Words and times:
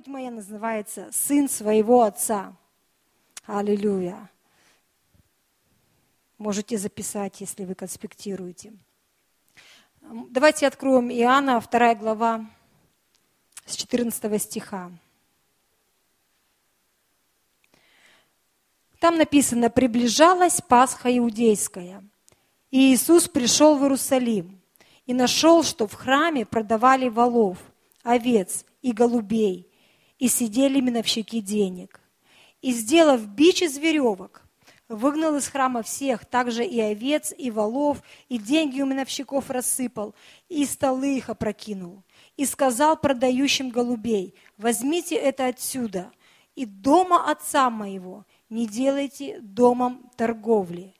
Проповедь 0.00 0.14
моя 0.14 0.30
называется 0.30 1.10
«Сын 1.12 1.46
своего 1.46 2.04
отца». 2.04 2.54
Аллилуйя. 3.44 4.30
Можете 6.38 6.78
записать, 6.78 7.42
если 7.42 7.66
вы 7.66 7.74
конспектируете. 7.74 8.72
Давайте 10.00 10.66
откроем 10.66 11.10
Иоанна, 11.10 11.60
2 11.60 11.94
глава, 11.96 12.46
с 13.66 13.76
14 13.76 14.40
стиха. 14.40 14.90
Там 19.00 19.18
написано, 19.18 19.68
приближалась 19.68 20.62
Пасха 20.62 21.14
Иудейская. 21.14 22.02
И 22.70 22.94
Иисус 22.94 23.28
пришел 23.28 23.76
в 23.76 23.82
Иерусалим 23.82 24.62
и 25.04 25.12
нашел, 25.12 25.62
что 25.62 25.86
в 25.86 25.92
храме 25.92 26.46
продавали 26.46 27.10
волов, 27.10 27.58
овец 28.02 28.64
и 28.80 28.92
голубей, 28.92 29.69
и 30.20 30.28
сидели 30.28 30.80
миновщики 30.80 31.40
денег. 31.40 32.00
И, 32.62 32.72
сделав 32.72 33.26
бич 33.26 33.62
из 33.62 33.78
веревок, 33.78 34.42
выгнал 34.88 35.34
из 35.36 35.48
храма 35.48 35.82
всех, 35.82 36.26
также 36.26 36.64
и 36.64 36.78
овец, 36.78 37.32
и 37.36 37.50
волов, 37.50 38.02
и 38.28 38.38
деньги 38.38 38.82
у 38.82 38.86
миновщиков 38.86 39.48
рассыпал, 39.50 40.14
и 40.48 40.64
столы 40.66 41.16
их 41.16 41.30
опрокинул. 41.30 42.04
И 42.36 42.44
сказал 42.44 42.96
продающим 42.96 43.70
голубей, 43.70 44.34
возьмите 44.58 45.16
это 45.16 45.46
отсюда, 45.46 46.12
и 46.54 46.66
дома 46.66 47.30
отца 47.30 47.70
моего 47.70 48.26
не 48.50 48.66
делайте 48.66 49.40
домом 49.40 50.10
торговли. 50.16 50.94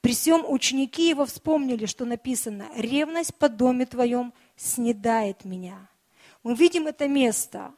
При 0.00 0.12
всем 0.12 0.44
ученики 0.48 1.08
его 1.08 1.26
вспомнили, 1.26 1.86
что 1.86 2.04
написано, 2.04 2.68
ревность 2.74 3.34
по 3.36 3.48
доме 3.48 3.86
твоем 3.86 4.32
снедает 4.56 5.44
меня. 5.44 5.88
Мы 6.42 6.54
видим 6.54 6.86
это 6.86 7.08
место, 7.08 7.72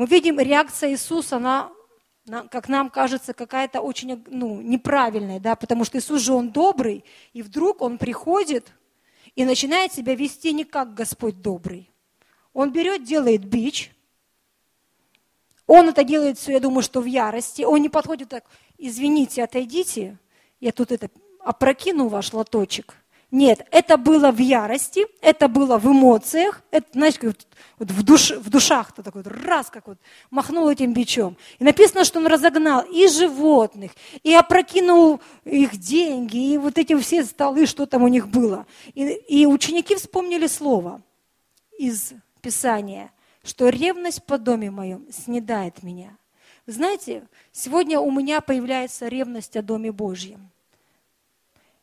мы 0.00 0.06
видим 0.06 0.40
реакция 0.40 0.92
Иисуса 0.92 1.38
на, 1.38 1.70
как 2.50 2.70
нам 2.70 2.88
кажется, 2.88 3.34
какая-то 3.34 3.82
очень 3.82 4.24
ну, 4.28 4.62
неправильная, 4.62 5.40
да, 5.40 5.56
потому 5.56 5.84
что 5.84 5.98
Иисус 5.98 6.22
же 6.22 6.32
Он 6.32 6.52
добрый, 6.52 7.04
и 7.34 7.42
вдруг 7.42 7.82
Он 7.82 7.98
приходит 7.98 8.72
и 9.34 9.44
начинает 9.44 9.92
себя 9.92 10.14
вести 10.14 10.54
не 10.54 10.64
как 10.64 10.94
Господь 10.94 11.42
добрый. 11.42 11.90
Он 12.54 12.72
берет, 12.72 13.04
делает 13.04 13.44
бич, 13.44 13.92
он 15.66 15.90
это 15.90 16.02
делает 16.02 16.38
все, 16.38 16.52
я 16.52 16.60
думаю, 16.60 16.82
что 16.82 17.02
в 17.02 17.04
ярости. 17.04 17.60
Он 17.60 17.82
не 17.82 17.90
подходит 17.90 18.30
так, 18.30 18.46
извините, 18.78 19.44
отойдите, 19.44 20.16
я 20.60 20.72
тут 20.72 20.92
это 20.92 21.10
опрокину 21.40 22.08
ваш 22.08 22.32
лоточек. 22.32 22.94
Нет, 23.30 23.66
это 23.70 23.96
было 23.96 24.32
в 24.32 24.38
ярости, 24.38 25.06
это 25.20 25.46
было 25.46 25.78
в 25.78 25.86
эмоциях, 25.86 26.62
это, 26.70 26.88
знаете, 26.92 27.18
вот, 27.22 27.46
вот 27.78 27.90
в, 27.90 28.02
душ, 28.02 28.32
в 28.32 28.50
душах-то 28.50 29.02
такой 29.02 29.22
раз, 29.22 29.70
как 29.70 29.86
вот 29.86 29.98
махнул 30.30 30.68
этим 30.68 30.92
бичом. 30.92 31.36
И 31.60 31.64
написано, 31.64 32.04
что 32.04 32.18
он 32.18 32.26
разогнал 32.26 32.82
и 32.82 33.06
животных, 33.06 33.92
и 34.24 34.34
опрокинул 34.34 35.20
их 35.44 35.76
деньги, 35.76 36.54
и 36.54 36.58
вот 36.58 36.76
эти 36.76 36.98
все 36.98 37.24
столы, 37.24 37.66
что 37.66 37.86
там 37.86 38.02
у 38.02 38.08
них 38.08 38.28
было. 38.28 38.66
И, 38.94 39.06
и 39.06 39.46
ученики 39.46 39.94
вспомнили 39.94 40.48
слово 40.48 41.00
из 41.78 42.12
Писания– 42.42 43.12
что 43.42 43.68
ревность 43.68 44.24
по 44.24 44.38
доме 44.38 44.70
моем 44.70 45.06
снедает 45.10 45.82
меня. 45.82 46.16
Знаете, 46.66 47.26
сегодня 47.52 47.98
у 47.98 48.10
меня 48.10 48.40
появляется 48.40 49.08
ревность 49.08 49.56
о 49.56 49.62
Доме 49.62 49.92
Божьем. 49.92 50.49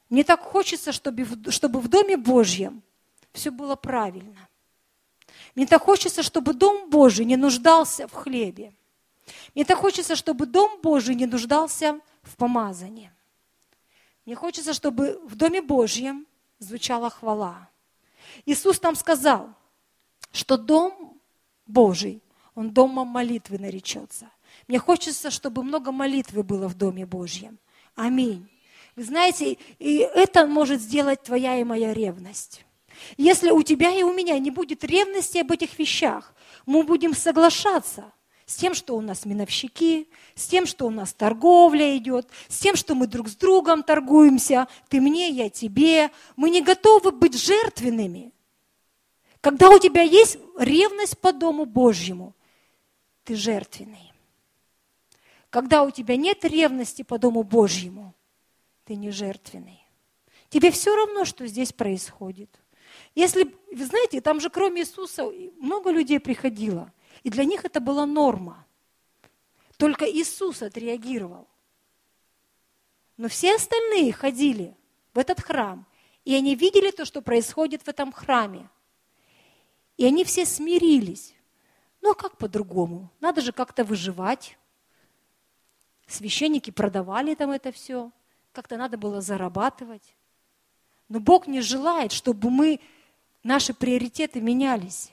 Мне 0.09 0.23
так 0.23 0.41
хочется, 0.41 0.91
чтобы, 0.91 1.25
чтобы 1.51 1.79
в 1.79 1.87
Доме 1.87 2.17
Божьем 2.17 2.81
все 3.33 3.51
было 3.51 3.75
правильно. 3.75 4.47
Мне 5.55 5.67
так 5.67 5.81
хочется, 5.81 6.23
чтобы 6.23 6.53
Дом 6.53 6.89
Божий 6.89 7.25
не 7.25 7.35
нуждался 7.35 8.07
в 8.07 8.13
хлебе. 8.13 8.73
Мне 9.53 9.65
так 9.65 9.77
хочется, 9.77 10.15
чтобы 10.15 10.45
Дом 10.45 10.79
Божий 10.81 11.15
не 11.15 11.25
нуждался 11.25 11.99
в 12.21 12.35
помазании. 12.37 13.11
Мне 14.25 14.35
хочется, 14.35 14.73
чтобы 14.73 15.19
в 15.25 15.35
Доме 15.35 15.61
Божьем 15.61 16.25
звучала 16.59 17.09
хвала. 17.09 17.69
Иисус 18.45 18.79
там 18.79 18.95
сказал, 18.95 19.49
что 20.31 20.57
Дом 20.57 21.19
Божий, 21.65 22.21
он 22.55 22.71
домом 22.71 23.07
молитвы 23.07 23.59
наречется. 23.59 24.29
Мне 24.67 24.79
хочется, 24.79 25.31
чтобы 25.31 25.63
много 25.63 25.91
молитвы 25.91 26.43
было 26.43 26.67
в 26.67 26.75
Доме 26.75 27.05
Божьем. 27.05 27.59
Аминь. 27.95 28.49
Вы 28.97 29.03
знаете, 29.03 29.59
и 29.77 29.97
это 29.99 30.47
может 30.47 30.81
сделать 30.81 31.21
твоя 31.21 31.59
и 31.59 31.63
моя 31.63 31.93
ревность. 31.93 32.65
Если 33.15 33.51
у 33.51 33.61
тебя 33.61 33.91
и 33.91 34.01
у 34.01 34.11
меня 34.11 34.39
не 34.39 34.49
будет 34.49 34.83
ревности 34.83 35.37
об 35.37 35.51
этих 35.51 35.77
вещах, 35.77 36.33
мы 36.65 36.81
будем 36.81 37.13
соглашаться 37.13 38.11
с 38.47 38.55
тем, 38.55 38.73
что 38.73 38.97
у 38.97 39.01
нас 39.01 39.23
миновщики, 39.23 40.09
с 40.33 40.47
тем, 40.47 40.65
что 40.65 40.87
у 40.87 40.89
нас 40.89 41.13
торговля 41.13 41.95
идет, 41.95 42.27
с 42.47 42.57
тем, 42.57 42.75
что 42.75 42.95
мы 42.95 43.05
друг 43.05 43.27
с 43.27 43.35
другом 43.35 43.83
торгуемся, 43.83 44.67
ты 44.89 44.99
мне, 44.99 45.29
я 45.29 45.51
тебе. 45.51 46.09
Мы 46.35 46.49
не 46.49 46.63
готовы 46.63 47.11
быть 47.11 47.39
жертвенными. 47.39 48.31
Когда 49.41 49.69
у 49.69 49.77
тебя 49.77 50.01
есть 50.01 50.39
ревность 50.57 51.19
по 51.19 51.31
Дому 51.33 51.65
Божьему, 51.65 52.33
ты 53.25 53.35
жертвенный. 53.35 54.11
Когда 55.51 55.83
у 55.83 55.91
тебя 55.91 56.15
нет 56.15 56.43
ревности 56.45 57.03
по 57.03 57.19
Дому 57.19 57.43
Божьему, 57.43 58.15
ты 58.87 58.95
не 58.95 59.11
жертвенный. 59.11 59.85
Тебе 60.49 60.71
все 60.71 60.95
равно, 60.95 61.25
что 61.25 61.45
здесь 61.45 61.73
происходит. 61.73 62.49
Если, 63.15 63.53
вы 63.71 63.85
знаете, 63.85 64.21
там 64.21 64.39
же 64.39 64.49
кроме 64.49 64.81
Иисуса 64.81 65.29
много 65.59 65.91
людей 65.91 66.21
приходило, 66.21 66.93
и 67.23 67.29
для 67.29 67.43
них 67.43 67.65
это 67.65 67.81
была 67.81 68.05
норма. 68.05 68.65
Только 69.75 70.09
Иисус 70.09 70.61
отреагировал. 70.61 71.49
Но 73.17 73.27
все 73.27 73.55
остальные 73.55 74.13
ходили 74.13 74.73
в 75.13 75.19
этот 75.19 75.41
храм, 75.41 75.85
и 76.23 76.33
они 76.33 76.55
видели 76.55 76.91
то, 76.91 77.03
что 77.03 77.21
происходит 77.21 77.83
в 77.83 77.89
этом 77.89 78.13
храме. 78.13 78.69
И 79.97 80.05
они 80.05 80.23
все 80.23 80.45
смирились. 80.45 81.35
Ну 82.01 82.11
а 82.11 82.15
как 82.15 82.37
по-другому? 82.37 83.11
Надо 83.19 83.41
же 83.41 83.51
как-то 83.51 83.83
выживать. 83.83 84.57
Священники 86.05 86.71
продавали 86.71 87.35
там 87.35 87.51
это 87.51 87.73
все. 87.73 88.11
Как-то 88.57 88.75
надо 88.75 88.97
было 88.97 89.21
зарабатывать. 89.21 90.15
Но 91.09 91.19
Бог 91.19 91.45
не 91.45 91.61
желает, 91.61 92.11
чтобы 92.11 92.49
мы, 92.49 92.79
наши 93.43 93.71
приоритеты 93.71 94.41
менялись. 94.41 95.11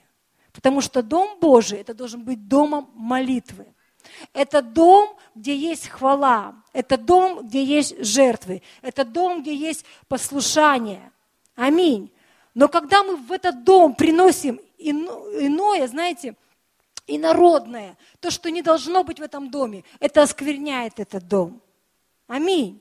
Потому 0.50 0.80
что 0.80 1.02
Дом 1.02 1.38
Божий, 1.40 1.78
это 1.78 1.92
должен 1.92 2.24
быть 2.24 2.48
домом 2.48 2.90
молитвы. 2.94 3.66
Это 4.32 4.62
дом, 4.62 5.18
где 5.34 5.54
есть 5.54 5.88
хвала. 5.88 6.54
Это 6.72 6.96
дом, 6.96 7.46
где 7.46 7.62
есть 7.62 8.02
жертвы. 8.02 8.62
Это 8.80 9.04
дом, 9.04 9.42
где 9.42 9.54
есть 9.54 9.84
послушание. 10.08 11.12
Аминь. 11.54 12.10
Но 12.54 12.68
когда 12.68 13.02
мы 13.02 13.16
в 13.16 13.30
этот 13.30 13.62
дом 13.62 13.94
приносим 13.94 14.58
иное, 14.78 15.86
знаете, 15.86 16.34
инородное, 17.06 17.98
то, 18.20 18.30
что 18.30 18.50
не 18.50 18.62
должно 18.62 19.04
быть 19.04 19.20
в 19.20 19.22
этом 19.22 19.50
доме, 19.50 19.84
это 20.00 20.22
оскверняет 20.22 20.98
этот 20.98 21.28
дом. 21.28 21.60
Аминь. 22.26 22.80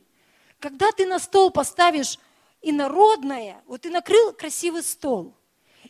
Когда 0.64 0.94
ты 0.94 1.06
на 1.06 1.20
стол 1.20 1.52
поставишь 1.52 2.18
инородное, 2.62 3.62
вот 3.68 3.82
ты 3.82 3.90
накрыл 3.90 4.32
красивый 4.32 4.82
стол, 4.82 5.36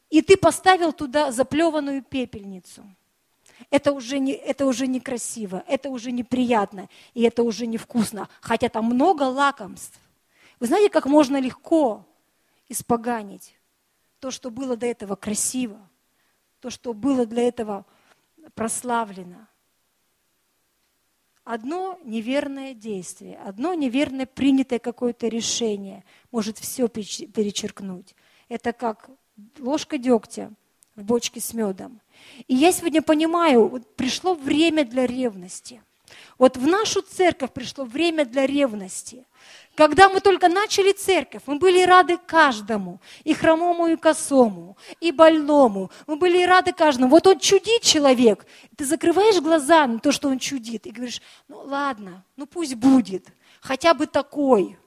и 0.09 0.23
ты 0.23 0.35
поставил 0.35 0.91
туда 0.91 1.31
заплеванную 1.31 2.01
пепельницу, 2.01 2.83
это 3.69 3.91
уже, 3.91 4.17
не, 4.17 4.31
это 4.31 4.65
уже 4.65 4.87
некрасиво, 4.87 5.63
это 5.67 5.91
уже 5.91 6.11
неприятно, 6.11 6.89
и 7.13 7.21
это 7.21 7.43
уже 7.43 7.67
невкусно, 7.67 8.27
хотя 8.41 8.67
там 8.67 8.85
много 8.85 9.21
лакомств. 9.21 9.99
Вы 10.59 10.65
знаете, 10.65 10.89
как 10.89 11.05
можно 11.05 11.39
легко 11.39 12.03
испоганить 12.67 13.55
то, 14.19 14.31
что 14.31 14.49
было 14.49 14.75
до 14.75 14.87
этого 14.87 15.15
красиво? 15.15 15.79
то, 16.61 16.71
что 16.71 16.93
было 16.93 17.27
для 17.27 17.43
этого 17.43 17.85
прославлено. 18.55 19.47
Одно 21.43 21.99
неверное 22.05 22.73
действие, 22.73 23.37
одно 23.37 23.73
неверное 23.73 24.25
принятое 24.25 24.79
какое-то 24.79 25.27
решение 25.27 26.05
может 26.31 26.57
все 26.57 26.87
перечеркнуть. 26.87 28.15
Это 28.47 28.71
как 28.71 29.09
ложка 29.59 29.97
дегтя 29.97 30.51
в 30.95 31.03
бочке 31.03 31.41
с 31.41 31.53
медом. 31.53 31.99
И 32.47 32.55
я 32.55 32.71
сегодня 32.71 33.01
понимаю, 33.01 33.67
вот 33.67 33.95
пришло 33.95 34.35
время 34.35 34.85
для 34.85 35.05
ревности. 35.05 35.81
Вот 36.37 36.57
в 36.57 36.67
нашу 36.67 37.01
церковь 37.01 37.51
пришло 37.51 37.85
время 37.85 38.25
для 38.25 38.45
ревности. 38.45 39.25
Когда 39.75 40.07
мы 40.07 40.19
только 40.19 40.49
начали 40.49 40.91
церковь, 40.91 41.41
мы 41.47 41.57
были 41.57 41.81
рады 41.83 42.17
каждому, 42.17 43.01
и 43.23 43.33
хромому, 43.33 43.87
и 43.87 43.95
косому, 43.95 44.77
и 44.99 45.11
больному. 45.11 45.89
Мы 46.05 46.15
были 46.15 46.43
рады 46.43 46.73
каждому. 46.73 47.09
Вот 47.09 47.25
он 47.25 47.39
чудит 47.39 47.81
человек. 47.81 48.45
Ты 48.77 48.85
закрываешь 48.85 49.41
глаза 49.41 49.87
на 49.87 49.99
то, 49.99 50.11
что 50.11 50.29
он 50.29 50.37
чудит, 50.37 50.85
и 50.85 50.91
говоришь, 50.91 51.21
ну 51.47 51.61
ладно, 51.61 52.23
ну 52.35 52.45
пусть 52.45 52.75
будет, 52.75 53.27
хотя 53.61 53.93
бы 53.95 54.05
такой. 54.05 54.77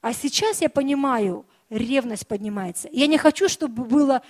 А 0.00 0.12
сейчас 0.12 0.60
я 0.60 0.68
понимаю, 0.68 1.44
ревность 1.68 2.26
поднимается. 2.26 2.88
Я 2.92 3.06
не 3.06 3.18
хочу, 3.18 3.48
чтобы 3.48 3.84
было 3.84 4.22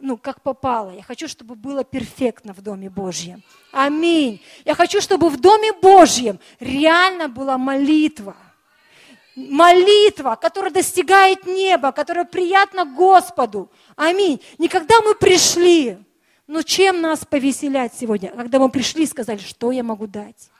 ну, 0.00 0.16
как 0.16 0.42
попало. 0.42 0.90
Я 0.90 1.02
хочу, 1.02 1.28
чтобы 1.28 1.54
было 1.54 1.84
перфектно 1.84 2.52
в 2.52 2.62
Доме 2.62 2.90
Божьем. 2.90 3.42
Аминь. 3.72 4.40
Я 4.64 4.74
хочу, 4.74 5.00
чтобы 5.00 5.28
в 5.28 5.40
Доме 5.40 5.72
Божьем 5.72 6.38
реально 6.60 7.28
была 7.28 7.58
молитва. 7.58 8.36
Молитва, 9.34 10.36
которая 10.40 10.72
достигает 10.72 11.46
неба, 11.46 11.92
которая 11.92 12.24
приятна 12.24 12.84
Господу. 12.84 13.70
Аминь. 13.96 14.40
Никогда 14.58 15.00
мы 15.04 15.14
пришли, 15.14 15.98
но 16.46 16.62
чем 16.62 17.00
нас 17.00 17.24
повеселять 17.24 17.92
сегодня? 17.94 18.30
Когда 18.30 18.58
мы 18.58 18.68
пришли 18.68 19.04
и 19.04 19.06
сказали, 19.06 19.38
что 19.38 19.70
я 19.70 19.84
могу 19.84 20.06
дать? 20.06 20.50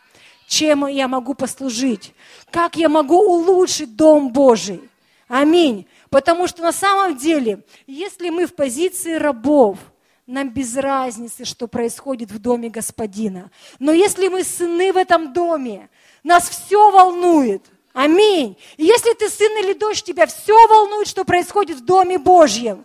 Чем 0.46 0.86
я 0.86 1.08
могу 1.08 1.34
послужить? 1.34 2.14
Как 2.50 2.76
я 2.76 2.88
могу 2.88 3.18
улучшить 3.20 3.96
Дом 3.96 4.32
Божий? 4.32 4.80
Аминь. 5.28 5.86
Потому 6.10 6.46
что 6.46 6.62
на 6.62 6.72
самом 6.72 7.16
деле, 7.16 7.64
если 7.86 8.30
мы 8.30 8.46
в 8.46 8.54
позиции 8.54 9.14
рабов, 9.14 9.78
нам 10.26 10.50
без 10.50 10.76
разницы, 10.76 11.44
что 11.44 11.68
происходит 11.68 12.30
в 12.30 12.38
доме 12.38 12.68
Господина. 12.68 13.50
Но 13.78 13.92
если 13.92 14.28
мы 14.28 14.44
сыны 14.44 14.92
в 14.92 14.96
этом 14.96 15.32
доме, 15.32 15.88
нас 16.22 16.48
все 16.50 16.90
волнует. 16.90 17.64
Аминь. 17.94 18.56
И 18.76 18.84
если 18.84 19.14
ты 19.14 19.28
сын 19.30 19.50
или 19.58 19.72
дочь, 19.72 20.02
тебя 20.02 20.26
все 20.26 20.66
волнует, 20.68 21.08
что 21.08 21.24
происходит 21.24 21.78
в 21.78 21.84
доме 21.84 22.18
Божьем. 22.18 22.84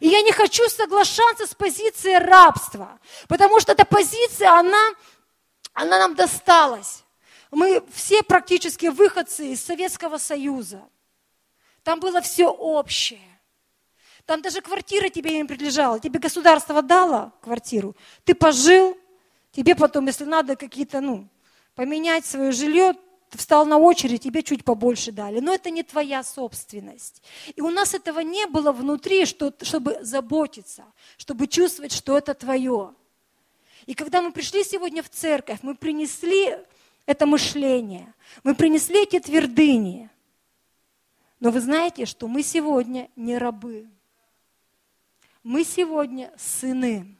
И 0.00 0.08
я 0.08 0.22
не 0.22 0.32
хочу 0.32 0.66
соглашаться 0.68 1.46
с 1.46 1.54
позицией 1.54 2.18
рабства, 2.18 2.98
потому 3.28 3.60
что 3.60 3.72
эта 3.72 3.84
позиция, 3.84 4.50
она, 4.50 4.90
она 5.74 5.98
нам 5.98 6.14
досталась. 6.14 7.04
Мы 7.50 7.82
все 7.92 8.22
практически 8.22 8.86
выходцы 8.86 9.52
из 9.52 9.62
Советского 9.62 10.18
Союза. 10.18 10.82
Там 11.82 12.00
было 12.00 12.20
все 12.20 12.50
общее. 12.50 13.20
Там 14.28 14.42
даже 14.42 14.60
квартира 14.60 15.08
тебе 15.08 15.38
не 15.38 15.44
принадлежала. 15.44 15.98
Тебе 15.98 16.20
государство 16.20 16.82
дало 16.82 17.32
квартиру. 17.40 17.96
Ты 18.24 18.34
пожил, 18.34 18.94
тебе 19.52 19.74
потом, 19.74 20.06
если 20.06 20.24
надо 20.24 20.54
какие-то, 20.54 21.00
ну, 21.00 21.26
поменять 21.74 22.26
свое 22.26 22.52
жилье, 22.52 22.94
ты 23.30 23.38
встал 23.38 23.64
на 23.64 23.78
очередь, 23.78 24.22
тебе 24.22 24.42
чуть 24.42 24.64
побольше 24.64 25.12
дали. 25.12 25.40
Но 25.40 25.54
это 25.54 25.70
не 25.70 25.82
твоя 25.82 26.22
собственность. 26.22 27.22
И 27.56 27.62
у 27.62 27.70
нас 27.70 27.94
этого 27.94 28.20
не 28.20 28.46
было 28.46 28.70
внутри, 28.72 29.24
что, 29.24 29.50
чтобы 29.62 29.98
заботиться, 30.02 30.84
чтобы 31.16 31.46
чувствовать, 31.46 31.92
что 31.92 32.18
это 32.18 32.34
твое. 32.34 32.94
И 33.86 33.94
когда 33.94 34.20
мы 34.20 34.30
пришли 34.32 34.62
сегодня 34.62 35.02
в 35.02 35.08
церковь, 35.08 35.60
мы 35.62 35.74
принесли 35.74 36.54
это 37.06 37.24
мышление, 37.24 38.12
мы 38.44 38.54
принесли 38.54 39.04
эти 39.04 39.18
твердыни– 39.20 40.10
но 41.40 41.50
вы 41.50 41.60
знаете, 41.60 42.04
что 42.04 42.26
мы 42.26 42.42
сегодня 42.42 43.08
не 43.16 43.38
рабы. 43.38 43.88
Мы 45.42 45.64
сегодня 45.64 46.32
сыны. 46.36 47.16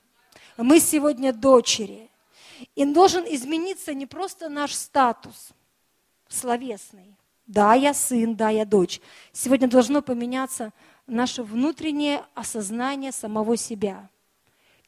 Мы 0.57 0.81
сегодня 0.81 1.33
дочери. 1.33 2.11
И 2.75 2.85
должен 2.85 3.25
измениться 3.25 3.95
не 3.95 4.07
просто 4.07 4.49
наш 4.49 4.75
статус 4.75 5.51
словесный. 6.29 7.15
Да, 7.47 7.75
я 7.75 7.95
сын, 7.95 8.35
да, 8.35 8.51
я 8.51 8.67
дочь. 8.67 9.01
Сегодня 9.33 9.69
должно 9.69 10.03
поменяться 10.03 10.73
наше 11.07 11.43
внутреннее 11.43 12.25
осознание 12.35 13.13
самого 13.13 13.57
себя. 13.57 14.11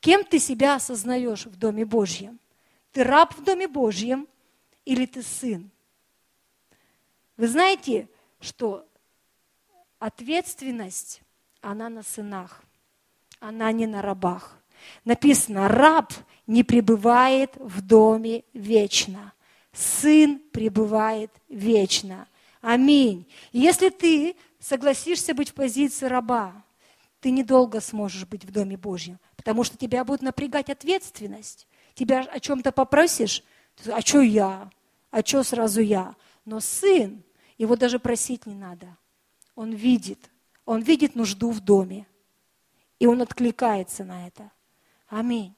Кем 0.00 0.24
ты 0.24 0.38
себя 0.38 0.74
осознаешь 0.74 1.46
в 1.46 1.56
Доме 1.56 1.84
Божьем? 1.84 2.40
Ты 2.92 3.04
раб 3.04 3.34
в 3.36 3.44
Доме 3.44 3.68
Божьем 3.68 4.26
или 4.84 5.06
ты 5.06 5.22
сын? 5.22 5.70
Вы 7.36 7.48
знаете, 7.48 8.08
что 8.40 8.86
Ответственность, 10.00 11.20
она 11.60 11.90
на 11.90 12.02
сынах, 12.02 12.62
она 13.38 13.70
не 13.70 13.86
на 13.86 14.00
рабах. 14.00 14.58
Написано, 15.04 15.68
раб 15.68 16.14
не 16.46 16.64
пребывает 16.64 17.52
в 17.56 17.82
доме 17.82 18.44
вечно, 18.54 19.34
сын 19.74 20.38
пребывает 20.52 21.30
вечно. 21.50 22.26
Аминь. 22.62 23.30
Если 23.52 23.90
ты 23.90 24.36
согласишься 24.58 25.34
быть 25.34 25.50
в 25.50 25.54
позиции 25.54 26.06
раба, 26.06 26.64
ты 27.20 27.30
недолго 27.30 27.82
сможешь 27.82 28.26
быть 28.26 28.46
в 28.46 28.50
Доме 28.50 28.78
Божьем, 28.78 29.18
потому 29.36 29.64
что 29.64 29.76
тебя 29.76 30.02
будет 30.04 30.22
напрягать 30.22 30.70
ответственность. 30.70 31.66
Тебя 31.92 32.20
о 32.20 32.40
чем-то 32.40 32.72
попросишь, 32.72 33.44
а 33.86 34.00
что 34.00 34.22
я? 34.22 34.70
А 35.10 35.20
что 35.20 35.42
сразу 35.42 35.82
я? 35.82 36.14
Но 36.46 36.60
сын, 36.60 37.22
его 37.58 37.76
даже 37.76 37.98
просить 37.98 38.46
не 38.46 38.54
надо. 38.54 38.96
Он 39.54 39.72
видит, 39.72 40.30
он 40.64 40.82
видит 40.82 41.14
нужду 41.14 41.50
в 41.50 41.60
доме. 41.60 42.06
И 42.98 43.06
он 43.06 43.22
откликается 43.22 44.04
на 44.04 44.26
это. 44.26 44.50
Аминь. 45.08 45.54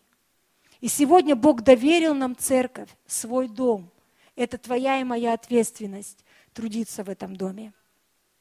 И 0.80 0.88
сегодня 0.88 1.36
Бог 1.36 1.62
доверил 1.62 2.14
нам 2.14 2.36
церковь, 2.36 2.88
свой 3.06 3.48
дом. 3.48 3.90
Это 4.34 4.58
твоя 4.58 5.00
и 5.00 5.04
моя 5.04 5.34
ответственность 5.34 6.24
трудиться 6.52 7.04
в 7.04 7.08
этом 7.08 7.36
доме. 7.36 7.72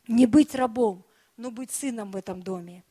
Не 0.07 0.25
быть 0.25 0.55
рабом, 0.55 1.03
но 1.37 1.51
быть 1.51 1.71
сыном 1.71 2.11
в 2.11 2.15
этом 2.15 2.41
доме. 2.41 2.83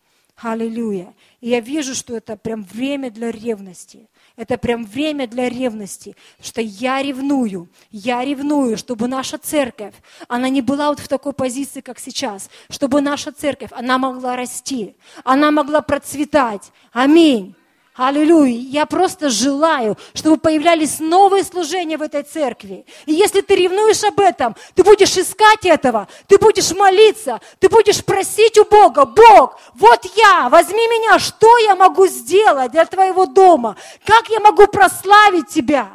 Аллилуйя. 0.42 1.14
И 1.40 1.50
я 1.50 1.60
вижу, 1.60 1.94
что 1.94 2.16
это 2.16 2.36
прям 2.36 2.64
время 2.64 3.10
для 3.10 3.30
ревности. 3.30 4.08
Это 4.36 4.56
прям 4.56 4.84
время 4.84 5.26
для 5.26 5.48
ревности, 5.48 6.16
что 6.40 6.60
я 6.62 7.02
ревную, 7.02 7.68
я 7.90 8.24
ревную, 8.24 8.78
чтобы 8.78 9.06
наша 9.06 9.36
церковь, 9.36 9.94
она 10.28 10.48
не 10.48 10.62
была 10.62 10.88
вот 10.88 11.00
в 11.00 11.08
такой 11.08 11.34
позиции, 11.34 11.82
как 11.82 11.98
сейчас, 11.98 12.48
чтобы 12.70 13.02
наша 13.02 13.32
церковь, 13.32 13.70
она 13.72 13.98
могла 13.98 14.36
расти, 14.36 14.96
она 15.24 15.50
могла 15.50 15.82
процветать. 15.82 16.72
Аминь. 16.92 17.54
Аллилуйя. 17.96 18.56
Я 18.56 18.86
просто 18.86 19.30
желаю, 19.30 19.98
чтобы 20.14 20.36
появлялись 20.36 21.00
новые 21.00 21.42
служения 21.42 21.96
в 21.96 22.02
этой 22.02 22.22
церкви. 22.22 22.86
И 23.04 23.12
если 23.12 23.40
ты 23.40 23.56
ревнуешь 23.56 24.04
об 24.04 24.20
этом, 24.20 24.54
ты 24.74 24.84
будешь 24.84 25.16
искать 25.16 25.64
этого, 25.64 26.06
ты 26.28 26.38
будешь 26.38 26.70
молиться, 26.70 27.40
ты 27.58 27.68
будешь 27.68 28.04
просить 28.04 28.56
у 28.58 28.64
Бога, 28.64 29.04
Бог, 29.04 29.60
вот 29.74 30.04
я, 30.16 30.48
возьми 30.48 30.86
меня, 30.86 31.18
что 31.18 31.58
я 31.58 31.74
могу 31.74 32.06
сделать 32.06 32.70
для 32.70 32.86
твоего 32.86 33.26
дома? 33.26 33.76
Как 34.06 34.28
я 34.28 34.38
могу 34.38 34.68
прославить 34.68 35.48
тебя? 35.48 35.88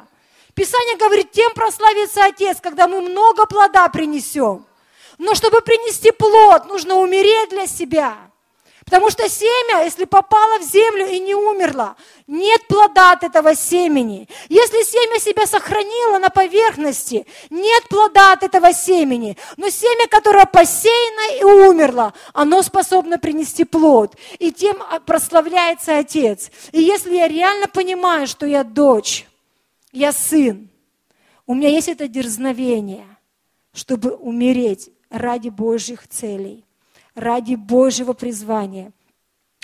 Писание 0.54 0.98
говорит, 0.98 1.32
тем 1.32 1.54
прославится 1.54 2.26
Отец, 2.26 2.58
когда 2.62 2.88
мы 2.88 3.02
много 3.02 3.46
плода 3.46 3.88
принесем. 3.88 4.66
Но 5.18 5.34
чтобы 5.34 5.62
принести 5.62 6.12
плод, 6.12 6.66
нужно 6.66 6.96
умереть 6.96 7.50
для 7.50 7.68
себя. 7.68 8.18
Потому 8.86 9.10
что 9.10 9.28
семя, 9.28 9.84
если 9.84 10.06
попало 10.06 10.60
в 10.60 10.64
землю 10.64 11.08
и 11.08 11.20
не 11.20 11.34
умерло, 11.34 11.96
нет 12.28 12.68
плода 12.68 13.14
от 13.14 13.24
этого 13.24 13.56
семени. 13.56 14.30
Если 14.48 14.84
семя 14.84 15.20
себя 15.20 15.48
сохранило 15.48 16.20
на 16.20 16.30
поверхности, 16.30 17.26
нет 17.50 17.90
плода 17.90 18.34
от 18.34 18.44
этого 18.44 18.74
семени. 18.74 19.38
Но 19.58 19.70
семя, 19.70 20.08
которое 20.08 20.46
посеяно 20.46 21.40
и 21.40 21.44
умерло, 21.44 22.14
оно 22.32 22.62
способно 22.62 23.18
принести 23.18 23.64
плод. 23.64 24.16
И 24.38 24.52
тем 24.52 24.78
прославляется 25.08 25.98
Отец. 25.98 26.52
И 26.72 26.80
если 26.80 27.16
я 27.16 27.28
реально 27.28 27.68
понимаю, 27.68 28.28
что 28.28 28.46
я 28.46 28.64
дочь, 28.64 29.26
я 29.94 30.12
сын, 30.12 30.70
у 31.48 31.56
меня 31.56 31.70
есть 31.70 31.88
это 31.88 32.08
дерзновение, 32.08 33.08
чтобы 33.74 34.12
умереть 34.12 34.92
ради 35.10 35.50
Божьих 35.50 36.08
целей 36.08 36.66
ради 37.16 37.56
Божьего 37.56 38.14
призвания. 38.14 38.92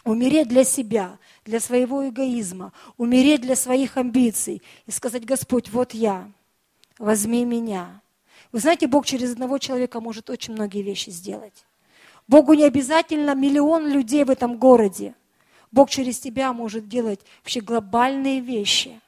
Умереть 0.04 0.48
для 0.48 0.64
себя, 0.64 1.20
для 1.46 1.60
своего 1.60 2.08
эгоизма, 2.10 2.74
умереть 2.98 3.42
для 3.42 3.56
своих 3.56 3.98
амбиций 3.98 4.64
и 4.88 4.92
сказать, 4.92 5.26
Господь, 5.26 5.70
вот 5.70 5.94
я, 5.94 6.32
возьми 6.98 7.46
меня. 7.46 8.02
Вы 8.52 8.60
знаете, 8.60 8.88
Бог 8.88 9.06
через 9.06 9.34
одного 9.34 9.60
человека 9.60 10.02
может 10.02 10.30
очень 10.32 10.54
многие 10.54 10.82
вещи 10.82 11.12
сделать. 11.12 11.66
Богу 12.28 12.54
не 12.54 12.64
обязательно 12.64 13.36
миллион 13.36 13.90
людей 13.90 14.24
в 14.24 14.32
этом 14.32 14.58
городе. 14.58 15.14
Бог 15.72 15.90
через 15.90 16.20
тебя 16.20 16.52
может 16.52 16.88
делать 16.88 17.20
вообще 17.44 17.62
глобальные 17.62 18.40
вещи. 18.40 19.00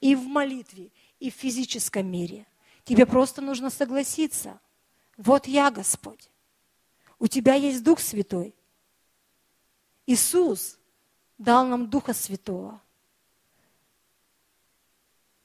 И 0.00 0.16
в 0.16 0.24
молитве, 0.24 0.90
и 1.20 1.30
в 1.30 1.34
физическом 1.34 2.10
мире. 2.10 2.46
Тебе 2.84 3.06
просто 3.06 3.40
нужно 3.40 3.70
согласиться. 3.70 4.58
Вот 5.16 5.46
я, 5.46 5.70
Господь. 5.70 6.28
У 7.18 7.26
тебя 7.26 7.54
есть 7.54 7.82
Дух 7.82 8.00
Святой. 8.00 8.54
Иисус 10.06 10.78
дал 11.38 11.66
нам 11.66 11.88
Духа 11.88 12.12
Святого. 12.12 12.80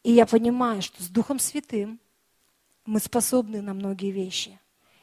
И 0.04 0.12
я 0.12 0.26
понимаю, 0.26 0.82
что 0.82 1.02
с 1.04 1.08
Духом 1.08 1.40
Святым 1.40 2.00
мы 2.86 3.00
способны 3.00 3.62
на 3.62 3.74
многие 3.74 4.12
вещи. 4.12 4.60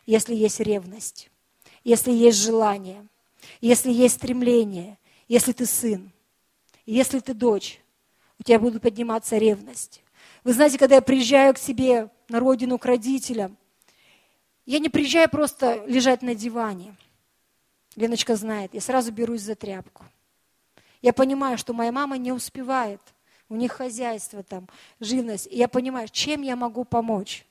Если 0.06 0.34
есть 0.34 0.60
ревность, 0.60 1.30
если 1.84 2.12
есть 2.12 2.38
желание, 2.38 3.06
если 3.60 3.92
есть 3.92 4.16
стремление, 4.16 4.98
если 5.28 5.52
ты 5.52 5.66
сын, 5.66 6.10
если 6.84 7.20
ты 7.20 7.34
дочь, 7.34 7.80
у 8.38 8.42
тебя 8.42 8.58
будет 8.58 8.82
подниматься 8.82 9.38
ревность. 9.38 10.02
Вы 10.44 10.52
знаете, 10.52 10.78
когда 10.78 10.96
я 10.96 11.02
приезжаю 11.02 11.54
к 11.54 11.58
себе 11.58 12.10
на 12.28 12.40
родину, 12.40 12.78
к 12.78 12.84
родителям, 12.84 13.56
я 14.66 14.80
не 14.80 14.88
приезжаю 14.88 15.30
просто 15.30 15.84
лежать 15.86 16.22
на 16.22 16.34
диване. 16.34 16.96
Леночка 17.94 18.36
знает, 18.36 18.74
я 18.74 18.80
сразу 18.80 19.12
берусь 19.12 19.42
за 19.42 19.54
тряпку. 19.54 20.04
Я 21.00 21.12
понимаю, 21.12 21.56
что 21.56 21.72
моя 21.72 21.92
мама 21.92 22.18
не 22.18 22.32
успевает. 22.32 23.00
У 23.48 23.54
них 23.54 23.72
хозяйство 23.72 24.42
там, 24.42 24.68
живность. 24.98 25.46
И 25.46 25.56
я 25.56 25.68
понимаю, 25.68 26.08
чем 26.08 26.42
я 26.42 26.56
могу 26.56 26.84
помочь. 26.84 27.46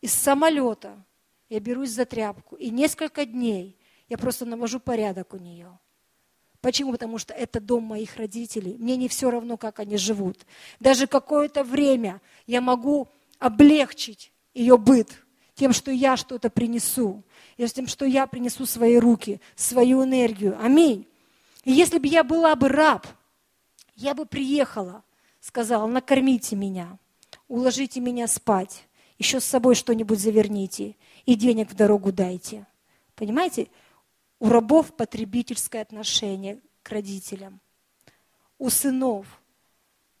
Из 0.00 0.14
самолета 0.14 0.96
я 1.50 1.60
берусь 1.60 1.90
за 1.90 2.06
тряпку. 2.06 2.56
И 2.56 2.70
несколько 2.70 3.26
дней 3.26 3.76
я 4.08 4.16
просто 4.16 4.46
навожу 4.46 4.80
порядок 4.80 5.34
у 5.34 5.36
нее. 5.36 5.78
Почему? 6.62 6.92
Потому 6.92 7.18
что 7.18 7.34
это 7.34 7.60
дом 7.60 7.84
моих 7.84 8.16
родителей. 8.16 8.76
Мне 8.78 8.96
не 8.96 9.08
все 9.08 9.30
равно, 9.30 9.58
как 9.58 9.78
они 9.80 9.98
живут. 9.98 10.46
Даже 10.78 11.06
какое-то 11.06 11.62
время 11.62 12.22
я 12.46 12.62
могу 12.62 13.08
облегчить 13.38 14.32
ее 14.54 14.78
быт 14.78 15.22
тем, 15.60 15.74
что 15.74 15.90
я 15.90 16.16
что-то 16.16 16.48
принесу, 16.48 17.22
и 17.58 17.66
тем, 17.68 17.86
что 17.86 18.06
я 18.06 18.26
принесу 18.26 18.64
свои 18.64 18.96
руки, 18.96 19.42
свою 19.56 20.04
энергию. 20.04 20.58
Аминь. 20.58 21.06
И 21.64 21.72
если 21.72 21.98
бы 21.98 22.06
я 22.06 22.24
была 22.24 22.56
бы 22.56 22.70
раб, 22.70 23.06
я 23.94 24.14
бы 24.14 24.24
приехала, 24.24 25.04
сказала, 25.38 25.86
накормите 25.86 26.56
меня, 26.56 26.96
уложите 27.46 28.00
меня 28.00 28.26
спать, 28.26 28.86
еще 29.18 29.38
с 29.38 29.44
собой 29.44 29.74
что-нибудь 29.74 30.18
заверните 30.18 30.96
и 31.26 31.34
денег 31.34 31.70
в 31.70 31.74
дорогу 31.74 32.10
дайте. 32.10 32.66
Понимаете? 33.14 33.68
У 34.38 34.48
рабов 34.48 34.96
потребительское 34.96 35.82
отношение 35.82 36.58
к 36.82 36.88
родителям. 36.88 37.60
У 38.56 38.70
сынов 38.70 39.26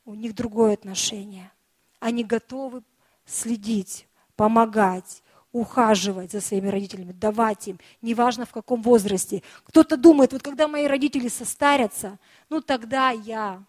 у 0.04 0.12
них 0.12 0.34
другое 0.34 0.74
отношение. 0.74 1.50
Они 1.98 2.24
готовы 2.24 2.82
следить, 3.24 4.06
помогать, 4.36 5.22
ухаживать 5.52 6.32
за 6.32 6.40
своими 6.40 6.68
родителями, 6.68 7.12
давать 7.12 7.68
им, 7.68 7.78
неважно 8.02 8.46
в 8.46 8.52
каком 8.52 8.82
возрасте. 8.82 9.42
Кто-то 9.64 9.96
думает, 9.96 10.32
вот 10.32 10.42
когда 10.42 10.68
мои 10.68 10.86
родители 10.86 11.28
состарятся, 11.28 12.18
ну 12.48 12.60
тогда 12.60 13.10
я 13.10 13.62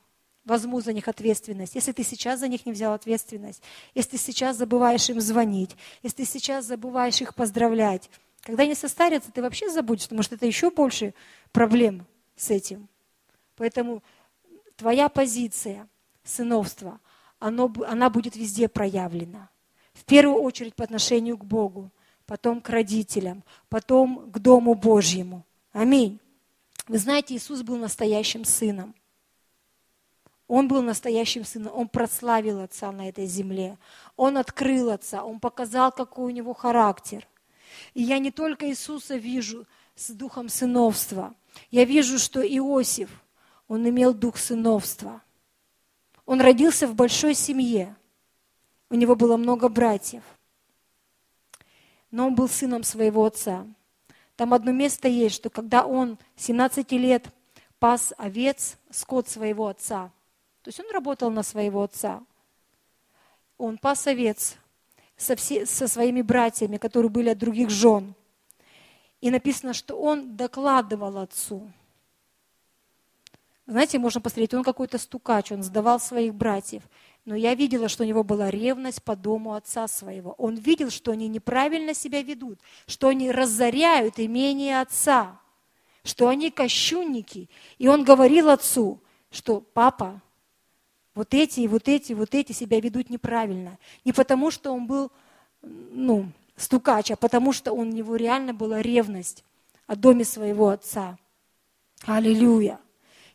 возьму 0.44 0.82
за 0.82 0.94
них 0.94 1.08
ответственность. 1.08 1.76
Если 1.76 1.92
ты 1.92 2.04
сейчас 2.04 2.40
за 2.40 2.48
них 2.48 2.66
не 2.66 2.72
взял 2.72 2.94
ответственность, 2.94 3.62
если 3.94 4.12
ты 4.12 4.18
сейчас 4.18 4.58
забываешь 4.58 5.10
им 5.10 5.22
звонить, 5.22 5.76
если 6.02 6.18
ты 6.18 6.26
сейчас 6.26 6.66
забываешь 6.66 7.22
их 7.22 7.36
поздравлять, 7.36 8.10
когда 8.42 8.64
они 8.64 8.74
состарятся, 8.74 9.32
ты 9.32 9.44
вообще 9.44 9.70
забудешь, 9.70 10.06
потому 10.06 10.24
что 10.24 10.34
это 10.34 10.48
еще 10.48 10.72
больше 10.72 11.14
проблем 11.52 12.08
с 12.36 12.50
этим. 12.50 12.90
Поэтому 13.56 14.02
твоя 14.78 15.10
позиция 15.10 15.88
сыновства, 16.24 17.00
она 17.38 18.10
будет 18.10 18.36
везде 18.36 18.68
проявлена. 18.68 19.51
В 19.94 20.06
первую 20.06 20.42
очередь 20.42 20.76
по 20.76 20.84
отношению 20.84 21.38
к 21.38 21.46
Богу, 21.46 21.92
потом 22.26 22.62
к 22.62 22.70
родителям, 22.70 23.44
потом 23.70 24.32
к 24.32 24.40
Дому 24.40 24.74
Божьему. 24.74 25.46
Аминь. 25.74 26.20
Вы 26.88 26.98
знаете, 26.98 27.36
Иисус 27.36 27.62
был 27.62 27.78
настоящим 27.78 28.46
сыном. 28.46 28.96
Он 30.48 30.68
был 30.68 30.82
настоящим 30.82 31.46
сыном, 31.46 31.74
он 31.74 31.88
прославил 31.88 32.60
Отца 32.60 32.92
на 32.92 33.08
этой 33.08 33.26
земле. 33.26 33.78
Он 34.18 34.38
открыл 34.38 34.90
Отца, 34.90 35.24
он 35.24 35.40
показал, 35.40 35.94
какой 35.94 36.26
у 36.26 36.36
него 36.36 36.54
характер. 36.54 37.26
И 37.94 38.04
я 38.04 38.20
не 38.20 38.32
только 38.32 38.68
Иисуса 38.68 39.16
вижу 39.16 39.66
с 39.96 40.10
духом 40.10 40.50
сыновства, 40.50 41.34
я 41.70 41.86
вижу, 41.86 42.20
что 42.20 42.42
Иосиф, 42.42 43.10
он 43.68 43.88
имел 43.88 44.14
дух 44.14 44.38
сыновства. 44.38 45.22
Он 46.26 46.42
родился 46.42 46.88
в 46.88 46.96
большой 46.96 47.34
семье, 47.34 47.96
у 48.92 48.96
него 48.96 49.16
было 49.16 49.38
много 49.38 49.70
братьев, 49.70 50.22
но 52.12 52.28
он 52.28 52.36
был 52.36 52.50
сыном 52.50 52.84
своего 52.84 53.24
отца. 53.24 53.66
Там 54.36 54.54
одно 54.54 54.72
место 54.74 55.08
есть, 55.08 55.36
что 55.36 55.50
когда 55.50 55.86
он 55.86 56.18
17 56.36 56.92
лет 56.92 57.30
пас 57.80 58.14
овец, 58.18 58.78
скот 58.90 59.30
своего 59.30 59.68
отца, 59.68 60.12
то 60.62 60.68
есть 60.68 60.80
он 60.82 60.92
работал 60.92 61.32
на 61.32 61.42
своего 61.42 61.84
отца, 61.84 62.22
он 63.58 63.78
пас 63.78 64.08
овец, 64.08 64.58
со, 65.16 65.38
все, 65.38 65.66
со 65.66 65.88
своими 65.88 66.22
братьями, 66.22 66.76
которые 66.76 67.10
были 67.10 67.30
от 67.30 67.38
других 67.38 67.70
жен. 67.70 68.14
И 69.22 69.32
написано, 69.32 69.74
что 69.74 69.96
он 69.96 70.36
докладывал 70.36 71.18
отцу. 71.18 71.72
Знаете, 73.68 74.00
можно 74.00 74.20
посмотреть, 74.20 74.54
он 74.54 74.64
какой-то 74.64 74.98
стукач, 74.98 75.54
он 75.54 75.64
сдавал 75.64 76.00
своих 76.02 76.34
братьев. 76.34 76.84
Но 77.26 77.36
я 77.36 77.54
видела, 77.54 77.88
что 77.88 78.04
у 78.04 78.08
него 78.08 78.24
была 78.24 78.50
ревность 78.50 79.04
по 79.04 79.16
дому 79.16 79.54
отца 79.54 79.88
своего. 79.88 80.32
Он 80.38 80.56
видел, 80.56 80.90
что 80.90 81.12
они 81.12 81.28
неправильно 81.28 81.94
себя 81.94 82.24
ведут, 82.24 82.60
что 82.88 83.10
они 83.10 83.32
разоряют 83.32 84.20
имение 84.20 84.82
отца, 84.82 85.40
что 86.04 86.28
они 86.28 86.50
кощунники. 86.50 87.50
И 87.78 87.88
он 87.88 88.04
говорил 88.04 88.50
отцу, 88.50 89.00
что 89.30 89.62
папа, 89.62 90.20
вот 91.14 91.34
эти, 91.34 91.68
вот 91.68 91.88
эти, 91.88 92.14
вот 92.14 92.34
эти 92.34 92.54
себя 92.54 92.80
ведут 92.80 93.10
неправильно. 93.10 93.78
Не 94.04 94.14
потому, 94.14 94.50
что 94.50 94.72
он 94.72 94.88
был, 94.88 95.12
ну, 95.62 96.32
стукач, 96.56 97.12
а 97.12 97.16
потому, 97.16 97.54
что 97.54 97.72
у 97.74 97.84
него 97.84 98.16
реально 98.16 98.54
была 98.54 98.82
ревность 98.82 99.44
о 99.86 99.96
доме 99.96 100.26
своего 100.26 100.70
отца. 100.70 101.20
Аллилуйя. 102.06 102.80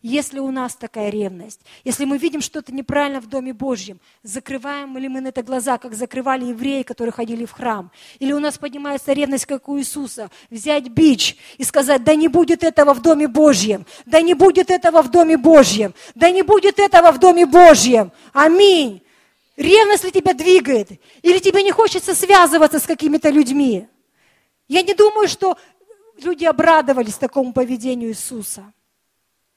Если 0.02 0.38
у 0.38 0.50
нас 0.50 0.74
такая 0.76 1.10
ревность, 1.10 1.60
если 1.82 2.04
мы 2.04 2.18
видим 2.18 2.40
что-то 2.40 2.72
неправильно 2.72 3.20
в 3.20 3.26
Доме 3.26 3.52
Божьем, 3.52 3.98
закрываем 4.22 4.96
ли 4.98 5.08
мы 5.08 5.20
на 5.20 5.28
это 5.28 5.42
глаза, 5.42 5.78
как 5.78 5.94
закрывали 5.94 6.46
евреи, 6.46 6.82
которые 6.82 7.12
ходили 7.12 7.44
в 7.44 7.52
храм? 7.52 7.90
Или 8.18 8.32
у 8.32 8.38
нас 8.38 8.58
поднимается 8.58 9.12
ревность, 9.12 9.46
как 9.46 9.68
у 9.68 9.78
Иисуса, 9.78 10.30
взять 10.50 10.88
бич 10.88 11.36
и 11.56 11.64
сказать, 11.64 12.04
да 12.04 12.14
не 12.14 12.28
будет 12.28 12.62
этого 12.62 12.94
в 12.94 13.00
Доме 13.00 13.26
Божьем, 13.26 13.86
да 14.04 14.20
не 14.20 14.34
будет 14.34 14.70
этого 14.70 15.02
в 15.02 15.10
Доме 15.10 15.38
Божьем, 15.38 15.94
да 16.14 16.30
не 16.30 16.42
будет 16.42 16.78
этого 16.78 17.10
в 17.10 17.18
Доме 17.18 17.46
Божьем. 17.46 18.12
Аминь. 18.32 19.02
Ревность 19.56 20.04
ли 20.04 20.12
тебя 20.12 20.34
двигает? 20.34 20.90
Или 21.22 21.38
тебе 21.38 21.62
не 21.62 21.72
хочется 21.72 22.14
связываться 22.14 22.78
с 22.78 22.86
какими-то 22.86 23.30
людьми? 23.30 23.88
Я 24.68 24.82
не 24.82 24.94
думаю, 24.94 25.28
что 25.28 25.56
люди 26.18 26.44
обрадовались 26.44 27.14
такому 27.14 27.52
поведению 27.52 28.10
Иисуса. 28.10 28.72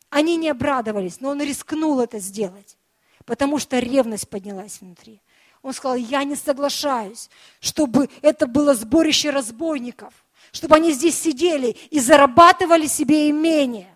Они 0.10 0.38
не 0.38 0.50
обрадовались, 0.50 1.22
но 1.22 1.30
он 1.30 1.42
рискнул 1.42 2.00
это 2.00 2.20
сделать, 2.20 2.78
потому 3.26 3.60
что 3.60 3.80
ревность 3.80 4.28
поднялась 4.28 4.82
внутри. 4.82 5.22
Он 5.62 5.74
сказал, 5.74 5.98
я 5.98 6.24
не 6.24 6.36
соглашаюсь, 6.36 7.30
чтобы 7.60 8.10
это 8.22 8.48
было 8.48 8.74
сборище 8.74 9.30
разбойников, 9.30 10.14
чтобы 10.52 10.76
они 10.76 10.94
здесь 10.94 11.20
сидели 11.20 11.76
и 11.92 12.00
зарабатывали 12.00 12.88
себе 12.88 13.30
имение, 13.30 13.94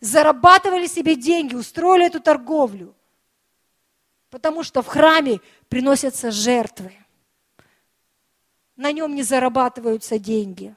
зарабатывали 0.00 0.86
себе 0.86 1.16
деньги, 1.16 1.54
устроили 1.54 2.06
эту 2.06 2.20
торговлю. 2.20 2.94
Потому 4.30 4.62
что 4.62 4.82
в 4.82 4.86
храме 4.86 5.40
приносятся 5.68 6.30
жертвы. 6.30 6.92
На 8.76 8.92
нем 8.92 9.14
не 9.14 9.22
зарабатываются 9.22 10.18
деньги. 10.18 10.74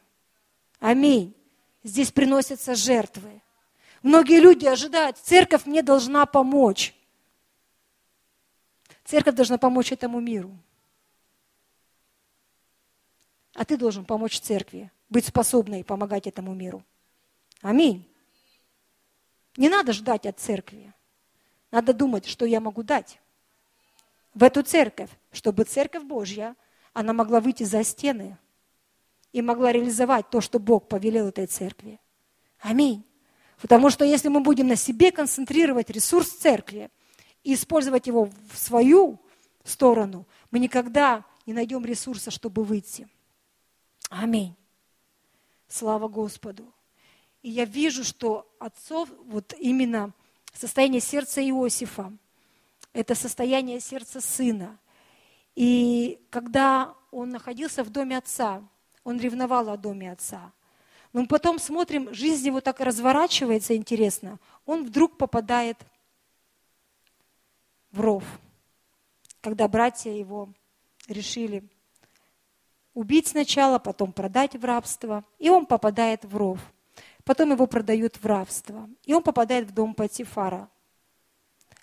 Аминь. 0.80 1.36
Здесь 1.84 2.12
приносятся 2.12 2.74
жертвы. 2.74 3.42
Многие 4.02 4.40
люди 4.40 4.66
ожидают, 4.66 5.18
церковь 5.18 5.66
мне 5.66 5.82
должна 5.84 6.26
помочь. 6.26 6.96
Церковь 9.04 9.36
должна 9.36 9.58
помочь 9.58 9.92
этому 9.92 10.20
миру. 10.20 10.56
А 13.56 13.66
ты 13.66 13.76
должен 13.78 14.06
помочь 14.06 14.40
церкви, 14.40 14.92
быть 15.10 15.26
способной 15.26 15.84
помогать 15.84 16.28
этому 16.28 16.54
миру. 16.54 16.84
Аминь. 17.62 18.08
Не 19.58 19.68
надо 19.68 19.92
ждать 19.92 20.26
от 20.26 20.40
церкви. 20.40 20.94
Надо 21.72 21.94
думать, 21.94 22.26
что 22.26 22.46
я 22.46 22.62
могу 22.62 22.84
дать 22.84 23.20
в 24.34 24.44
эту 24.44 24.64
церковь, 24.64 25.10
чтобы 25.32 25.64
церковь 25.64 26.04
Божья, 26.04 26.56
она 26.94 27.14
могла 27.14 27.40
выйти 27.40 27.64
за 27.64 27.84
стены 27.84 28.38
и 29.34 29.42
могла 29.42 29.72
реализовать 29.72 30.30
то, 30.30 30.42
что 30.42 30.60
Бог 30.60 30.88
повелел 30.88 31.28
этой 31.28 31.48
церкви. 31.48 32.00
Аминь. 32.60 33.04
Потому 33.62 33.90
что 33.90 34.06
если 34.06 34.30
мы 34.30 34.40
будем 34.40 34.68
на 34.68 34.76
себе 34.76 35.12
концентрировать 35.12 35.90
ресурс 35.90 36.30
церкви 36.30 36.90
и 37.44 37.54
использовать 37.54 38.08
его 38.08 38.30
в 38.52 38.58
свою 38.58 39.20
сторону, 39.64 40.26
мы 40.52 40.60
никогда 40.60 41.26
не 41.46 41.54
найдем 41.54 41.86
ресурса, 41.86 42.32
чтобы 42.32 42.64
выйти. 42.64 43.08
Аминь. 44.10 44.56
Слава 45.68 46.08
Господу. 46.08 46.74
И 47.42 47.50
я 47.50 47.66
вижу, 47.66 48.04
что 48.04 48.50
отцов, 48.60 49.10
вот 49.26 49.54
именно 49.60 50.14
состояние 50.54 51.02
сердца 51.02 51.42
Иосифа, 51.42 52.12
это 52.94 53.14
состояние 53.14 53.80
сердца 53.80 54.20
сына. 54.20 54.78
И 55.56 56.20
когда 56.30 56.96
он 57.12 57.30
находился 57.30 57.84
в 57.84 57.90
доме 57.90 58.18
отца, 58.18 58.64
он 59.04 59.20
ревновал 59.20 59.70
о 59.70 59.78
доме 59.78 60.12
отца. 60.12 60.52
Но 61.12 61.26
потом 61.26 61.60
смотрим, 61.60 62.14
жизнь 62.14 62.48
его 62.48 62.62
так 62.62 62.80
разворачивается 62.80 63.76
интересно. 63.76 64.40
Он 64.66 64.86
вдруг 64.86 65.18
попадает 65.18 65.78
в 67.92 68.00
ров, 68.00 68.24
когда 69.42 69.68
братья 69.68 70.12
его 70.12 70.50
решили 71.08 71.64
убить 72.94 73.28
сначала, 73.28 73.80
потом 73.80 74.12
продать 74.12 74.56
в 74.56 74.66
рабство, 74.66 75.24
и 75.38 75.50
он 75.50 75.66
попадает 75.66 76.26
в 76.26 76.36
ров. 76.36 76.60
потом 77.24 77.52
его 77.52 77.68
продают 77.68 78.18
в 78.18 78.26
рабство, 78.26 78.90
и 79.04 79.14
он 79.14 79.22
попадает 79.22 79.68
в 79.68 79.74
дом 79.74 79.94
Патифара. 79.94 80.68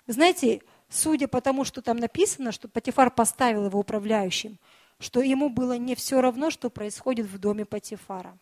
Вы 0.05 0.13
знаете, 0.13 0.61
судя 0.89 1.27
по 1.27 1.39
тому, 1.41 1.63
что 1.63 1.81
там 1.81 1.97
написано, 1.97 2.51
что 2.51 2.67
Патифар 2.67 3.09
поставил 3.11 3.65
его 3.65 3.79
управляющим, 3.79 4.59
что 4.99 5.21
ему 5.21 5.49
было 5.49 5.77
не 5.77 5.95
все 5.95 6.19
равно, 6.21 6.49
что 6.49 6.69
происходит 6.69 7.27
в 7.27 7.37
доме 7.37 7.65
Патифара. 7.65 8.37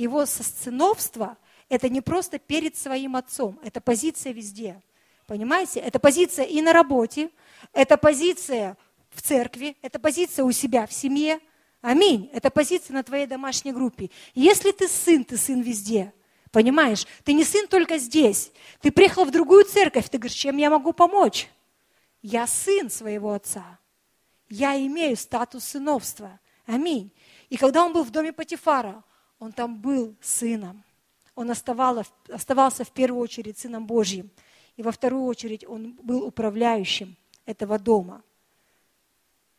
Его 0.00 0.24
сыновство– 0.24 1.36
это 1.68 1.90
не 1.90 2.00
просто 2.00 2.38
перед 2.38 2.74
своим 2.74 3.16
отцом, 3.16 3.60
это 3.62 3.82
позиция 3.82 4.32
везде. 4.32 4.80
Понимаете? 5.26 5.80
Это 5.80 5.98
позиция 5.98 6.46
и 6.46 6.62
на 6.62 6.72
работе, 6.72 7.28
это 7.74 7.98
позиция 7.98 8.78
в 9.10 9.20
церкви, 9.20 9.76
это 9.82 9.98
позиция 9.98 10.46
у 10.46 10.52
себя 10.52 10.86
в 10.86 10.92
семье. 10.94 11.38
Аминь. 11.82 12.30
Это 12.32 12.48
позиция 12.48 12.94
на 12.94 13.02
твоей 13.02 13.26
домашней 13.26 13.72
группе. 13.72 14.08
Если 14.32 14.72
ты 14.72 14.88
сын, 14.88 15.22
ты 15.22 15.36
сын 15.36 15.60
везде. 15.60 16.14
Понимаешь? 16.50 17.06
Ты 17.22 17.34
не 17.34 17.44
сын 17.44 17.68
только 17.68 17.98
здесь. 17.98 18.52
Ты 18.80 18.90
приехал 18.90 19.26
в 19.26 19.30
другую 19.30 19.66
церковь, 19.66 20.08
ты 20.08 20.16
говоришь, 20.16 20.38
чем 20.38 20.56
я 20.56 20.70
могу 20.70 20.94
помочь? 20.94 21.50
Я 22.22 22.46
сын 22.46 22.88
своего 22.88 23.32
отца. 23.32 23.78
Я 24.48 24.78
имею 24.86 25.14
статус 25.18 25.64
сыновства. 25.64 26.40
Аминь. 26.64 27.12
И 27.50 27.58
когда 27.58 27.84
он 27.84 27.92
был 27.92 28.02
в 28.02 28.10
доме 28.10 28.32
Патифара, 28.32 29.04
он 29.40 29.52
там 29.52 29.76
был 29.80 30.14
сыном. 30.20 30.84
Он 31.34 31.50
оставался, 31.50 32.84
в 32.84 32.90
первую 32.92 33.22
очередь 33.22 33.58
сыном 33.58 33.86
Божьим. 33.86 34.30
И 34.76 34.82
во 34.82 34.92
вторую 34.92 35.24
очередь 35.24 35.66
он 35.66 35.98
был 36.02 36.22
управляющим 36.22 37.16
этого 37.46 37.78
дома. 37.78 38.22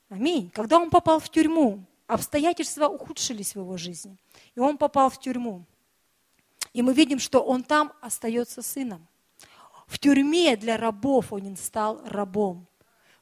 Аминь. 0.09 0.49
Когда 0.51 0.77
он 0.77 0.89
попал 0.89 1.19
в 1.19 1.29
тюрьму, 1.29 1.83
обстоятельства 2.07 2.87
ухудшились 2.87 3.53
в 3.55 3.59
его 3.59 3.75
жизни. 3.77 4.17
И 4.55 4.59
он 4.59 4.77
попал 4.77 5.09
в 5.09 5.19
тюрьму. 5.19 5.65
И 6.73 6.81
мы 6.81 6.93
видим, 6.93 7.19
что 7.19 7.41
он 7.41 7.63
там 7.63 7.91
остается 8.01 8.61
сыном. 8.61 9.07
В 9.87 9.97
тюрьме 9.99 10.55
для 10.55 10.77
рабов 10.77 11.33
он 11.33 11.57
стал 11.57 12.01
рабом. 12.05 12.67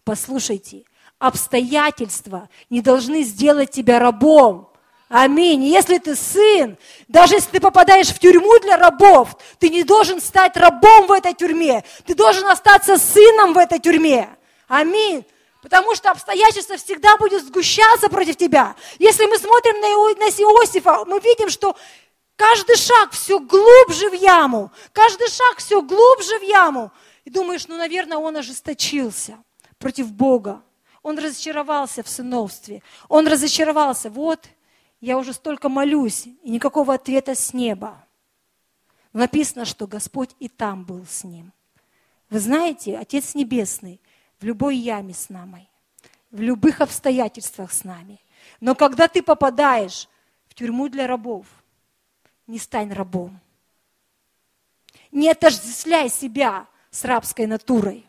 Послушайте, 0.03 0.83
обстоятельства 1.19 2.49
не 2.69 2.81
должны 2.81 3.23
сделать 3.23 3.71
тебя 3.71 3.99
рабом. 3.99 4.68
Аминь. 5.09 5.63
Если 5.63 5.97
ты 5.97 6.15
сын, 6.15 6.77
даже 7.07 7.35
если 7.35 7.49
ты 7.49 7.59
попадаешь 7.59 8.09
в 8.09 8.19
тюрьму 8.19 8.59
для 8.59 8.77
рабов, 8.77 9.35
ты 9.57 9.69
не 9.69 9.83
должен 9.83 10.21
стать 10.21 10.55
рабом 10.55 11.07
в 11.07 11.11
этой 11.11 11.33
тюрьме. 11.33 11.83
Ты 12.05 12.13
должен 12.13 12.45
остаться 12.45 12.97
сыном 12.97 13.53
в 13.53 13.57
этой 13.57 13.79
тюрьме. 13.79 14.29
Аминь. 14.67 15.25
Потому 15.63 15.95
что 15.95 16.11
обстоятельства 16.11 16.77
всегда 16.77 17.17
будут 17.17 17.43
сгущаться 17.43 18.07
против 18.07 18.37
тебя. 18.37 18.75
Если 18.99 19.25
мы 19.25 19.37
смотрим 19.39 19.81
на 19.81 19.87
Иосифа, 19.87 21.03
мы 21.05 21.19
видим, 21.19 21.49
что 21.49 21.75
каждый 22.35 22.77
шаг 22.77 23.11
все 23.11 23.39
глубже 23.39 24.11
в 24.11 24.13
яму. 24.13 24.71
Каждый 24.93 25.27
шаг 25.27 25.57
все 25.57 25.81
глубже 25.81 26.37
в 26.37 26.43
яму. 26.43 26.91
И 27.25 27.31
думаешь, 27.31 27.67
ну, 27.67 27.77
наверное, 27.77 28.19
он 28.19 28.37
ожесточился 28.37 29.39
против 29.79 30.11
Бога. 30.11 30.61
Он 31.01 31.17
разочаровался 31.17 32.03
в 32.03 32.09
сыновстве. 32.09 32.83
Он 33.07 33.27
разочаровался. 33.27 34.11
Вот, 34.11 34.45
я 35.01 35.17
уже 35.17 35.33
столько 35.33 35.69
молюсь, 35.69 36.27
и 36.27 36.49
никакого 36.49 36.93
ответа 36.93 37.35
с 37.35 37.53
неба. 37.53 38.05
Написано, 39.13 39.65
что 39.65 39.87
Господь 39.87 40.35
и 40.39 40.49
там 40.49 40.83
был 40.83 41.05
с 41.05 41.23
ним. 41.23 41.51
Вы 42.29 42.39
знаете, 42.39 42.97
Отец 42.97 43.33
Небесный 43.33 43.99
в 44.39 44.43
любой 44.43 44.77
яме 44.77 45.13
с 45.13 45.29
нами, 45.29 45.67
в 46.31 46.41
любых 46.41 46.81
обстоятельствах 46.81 47.71
с 47.71 47.83
нами. 47.83 48.19
Но 48.61 48.75
когда 48.75 49.07
ты 49.07 49.23
попадаешь 49.23 50.07
в 50.47 50.53
тюрьму 50.53 50.89
для 50.89 51.07
рабов, 51.07 51.47
не 52.45 52.59
стань 52.59 52.93
рабом. 52.93 53.39
Не 55.11 55.31
отождествляй 55.31 56.09
себя 56.09 56.67
с 56.91 57.03
рабской 57.03 57.47
натурой. 57.47 58.05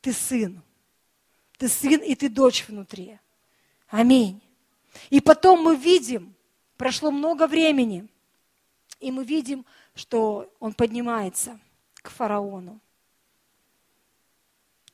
Ты 0.00 0.12
сын. 0.12 0.62
Ты 1.56 1.68
сын 1.68 2.00
и 2.00 2.14
ты 2.14 2.28
дочь 2.28 2.66
внутри. 2.68 3.18
Аминь. 3.88 4.42
И 5.10 5.20
потом 5.20 5.62
мы 5.62 5.76
видим, 5.76 6.34
прошло 6.76 7.10
много 7.10 7.46
времени, 7.46 8.08
и 9.00 9.10
мы 9.10 9.24
видим, 9.24 9.64
что 9.94 10.52
он 10.60 10.72
поднимается 10.72 11.58
к 11.94 12.10
фараону. 12.10 12.80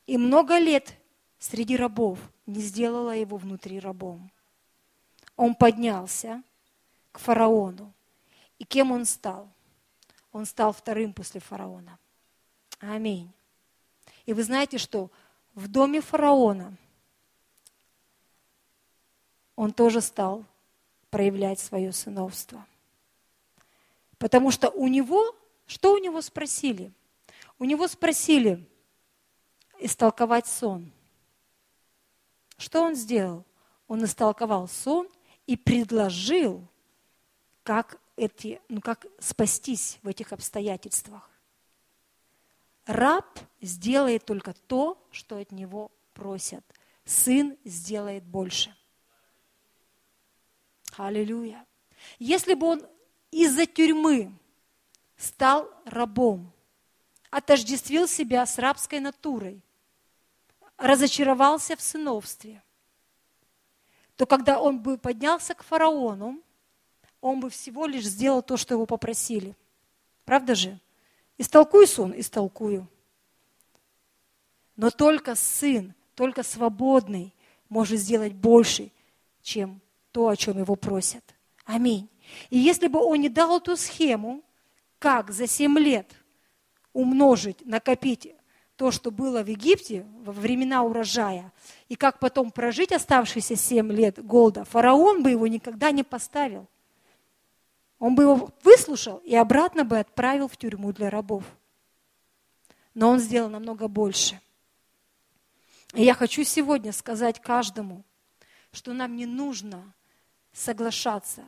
И 0.05 0.17
много 0.17 0.57
лет 0.57 0.93
среди 1.39 1.75
рабов 1.75 2.19
не 2.45 2.61
сделала 2.61 3.11
его 3.11 3.37
внутри 3.37 3.79
рабом. 3.79 4.31
Он 5.35 5.55
поднялся 5.55 6.43
к 7.11 7.19
фараону. 7.19 7.93
И 8.59 8.65
кем 8.65 8.91
он 8.91 9.05
стал? 9.05 9.49
Он 10.31 10.45
стал 10.45 10.73
вторым 10.73 11.13
после 11.13 11.39
фараона. 11.39 11.97
Аминь. 12.79 13.31
И 14.25 14.33
вы 14.33 14.43
знаете, 14.43 14.77
что 14.77 15.09
в 15.53 15.67
доме 15.67 16.01
фараона 16.01 16.75
он 19.55 19.73
тоже 19.73 20.01
стал 20.01 20.45
проявлять 21.09 21.59
свое 21.59 21.91
сыновство. 21.91 22.65
Потому 24.17 24.51
что 24.51 24.69
у 24.69 24.87
него, 24.87 25.35
что 25.67 25.93
у 25.93 25.97
него 25.97 26.21
спросили? 26.21 26.91
У 27.59 27.65
него 27.65 27.87
спросили 27.87 28.67
истолковать 29.79 30.47
сон. 30.47 30.91
Что 32.57 32.81
он 32.81 32.95
сделал? 32.95 33.45
Он 33.87 34.03
истолковал 34.05 34.67
сон 34.67 35.09
и 35.45 35.57
предложил, 35.57 36.65
как, 37.63 37.99
эти, 38.15 38.61
ну, 38.69 38.81
как 38.81 39.05
спастись 39.19 39.99
в 40.01 40.07
этих 40.07 40.31
обстоятельствах. 40.33 41.29
Раб 42.85 43.39
сделает 43.61 44.25
только 44.25 44.53
то, 44.53 44.97
что 45.11 45.37
от 45.37 45.51
него 45.51 45.91
просят. 46.13 46.63
Сын 47.05 47.57
сделает 47.63 48.23
больше. 48.23 48.75
Аллилуйя. 50.99 51.65
Если 52.19 52.53
бы 52.53 52.67
он 52.67 52.85
из-за 53.31 53.65
тюрьмы 53.65 54.31
стал 55.17 55.69
рабом, 55.85 56.51
отождествил 57.29 58.07
себя 58.07 58.45
с 58.45 58.57
рабской 58.57 58.99
натурой, 58.99 59.61
разочаровался 60.77 61.75
в 61.75 61.81
сыновстве, 61.81 62.61
то 64.15 64.25
когда 64.25 64.59
он 64.59 64.79
бы 64.79 64.97
поднялся 64.97 65.55
к 65.55 65.63
фараону, 65.63 66.41
он 67.21 67.39
бы 67.39 67.49
всего 67.49 67.85
лишь 67.85 68.05
сделал 68.05 68.43
то, 68.43 68.57
что 68.57 68.75
его 68.75 68.85
попросили. 68.85 69.55
Правда 70.25 70.55
же? 70.55 70.79
Истолкуй 71.37 71.87
сон, 71.87 72.13
истолкую. 72.15 72.87
Но 74.75 74.91
только 74.91 75.35
сын, 75.35 75.93
только 76.15 76.43
свободный 76.43 77.33
может 77.69 77.99
сделать 77.99 78.33
больше, 78.33 78.91
чем 79.41 79.81
то, 80.13 80.29
о 80.29 80.37
чем 80.37 80.59
его 80.59 80.75
просят. 80.75 81.23
Аминь. 81.65 82.07
И 82.49 82.57
если 82.57 82.87
бы 82.87 82.99
он 82.99 83.19
не 83.19 83.29
дал 83.29 83.57
эту 83.57 83.75
схему, 83.75 84.43
как 84.99 85.31
за 85.31 85.47
семь 85.47 85.77
лет 85.77 86.09
умножить, 86.93 87.65
накопить 87.65 88.33
то, 88.75 88.91
что 88.91 89.11
было 89.11 89.43
в 89.43 89.47
Египте 89.47 90.05
во 90.23 90.31
времена 90.31 90.83
урожая, 90.83 91.51
и 91.89 91.95
как 91.95 92.19
потом 92.19 92.51
прожить 92.51 92.91
оставшиеся 92.91 93.55
семь 93.55 93.91
лет 93.91 94.23
голода, 94.23 94.63
фараон 94.65 95.23
бы 95.23 95.31
его 95.31 95.47
никогда 95.47 95.91
не 95.91 96.03
поставил. 96.03 96.67
Он 97.99 98.15
бы 98.15 98.23
его 98.23 98.49
выслушал 98.63 99.17
и 99.17 99.35
обратно 99.35 99.83
бы 99.83 99.97
отправил 99.97 100.47
в 100.47 100.57
тюрьму 100.57 100.93
для 100.93 101.09
рабов. 101.09 101.43
Но 102.93 103.09
он 103.09 103.19
сделал 103.19 103.49
намного 103.49 103.87
больше. 103.87 104.39
И 105.93 106.03
я 106.03 106.13
хочу 106.13 106.43
сегодня 106.43 106.91
сказать 106.91 107.41
каждому, 107.41 108.03
что 108.71 108.93
нам 108.93 109.15
не 109.15 109.25
нужно 109.25 109.93
соглашаться 110.53 111.43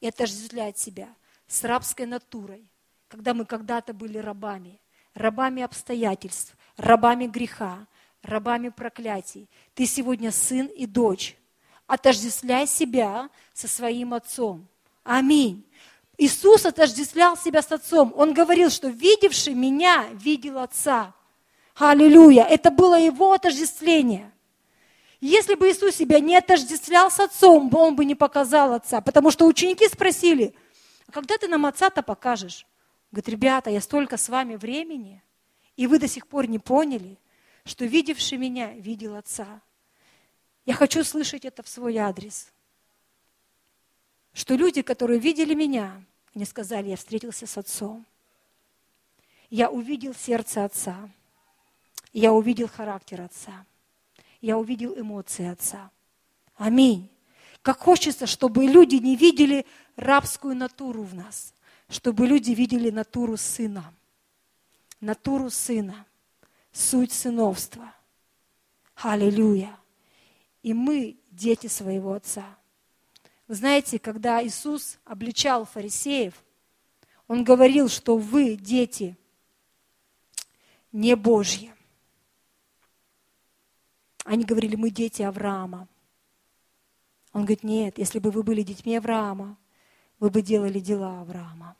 и 0.00 0.08
отождествлять 0.08 0.78
себя 0.78 1.08
с 1.46 1.62
рабской 1.62 2.06
натурой, 2.06 2.66
когда 3.08 3.34
мы 3.34 3.44
когда-то 3.44 3.92
были 3.92 4.18
рабами, 4.18 4.80
рабами 5.14 5.62
обстоятельств, 5.62 6.56
рабами 6.76 7.26
греха, 7.26 7.86
рабами 8.22 8.70
проклятий. 8.70 9.48
Ты 9.74 9.86
сегодня 9.86 10.32
сын 10.32 10.66
и 10.66 10.86
дочь. 10.86 11.36
Отождествляй 11.86 12.66
себя 12.66 13.28
со 13.52 13.68
своим 13.68 14.14
отцом. 14.14 14.66
Аминь. 15.02 15.64
Иисус 16.16 16.66
отождествлял 16.66 17.36
себя 17.36 17.62
с 17.62 17.72
отцом. 17.72 18.12
Он 18.16 18.32
говорил, 18.32 18.70
что 18.70 18.88
видевший 18.88 19.54
меня 19.54 20.06
видел 20.12 20.58
отца. 20.58 21.14
Аллилуйя. 21.74 22.44
Это 22.44 22.70
было 22.70 22.98
его 22.98 23.32
отождествление– 23.32 24.32
если 25.20 25.54
бы 25.54 25.70
Иисус 25.70 25.96
себя 25.96 26.18
не 26.18 26.36
отождествлял 26.36 27.10
с 27.10 27.20
Отцом, 27.20 27.72
Он 27.74 27.94
бы 27.94 28.04
не 28.04 28.14
показал 28.14 28.72
Отца. 28.72 29.00
Потому 29.00 29.30
что 29.30 29.46
ученики 29.46 29.86
спросили, 29.86 30.54
а 31.06 31.12
когда 31.12 31.36
ты 31.36 31.46
нам 31.46 31.66
Отца-то 31.66 32.02
покажешь? 32.02 32.66
Говорит, 33.12 33.28
ребята, 33.28 33.70
я 33.70 33.80
столько 33.80 34.16
с 34.16 34.28
вами 34.28 34.56
времени, 34.56 35.22
и 35.76 35.86
вы 35.86 35.98
до 35.98 36.08
сих 36.08 36.26
пор 36.26 36.46
не 36.46 36.58
поняли, 36.58 37.18
что 37.64 37.84
видевший 37.84 38.38
меня 38.38 38.72
видел 38.72 39.16
Отца. 39.16 39.60
Я 40.64 40.74
хочу 40.74 41.04
слышать 41.04 41.44
это 41.44 41.62
в 41.62 41.68
свой 41.68 41.96
адрес. 41.98 42.52
Что 44.32 44.54
люди, 44.54 44.82
которые 44.82 45.18
видели 45.18 45.54
меня, 45.54 46.02
Они 46.34 46.44
сказали, 46.44 46.90
я 46.90 46.96
встретился 46.96 47.46
с 47.46 47.58
Отцом. 47.58 48.06
Я 49.50 49.68
увидел 49.68 50.14
сердце 50.14 50.64
Отца. 50.64 51.10
Я 52.12 52.32
увидел 52.32 52.68
характер 52.68 53.22
Отца. 53.22 53.66
Я 54.40 54.56
увидел 54.58 54.98
эмоции 54.98 55.46
Отца. 55.46 55.90
Аминь. 56.56 57.10
Как 57.62 57.78
хочется, 57.78 58.26
чтобы 58.26 58.64
люди 58.64 58.96
не 58.96 59.16
видели 59.16 59.66
рабскую 59.96 60.56
натуру 60.56 61.02
в 61.02 61.14
нас, 61.14 61.52
чтобы 61.88 62.26
люди 62.26 62.52
видели 62.52 62.90
натуру 62.90 63.36
Сына. 63.36 63.92
Натуру 65.00 65.50
Сына, 65.50 66.06
суть 66.72 67.12
сыновства. 67.12 67.94
Аллилуйя. 68.96 69.78
И 70.62 70.74
мы 70.74 71.16
дети 71.30 71.66
своего 71.66 72.12
Отца. 72.12 72.44
Вы 73.48 73.54
знаете, 73.54 73.98
когда 73.98 74.44
Иисус 74.44 74.98
обличал 75.04 75.64
фарисеев, 75.64 76.34
Он 77.28 77.44
говорил, 77.44 77.88
что 77.88 78.16
вы 78.16 78.56
дети 78.56 79.16
не 80.92 81.16
Божьи. 81.16 81.74
Они 84.24 84.44
говорили, 84.44 84.76
мы 84.76 84.90
дети 84.90 85.22
Авраама. 85.22 85.88
Он 87.32 87.42
говорит, 87.42 87.62
нет, 87.62 87.98
если 87.98 88.18
бы 88.18 88.30
вы 88.30 88.42
были 88.42 88.62
детьми 88.62 88.96
Авраама, 88.96 89.56
вы 90.18 90.30
бы 90.30 90.42
делали 90.42 90.80
дела 90.80 91.20
Авраама, 91.20 91.76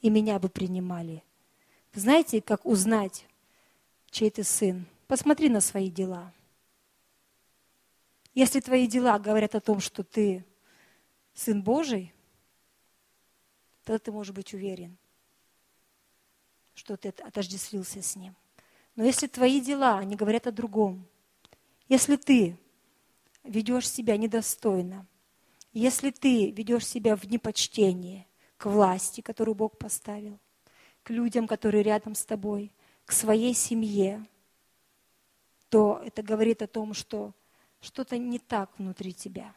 и 0.00 0.10
меня 0.10 0.38
бы 0.38 0.48
принимали. 0.48 1.24
Знаете, 1.94 2.40
как 2.40 2.64
узнать, 2.66 3.26
чей 4.10 4.30
ты 4.30 4.44
сын? 4.44 4.86
Посмотри 5.08 5.48
на 5.48 5.60
свои 5.60 5.90
дела. 5.90 6.32
Если 8.34 8.60
твои 8.60 8.86
дела 8.86 9.18
говорят 9.18 9.54
о 9.56 9.60
том, 9.60 9.80
что 9.80 10.04
ты 10.04 10.44
сын 11.34 11.62
Божий, 11.62 12.14
тогда 13.84 13.98
ты 13.98 14.12
можешь 14.12 14.34
быть 14.34 14.54
уверен, 14.54 14.96
что 16.74 16.96
ты 16.96 17.08
отождествился 17.08 18.00
с 18.02 18.14
ним. 18.14 18.36
Но 18.94 19.04
если 19.04 19.26
твои 19.26 19.60
дела, 19.60 19.98
они 19.98 20.14
говорят 20.14 20.46
о 20.46 20.52
другом, 20.52 21.06
если 21.90 22.14
ты 22.14 22.56
ведешь 23.42 23.90
себя 23.90 24.16
недостойно, 24.16 25.08
если 25.72 26.12
ты 26.12 26.52
ведешь 26.52 26.86
себя 26.86 27.16
в 27.16 27.24
непочтении 27.24 28.28
к 28.58 28.66
власти, 28.66 29.22
которую 29.22 29.56
Бог 29.56 29.76
поставил, 29.76 30.38
к 31.02 31.10
людям, 31.10 31.48
которые 31.48 31.82
рядом 31.82 32.14
с 32.14 32.24
тобой, 32.24 32.70
к 33.04 33.10
своей 33.10 33.54
семье, 33.54 34.24
то 35.68 36.00
это 36.04 36.22
говорит 36.22 36.62
о 36.62 36.68
том, 36.68 36.94
что 36.94 37.34
что-то 37.80 38.18
не 38.18 38.38
так 38.38 38.70
внутри 38.78 39.12
тебя, 39.12 39.52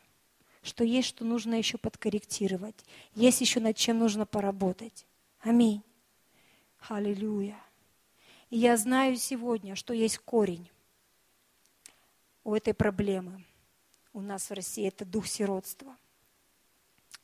что 0.64 0.84
есть, 0.84 1.10
что 1.10 1.26
нужно 1.26 1.54
еще 1.54 1.78
подкорректировать, 1.78 2.84
есть 3.14 3.42
еще 3.42 3.60
над 3.60 3.78
чем 3.78 4.00
нужно 4.00 4.26
поработать. 4.26 5.06
Аминь. 5.42 5.84
Аллилуйя. 6.90 7.60
И 8.50 8.58
я 8.58 8.76
знаю 8.76 9.18
сегодня, 9.18 9.76
что 9.76 9.94
есть 9.94 10.18
корень 10.18 10.68
у 12.44 12.56
этой 12.56 12.74
проблемы– 12.74 13.44
у 14.14 14.22
нас 14.22 14.50
в 14.50 14.54
России, 14.54 14.88
это 14.88 15.06
дух 15.06 15.28
сиротства. 15.28 15.98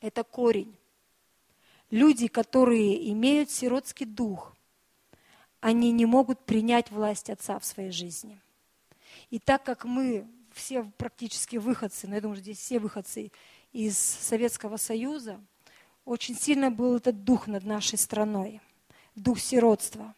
Это 0.01 0.23
корень. 0.23 0.75
Люди, 1.91 2.27
которые 2.27 3.11
имеют 3.11 3.51
сиротский 3.51 4.05
дух, 4.05 4.55
они 5.59 5.91
не 5.91 6.05
могут 6.05 6.45
принять 6.45 6.89
власть 6.89 7.29
Отца 7.29 7.59
в 7.59 7.65
своей 7.65 7.91
жизни. 7.91 8.39
И 9.29 9.39
так 9.39 9.63
как 9.63 9.85
мы 9.85 10.27
все 10.53 10.83
практически 10.97 11.57
выходцы, 11.57 12.07
но 12.07 12.15
я 12.15 12.21
думаю, 12.21 12.37
что 12.37 12.43
здесь 12.43 12.59
все 12.59 12.79
выходцы 12.79 13.31
из 13.71 13.97
Советского 13.97 14.77
Союза, 14.77 15.39
очень 16.05 16.35
сильно 16.35 16.71
был 16.71 16.95
этот 16.95 17.23
дух 17.23 17.47
над 17.47 17.63
нашей 17.65 17.99
страной, 17.99 18.61
дух 19.15 19.39
сиротства. 19.39 20.15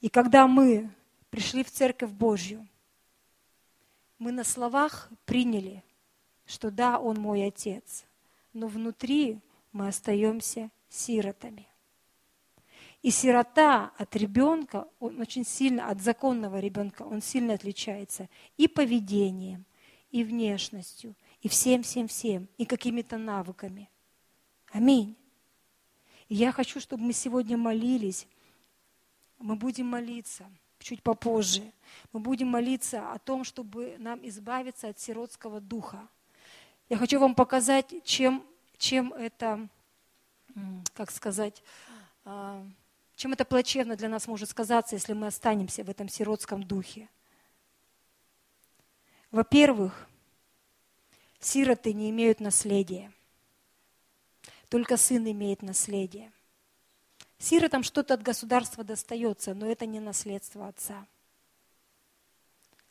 И 0.00 0.08
когда 0.08 0.46
мы 0.46 0.90
пришли 1.30 1.64
в 1.64 1.70
Церковь 1.70 2.10
Божью, 2.10 2.66
мы 4.22 4.30
на 4.30 4.44
словах 4.44 5.10
приняли, 5.24 5.82
что 6.46 6.70
да, 6.70 7.00
он 7.00 7.16
мой 7.16 7.44
отец, 7.44 8.04
но 8.52 8.68
внутри 8.68 9.40
мы 9.72 9.88
остаемся 9.88 10.70
сиротами. 10.88 11.66
И 13.02 13.10
сирота 13.10 13.90
от 13.98 14.14
ребенка, 14.14 14.86
он 15.00 15.20
очень 15.20 15.44
сильно, 15.44 15.88
от 15.88 16.00
законного 16.00 16.60
ребенка, 16.60 17.02
он 17.02 17.20
сильно 17.20 17.54
отличается 17.54 18.28
и 18.56 18.68
поведением, 18.68 19.64
и 20.12 20.22
внешностью, 20.22 21.16
и 21.40 21.48
всем-всем-всем, 21.48 22.48
и 22.58 22.64
какими-то 22.64 23.18
навыками. 23.18 23.90
Аминь. 24.70 25.16
И 26.28 26.36
я 26.36 26.52
хочу, 26.52 26.78
чтобы 26.78 27.02
мы 27.02 27.12
сегодня 27.12 27.56
молились. 27.56 28.28
Мы 29.40 29.56
будем 29.56 29.86
молиться– 29.86 30.48
чуть 30.82 31.02
попозже. 31.02 31.72
Мы 32.12 32.20
будем 32.20 32.48
молиться 32.48 33.12
о 33.12 33.18
том, 33.18 33.44
чтобы 33.44 33.96
нам 33.98 34.26
избавиться 34.28 34.88
от 34.88 34.98
сиротского 34.98 35.60
духа. 35.60 36.08
Я 36.88 36.96
хочу 36.96 37.18
вам 37.18 37.34
показать, 37.34 37.92
чем, 38.04 38.44
чем 38.76 39.12
это, 39.14 39.68
как 40.94 41.10
сказать, 41.10 41.62
а, 42.24 42.66
чем 43.16 43.32
это 43.32 43.44
плачевно 43.44 43.96
для 43.96 44.08
нас 44.08 44.26
может 44.26 44.50
сказаться, 44.50 44.96
если 44.96 45.12
мы 45.12 45.28
останемся 45.28 45.84
в 45.84 45.90
этом 45.90 46.08
сиротском 46.08 46.62
духе. 46.62 47.08
Во-первых, 49.30 50.08
сироты 51.40 51.92
не 51.92 52.10
имеют 52.10 52.40
наследия. 52.40 53.12
Только 54.68 54.96
сын 54.96 55.30
имеет 55.30 55.62
наследие. 55.62 56.31
Сиротам 57.42 57.82
что-то 57.82 58.14
от 58.14 58.22
государства 58.22 58.84
достается, 58.84 59.52
но 59.52 59.66
это 59.66 59.84
не 59.84 59.98
наследство 59.98 60.68
отца. 60.68 61.08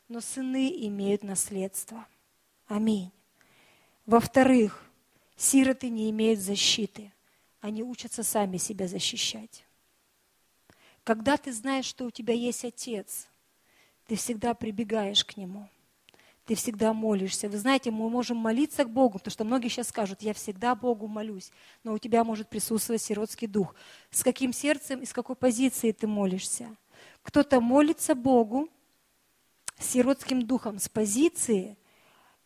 Но 0.08 0.20
сыны 0.20 0.70
имеют 0.88 1.22
наследство. 1.22 2.06
Аминь. 2.66 3.10
Во-вторых, 4.04 4.84
сироты 5.36 5.88
не 5.88 6.10
имеют 6.10 6.38
защиты. 6.38 7.14
Они 7.62 7.82
учатся 7.82 8.22
сами 8.22 8.58
себя 8.58 8.88
защищать. 8.88 9.64
Когда 11.02 11.38
ты 11.38 11.50
знаешь, 11.50 11.86
что 11.86 12.04
у 12.04 12.10
тебя 12.10 12.34
есть 12.34 12.66
отец, 12.66 13.28
ты 14.06 14.16
всегда 14.16 14.52
прибегаешь 14.52 15.24
к 15.24 15.38
нему– 15.38 15.66
ты 16.44 16.54
всегда 16.54 16.92
молишься. 16.92 17.48
Вы 17.48 17.58
знаете, 17.58 17.90
мы 17.90 18.10
можем 18.10 18.36
молиться 18.36 18.84
к 18.84 18.90
Богу, 18.90 19.18
потому 19.18 19.32
что 19.32 19.44
многие 19.44 19.68
сейчас 19.68 19.88
скажут, 19.88 20.22
я 20.22 20.34
всегда 20.34 20.74
Богу 20.74 21.06
молюсь, 21.06 21.50
но 21.84 21.92
у 21.92 21.98
тебя 21.98 22.24
может 22.24 22.48
присутствовать 22.48 23.02
сиротский 23.02 23.46
дух. 23.46 23.74
С 24.10 24.22
каким 24.22 24.52
сердцем 24.52 25.00
и 25.00 25.06
с 25.06 25.12
какой 25.12 25.36
позиции 25.36 25.92
ты 25.92 26.06
молишься? 26.06 26.74
Кто-то 27.22 27.60
молится 27.60 28.14
Богу 28.14 28.68
с 29.78 29.86
сиротским 29.86 30.42
духом, 30.42 30.78
с 30.78 30.88
позиции, 30.88 31.76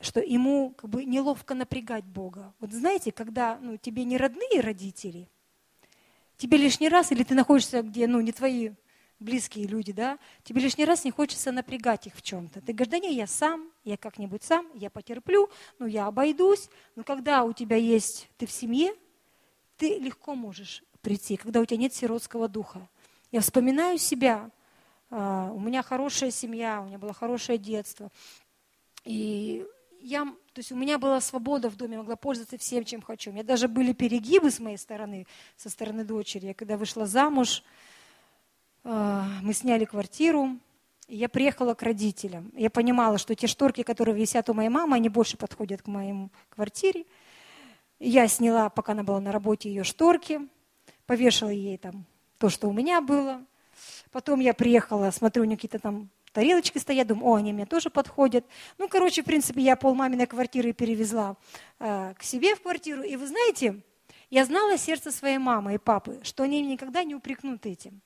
что 0.01 0.21
ему 0.21 0.75
как 0.77 0.91
бы 0.91 1.05
неловко 1.05 1.55
напрягать 1.55 2.05
Бога. 2.05 2.53
Вот 2.61 2.73
знаете, 2.73 3.13
когда 3.13 3.59
ну, 3.63 3.79
тебе 3.79 4.05
не 4.05 4.19
родные 4.19 4.61
родители, 4.61 5.29
тебе 6.37 6.59
лишний 6.59 6.91
раз, 6.91 7.13
или 7.13 7.23
ты 7.23 7.35
находишься 7.35 7.83
где, 7.83 8.07
ну, 8.07 8.21
не 8.21 8.33
твои 8.33 8.73
близкие 9.19 9.67
люди, 9.67 9.93
да, 9.93 10.19
тебе 10.45 10.61
лишний 10.61 10.85
раз 10.85 11.05
не 11.05 11.11
хочется 11.11 11.51
напрягать 11.51 12.07
их 12.07 12.15
в 12.15 12.21
чем-то. 12.21 12.61
Ты 12.61 12.75
говоришь, 12.75 12.91
да 12.91 12.99
не, 12.99 13.15
я 13.15 13.27
сам, 13.27 13.71
я 13.87 13.97
как-нибудь 13.97 14.43
сам, 14.43 14.67
я 14.75 14.91
потерплю, 14.91 15.49
ну 15.79 15.87
я 15.87 16.07
обойдусь. 16.07 16.69
Но 16.97 17.05
когда 17.05 17.45
у 17.45 17.53
тебя 17.53 17.77
есть, 17.77 18.29
ты 18.37 18.45
в 18.45 18.51
семье, 18.51 18.93
ты 19.77 19.99
легко 19.99 20.35
можешь 20.35 20.83
прийти, 21.03 21.37
когда 21.37 21.61
у 21.61 21.65
тебя 21.65 21.79
нет 21.79 21.95
сиротского 21.95 22.49
духа. 22.49 22.89
Я 23.31 23.41
вспоминаю 23.41 23.99
себя, 23.99 24.51
а, 25.09 25.53
у 25.53 25.61
меня 25.61 25.85
хорошая 25.85 26.33
семья, 26.33 26.81
у 26.83 26.87
меня 26.87 26.99
было 26.99 27.13
хорошее 27.13 27.59
детство. 27.59 28.11
И 29.05 29.65
я, 30.01 30.25
то 30.25 30.59
есть 30.59 30.73
у 30.73 30.77
меня 30.77 30.99
была 30.99 31.21
свобода 31.21 31.71
в 31.71 31.77
доме, 31.77 31.93
я 31.93 31.99
могла 32.01 32.17
пользоваться 32.17 32.59
всем, 32.59 32.85
чем 32.85 33.03
хочу. 33.03 33.31
У 33.31 33.35
меня 33.35 33.45
даже 33.45 33.69
были 33.69 33.93
перегибы 33.93 34.51
с 34.51 34.59
моей 34.59 34.79
стороны, 34.79 35.29
со 35.57 35.71
стороны 35.71 36.05
дочери. 36.05 36.47
Я 36.47 36.55
когда 36.55 36.77
вышла 36.77 37.07
замуж, 37.07 37.63
а, 38.83 39.29
мы 39.43 39.53
сняли 39.53 39.85
квартиру, 39.85 40.59
я 41.09 41.29
приехала 41.29 41.75
к 41.75 41.83
родителям. 41.83 42.53
Я 42.57 42.71
понимала, 42.71 43.19
что 43.19 43.35
те 43.35 43.47
шторки, 43.47 43.83
которые 43.83 44.17
висят 44.17 44.49
у 44.51 44.55
моей 44.55 44.69
мамы, 44.69 44.97
они 44.97 45.09
больше 45.09 45.37
подходят 45.37 45.83
к 45.83 45.87
моей 45.87 46.29
квартире. 46.51 47.05
Я 47.99 48.29
сняла, 48.29 48.69
пока 48.69 48.93
она 48.93 49.03
была 49.03 49.21
на 49.21 49.33
работе, 49.33 49.69
ее 49.69 49.85
шторки, 49.85 50.41
повешала 51.07 51.51
ей 51.51 51.79
там 51.79 52.05
то, 52.39 52.49
что 52.49 52.69
у 52.69 52.73
меня 52.73 53.01
было. 53.01 53.45
Потом 54.11 54.41
я 54.41 54.55
приехала, 54.55 55.11
смотрю, 55.11 55.43
у 55.43 55.47
нее 55.47 55.57
какие-то 55.57 55.79
там 55.79 56.11
тарелочки 56.33 56.79
стоят, 56.79 57.07
думаю, 57.07 57.27
о, 57.27 57.35
они 57.37 57.53
мне 57.53 57.67
тоже 57.67 57.89
подходят. 57.89 58.45
Ну, 58.77 58.89
короче, 58.89 59.23
в 59.23 59.25
принципе, 59.25 59.63
я 59.63 59.77
пол 59.77 59.95
маминой 59.95 60.27
квартиры 60.27 60.73
перевезла 60.73 61.37
э, 61.79 62.15
к 62.19 62.23
себе 62.23 62.55
в 62.55 62.63
квартиру. 62.63 63.03
И 63.03 63.17
вы 63.17 63.27
знаете, 63.27 63.81
я 64.29 64.45
знала 64.45 64.77
сердце 64.77 65.13
своей 65.13 65.39
мамы 65.39 65.75
и 65.75 65.79
папы, 65.79 66.21
что 66.23 66.43
они 66.43 66.61
никогда 66.61 67.05
не 67.05 67.15
упрекнут 67.15 67.65
этим. 67.65 68.03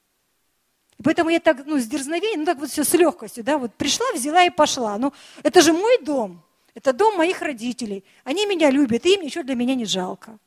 И 1.00 1.02
поэтому 1.02 1.30
я 1.30 1.40
так, 1.40 1.64
ну, 1.64 1.78
с 1.78 1.86
дерзновением, 1.86 2.40
ну, 2.40 2.44
так 2.44 2.58
вот 2.58 2.68
все 2.68 2.84
с 2.84 2.92
легкостью, 2.92 3.42
да, 3.42 3.56
вот 3.56 3.72
пришла, 3.74 4.04
взяла 4.12 4.44
и 4.44 4.50
пошла. 4.50 4.98
Ну, 4.98 5.14
это 5.42 5.62
же 5.62 5.72
мой 5.72 5.96
дом, 6.02 6.42
это 6.74 6.92
дом 6.92 7.16
моих 7.16 7.40
родителей. 7.40 8.04
Они 8.22 8.44
меня 8.44 8.70
любят, 8.70 9.06
и 9.06 9.14
им 9.14 9.22
ничего 9.22 9.42
для 9.42 9.54
меня 9.54 9.74
не 9.74 9.86
жалко. 9.86 10.38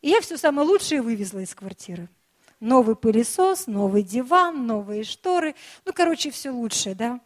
И 0.00 0.10
я 0.10 0.20
все 0.20 0.38
самое 0.38 0.68
лучшее 0.68 1.02
вывезла 1.02 1.40
из 1.40 1.52
квартиры. 1.52 2.08
Новый 2.60 2.94
пылесос, 2.94 3.66
новый 3.66 4.04
диван, 4.04 4.68
новые 4.68 5.02
шторы. 5.02 5.56
Ну, 5.84 5.92
короче, 5.92 6.30
все 6.30 6.52
лучшее, 6.52 6.94
да. 6.94 7.20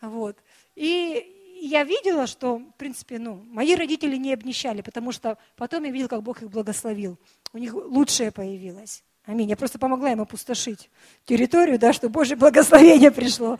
Вот. 0.00 0.38
И 0.76 1.58
я 1.60 1.84
видела, 1.84 2.26
что, 2.26 2.56
в 2.56 2.72
принципе, 2.78 3.18
ну, 3.18 3.44
мои 3.50 3.74
родители 3.74 4.16
не 4.16 4.32
обнищали, 4.32 4.80
потому 4.80 5.12
что 5.12 5.36
потом 5.56 5.84
я 5.84 5.90
видела, 5.90 6.08
как 6.08 6.22
Бог 6.22 6.40
их 6.40 6.48
благословил. 6.48 7.18
У 7.52 7.58
них 7.58 7.74
лучшее 7.74 8.32
появилось. 8.32 9.04
Аминь. 9.28 9.50
Я 9.50 9.56
просто 9.56 9.78
помогла 9.78 10.10
им 10.10 10.22
опустошить 10.22 10.88
территорию, 11.26 11.78
да, 11.78 11.92
чтобы 11.92 12.14
Божье 12.14 12.34
благословение 12.34 13.10
пришло. 13.10 13.58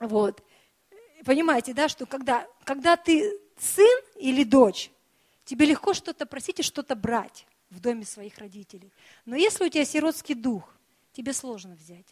Вот. 0.00 0.42
Понимаете, 1.26 1.74
да, 1.74 1.88
что 1.88 2.06
когда, 2.06 2.48
когда 2.64 2.96
ты 2.96 3.38
сын 3.58 4.00
или 4.16 4.42
дочь, 4.42 4.90
тебе 5.44 5.66
легко 5.66 5.92
что-то 5.92 6.24
просить 6.24 6.60
и 6.60 6.62
что-то 6.62 6.96
брать 6.96 7.46
в 7.68 7.80
доме 7.80 8.06
своих 8.06 8.38
родителей. 8.38 8.90
Но 9.26 9.36
если 9.36 9.66
у 9.66 9.68
тебя 9.68 9.84
сиротский 9.84 10.34
дух, 10.34 10.74
тебе 11.12 11.34
сложно 11.34 11.74
взять. 11.74 12.06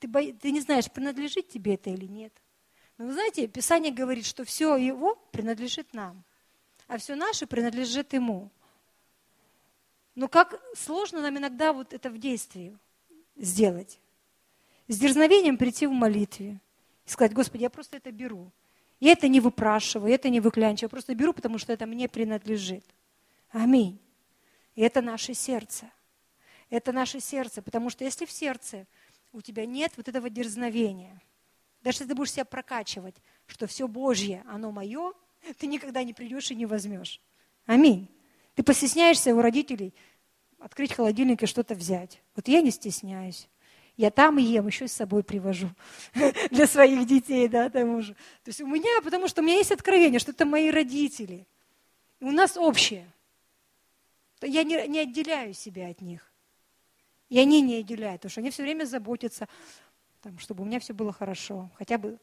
Ты, 0.00 0.08
бо... 0.08 0.20
ты 0.20 0.50
не 0.50 0.60
знаешь, 0.60 0.90
принадлежит 0.90 1.48
тебе 1.48 1.74
это 1.74 1.90
или 1.90 2.06
нет. 2.06 2.32
Но 2.98 3.06
вы 3.06 3.12
знаете, 3.12 3.46
Писание 3.46 3.92
говорит, 3.92 4.26
что 4.26 4.44
все 4.44 4.76
его 4.76 5.14
принадлежит 5.30 5.94
нам, 5.94 6.24
а 6.88 6.98
все 6.98 7.14
наше 7.14 7.46
принадлежит 7.46 8.14
ему. 8.14 8.50
Но 10.14 10.28
как 10.28 10.60
сложно 10.76 11.20
нам 11.20 11.38
иногда 11.38 11.72
вот 11.72 11.92
это 11.92 12.10
в 12.10 12.18
действии 12.18 12.76
сделать. 13.36 13.98
С 14.86 14.98
дерзновением 14.98 15.56
прийти 15.56 15.86
в 15.86 15.92
молитве 15.92 16.60
и 17.06 17.10
сказать, 17.10 17.32
Господи, 17.32 17.62
я 17.62 17.70
просто 17.70 17.96
это 17.96 18.12
беру. 18.12 18.50
Я 19.00 19.12
это 19.12 19.28
не 19.28 19.40
выпрашиваю, 19.40 20.12
это 20.12 20.28
не 20.28 20.40
выклянчиваю, 20.40 20.86
я 20.86 20.90
просто 20.90 21.14
беру, 21.14 21.32
потому 21.32 21.58
что 21.58 21.72
это 21.72 21.86
мне 21.86 22.08
принадлежит. 22.08 22.84
Аминь. 23.50 23.98
И 24.74 24.82
это 24.82 25.00
наше 25.00 25.34
сердце. 25.34 25.90
Это 26.70 26.92
наше 26.92 27.20
сердце, 27.20 27.62
потому 27.62 27.90
что 27.90 28.04
если 28.04 28.24
в 28.24 28.30
сердце 28.30 28.86
у 29.32 29.40
тебя 29.40 29.66
нет 29.66 29.92
вот 29.96 30.08
этого 30.08 30.30
дерзновения, 30.30 31.20
даже 31.82 31.96
если 31.96 32.06
ты 32.06 32.14
будешь 32.14 32.32
себя 32.32 32.44
прокачивать, 32.44 33.16
что 33.46 33.66
все 33.66 33.86
Божье, 33.86 34.42
оно 34.48 34.70
мое, 34.70 35.12
ты 35.58 35.66
никогда 35.66 36.02
не 36.02 36.14
придешь 36.14 36.50
и 36.50 36.54
не 36.54 36.66
возьмешь. 36.66 37.20
Аминь. 37.66 38.08
Ты 38.54 38.62
постесняешься 38.62 39.34
у 39.34 39.40
родителей 39.40 39.94
открыть 40.64 40.94
холодильник 40.94 41.42
и 41.42 41.46
что-то 41.46 41.74
взять. 41.74 42.22
Вот 42.34 42.48
я 42.48 42.62
не 42.62 42.70
стесняюсь. 42.70 43.48
Я 43.96 44.10
там 44.10 44.38
ем, 44.38 44.66
еще 44.66 44.88
с 44.88 44.92
собой 44.92 45.22
привожу 45.22 45.68
для 46.50 46.66
своих 46.66 47.06
детей, 47.06 47.48
да, 47.48 47.68
тому 47.68 48.00
же. 48.00 48.14
То 48.42 48.48
есть 48.48 48.60
у 48.62 48.66
меня, 48.66 49.02
потому 49.02 49.28
что 49.28 49.42
у 49.42 49.44
меня 49.44 49.58
есть 49.58 49.70
откровение, 49.70 50.18
что 50.18 50.32
это 50.32 50.46
мои 50.46 50.70
родители. 50.70 51.46
И 52.18 52.24
у 52.24 52.32
нас 52.32 52.56
общее. 52.56 53.06
Я 54.40 54.64
не, 54.64 54.88
не 54.88 55.00
отделяю 55.00 55.52
себя 55.52 55.88
от 55.88 56.00
них. 56.00 56.32
И 57.28 57.38
они 57.38 57.60
не 57.60 57.76
отделяют, 57.76 58.22
потому 58.22 58.30
что 58.30 58.40
они 58.40 58.50
все 58.50 58.62
время 58.62 58.84
заботятся, 58.84 59.48
там, 60.22 60.38
чтобы 60.38 60.62
у 60.62 60.66
меня 60.66 60.80
все 60.80 60.92
было 60.94 61.12
хорошо. 61.12 61.70
Хотя 61.76 61.98
бы, 61.98 62.18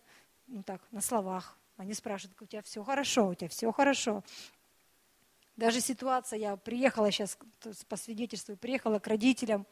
ну 0.48 0.64
так, 0.64 0.82
на 0.92 1.02
словах. 1.02 1.58
Они 1.78 1.94
спрашивают, 1.94 2.40
у 2.42 2.46
тебя 2.46 2.62
все 2.64 2.84
хорошо, 2.84 3.30
у 3.30 3.36
тебя 3.36 3.50
все 3.50 3.72
хорошо. 3.72 4.24
Даже 5.58 5.82
ситуация, 5.82 6.40
я 6.40 6.56
приехала 6.56 7.12
сейчас 7.12 7.38
по 7.88 7.98
свидетельству, 7.98 8.56
приехала 8.56 9.00
к 9.00 9.08
родителям, 9.08 9.66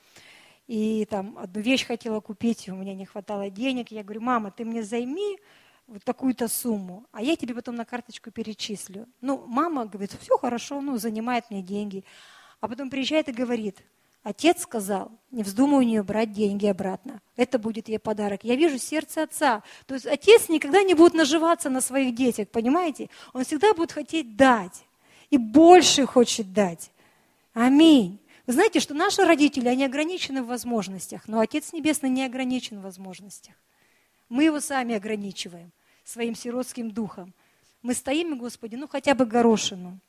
и 0.68 1.06
там 1.10 1.38
одну 1.40 1.62
вещь 1.62 1.86
хотела 1.86 2.20
купить, 2.20 2.70
у 2.70 2.76
меня 2.76 2.94
не 2.94 3.06
хватало 3.06 3.50
денег. 3.50 3.92
Я 3.92 4.04
говорю, 4.04 4.22
мама, 4.22 4.52
ты 4.52 4.66
мне 4.66 4.84
займи 4.84 5.40
вот 5.88 6.04
такую-то 6.04 6.48
сумму, 6.48 7.08
а 7.12 7.24
я 7.24 7.36
тебе 7.36 7.56
потом 7.56 7.76
на 7.76 7.86
карточку 7.86 8.30
перечислю. 8.30 9.08
Ну, 9.22 9.44
мама 9.48 9.86
говорит, 9.86 10.16
все 10.22 10.38
хорошо, 10.38 10.80
ну, 10.82 10.98
занимает 10.98 11.50
мне 11.50 11.64
деньги. 11.64 12.04
А 12.60 12.68
потом 12.68 12.92
приезжает 12.92 13.30
и 13.30 13.32
говорит, 13.32 13.78
отец 14.22 14.62
сказал, 14.62 15.12
не 15.32 15.42
вздумай 15.42 15.80
у 15.80 15.88
нее 15.88 16.04
брать 16.04 16.34
деньги 16.34 16.68
обратно. 16.68 17.22
Это 17.36 17.58
будет 17.58 17.90
ей 17.90 17.98
подарок. 17.98 18.44
Я 18.44 18.56
вижу 18.56 18.78
сердце 18.78 19.24
отца. 19.24 19.64
То 19.88 19.96
есть 19.96 20.06
отец 20.06 20.50
никогда 20.50 20.84
не 20.84 20.94
будет 20.94 21.16
наживаться 21.16 21.72
на 21.72 21.82
своих 21.82 22.14
детях, 22.14 22.50
понимаете? 22.50 23.10
Он 23.34 23.44
всегда 23.44 23.74
будет 23.74 23.92
хотеть 23.92 24.36
дать 24.36 24.86
и 25.30 25.38
больше 25.38 26.06
хочет 26.06 26.54
дать. 26.54 26.92
Аминь. 27.54 28.20
Вы 28.48 28.54
знаете, 28.54 28.80
что 28.80 28.94
наши 28.94 29.24
родители, 29.24 29.68
они 29.68 29.86
ограничены 29.86 30.42
в 30.42 30.48
возможностях, 30.48 31.28
но 31.28 31.40
Отец 31.40 31.72
Небесный 31.72 32.10
не 32.10 32.26
ограничен 32.26 32.80
в 32.80 32.84
возможностях. 32.84 33.54
Мы 34.28 34.46
его 34.46 34.60
сами 34.60 34.96
ограничиваем 34.96 35.72
своим 36.04 36.36
сиротским 36.36 36.92
духом. 36.92 37.34
Мы 37.82 37.94
стоим, 37.94 38.38
Господи, 38.38 38.76
ну 38.76 38.88
хотя 38.88 39.14
бы 39.14 39.26
горошину, 39.26 40.00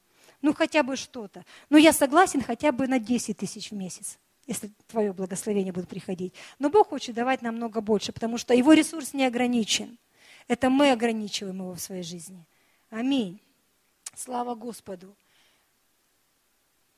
ну 0.43 0.55
хотя 0.55 0.83
бы 0.83 0.97
что-то. 0.97 1.45
Ну 1.69 1.77
я 1.77 1.93
согласен 1.93 2.43
хотя 2.43 2.73
бы 2.73 2.87
на 2.87 2.99
10 2.99 3.37
тысяч 3.37 3.71
в 3.71 3.75
месяц, 3.75 4.19
если 4.47 4.71
Твое 4.89 5.13
благословение 5.13 5.73
будет 5.73 5.89
приходить. 5.89 6.33
Но 6.59 6.71
Бог 6.71 6.89
хочет 6.89 7.15
давать 7.15 7.43
намного 7.43 7.81
больше, 7.81 8.13
потому 8.13 8.39
что 8.39 8.55
Его 8.55 8.73
ресурс 8.73 9.13
не 9.13 9.27
ограничен. 9.27 9.99
Это 10.49 10.71
мы 10.71 10.91
ограничиваем 10.91 11.59
его 11.59 11.75
в 11.75 11.81
своей 11.81 12.03
жизни. 12.03 12.45
Аминь. 12.91 13.41
Слава 14.15 14.55
Господу. 14.55 15.17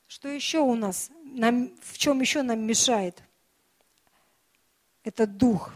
Что 0.07 0.29
еще 0.29 0.59
у 0.59 0.75
нас? 0.75 1.09
Нам, 1.23 1.75
в 1.81 1.97
чем 1.97 2.21
еще 2.21 2.43
нам 2.43 2.59
мешает? 2.59 3.23
Это 5.03 5.25
дух. 5.25 5.73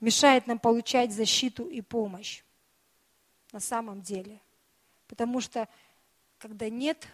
Мешает 0.00 0.46
нам 0.46 0.58
получать 0.58 1.12
защиту 1.12 1.68
и 1.68 1.80
помощь. 1.80 2.42
На 3.52 3.60
самом 3.60 4.02
деле. 4.02 4.40
Потому 5.08 5.40
что, 5.40 5.68
когда 6.38 6.68
нет 6.68 7.06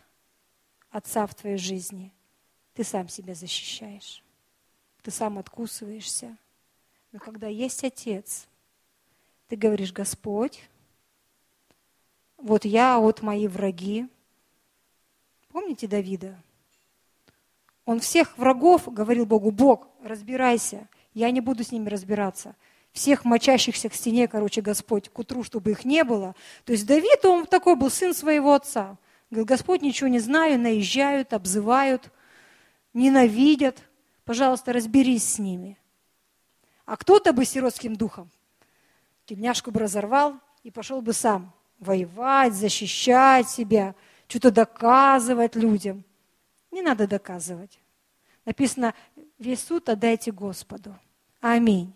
отца 0.91 1.27
в 1.27 1.35
твоей 1.35 1.59
жизни, 1.59 2.13
ты 2.75 2.85
сам 2.85 3.09
себя 3.09 3.35
защищаешь. 3.35 4.23
Ты 5.03 5.11
сам 5.11 5.39
откусываешься. 5.39 6.37
Но 7.11 7.19
когда 7.19 7.49
есть 7.49 7.85
отец, 7.85 8.47
ты 9.49 9.57
говоришь, 9.57 9.93
Господь, 9.93 10.63
вот 12.43 12.65
я, 12.65 12.99
вот 12.99 13.23
мои 13.23 13.47
враги. 13.47 14.09
Помните 15.51 15.87
Давида? 15.87 16.37
Он 17.85 18.01
всех 18.01 18.37
врагов 18.37 18.93
говорил 18.93 19.27
Богу, 19.27 19.51
Бог, 19.51 19.89
разбирайся, 20.03 20.89
я 21.15 21.31
не 21.31 21.41
буду 21.41 21.65
с 21.65 21.73
ними 21.73 21.89
разбираться. 21.89 22.55
Всех 22.93 23.25
мочащихся 23.25 23.89
к 23.89 23.95
стене, 23.95 24.29
короче, 24.29 24.61
Господь, 24.61 25.09
к 25.09 25.19
утру, 25.19 25.45
чтобы 25.45 25.71
их 25.71 25.85
не 25.85 26.05
было. 26.05 26.35
То 26.65 26.73
есть 26.73 26.87
Давид, 26.87 27.25
он 27.25 27.47
такой 27.47 27.75
был 27.75 27.91
сын 27.91 28.13
своего 28.13 28.53
отца. 28.53 28.99
Говорит, 29.31 29.49
Господь, 29.49 29.83
ничего 29.83 30.09
не 30.09 30.19
знаю, 30.19 30.61
наезжают, 30.61 31.33
обзывают, 31.33 32.11
ненавидят. 32.93 33.79
Пожалуйста, 34.25 34.73
разберись 34.73 35.25
с 35.25 35.39
ними. 35.39 35.79
А 36.85 36.97
кто-то 36.97 37.33
бы 37.33 37.45
сиротским 37.45 37.97
духом 37.97 38.31
тельняшку 39.25 39.71
бы 39.71 39.81
разорвал 39.81 40.35
и 40.63 40.71
пошел 40.71 41.01
бы 41.01 41.13
сам 41.13 41.55
воевать, 41.83 42.55
защищать 42.55 43.49
себя, 43.49 43.95
что-то 44.29 44.51
доказывать 44.51 45.57
людям. 45.57 46.05
Не 46.71 46.81
надо 46.81 47.07
доказывать. 47.07 47.79
Написано, 48.45 48.95
весь 49.39 49.63
суд 49.63 49.89
отдайте 49.89 50.33
Господу. 50.33 50.97
Аминь. 51.41 51.93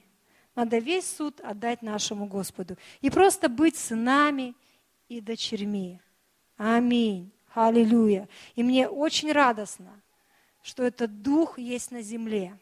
Надо 0.54 0.78
весь 0.78 1.08
суд 1.08 1.40
отдать 1.40 1.82
нашему 1.82 2.26
Господу. 2.26 2.76
И 3.00 3.10
просто 3.10 3.48
быть 3.48 3.76
сынами 3.76 4.54
и 5.08 5.20
дочерьми. 5.20 6.00
Аминь. 6.56 7.32
Аллилуйя. 7.54 8.28
И 8.54 8.62
мне 8.62 8.88
очень 8.88 9.32
радостно, 9.32 10.02
что 10.62 10.82
этот 10.82 11.22
дух 11.22 11.58
есть 11.58 11.90
на 11.90 12.02
земле. 12.02 12.58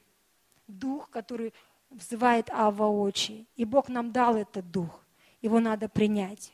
Дух, 0.69 1.11
который 1.11 1.53
взывает 1.91 2.49
Ава 2.51 2.87
очи. 2.87 3.47
И 3.57 3.65
Бог 3.65 3.89
нам 3.89 4.13
дал 4.13 4.37
этот 4.37 4.71
дух. 4.71 5.05
Его 5.43 5.61
надо 5.61 5.89
принять. 5.89 6.53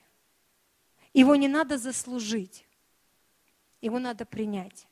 Его 1.13 1.37
не 1.37 1.49
надо 1.49 1.79
заслужить. 1.79 2.65
Его 3.81 3.99
надо 3.99 4.25
принять. 4.25 4.87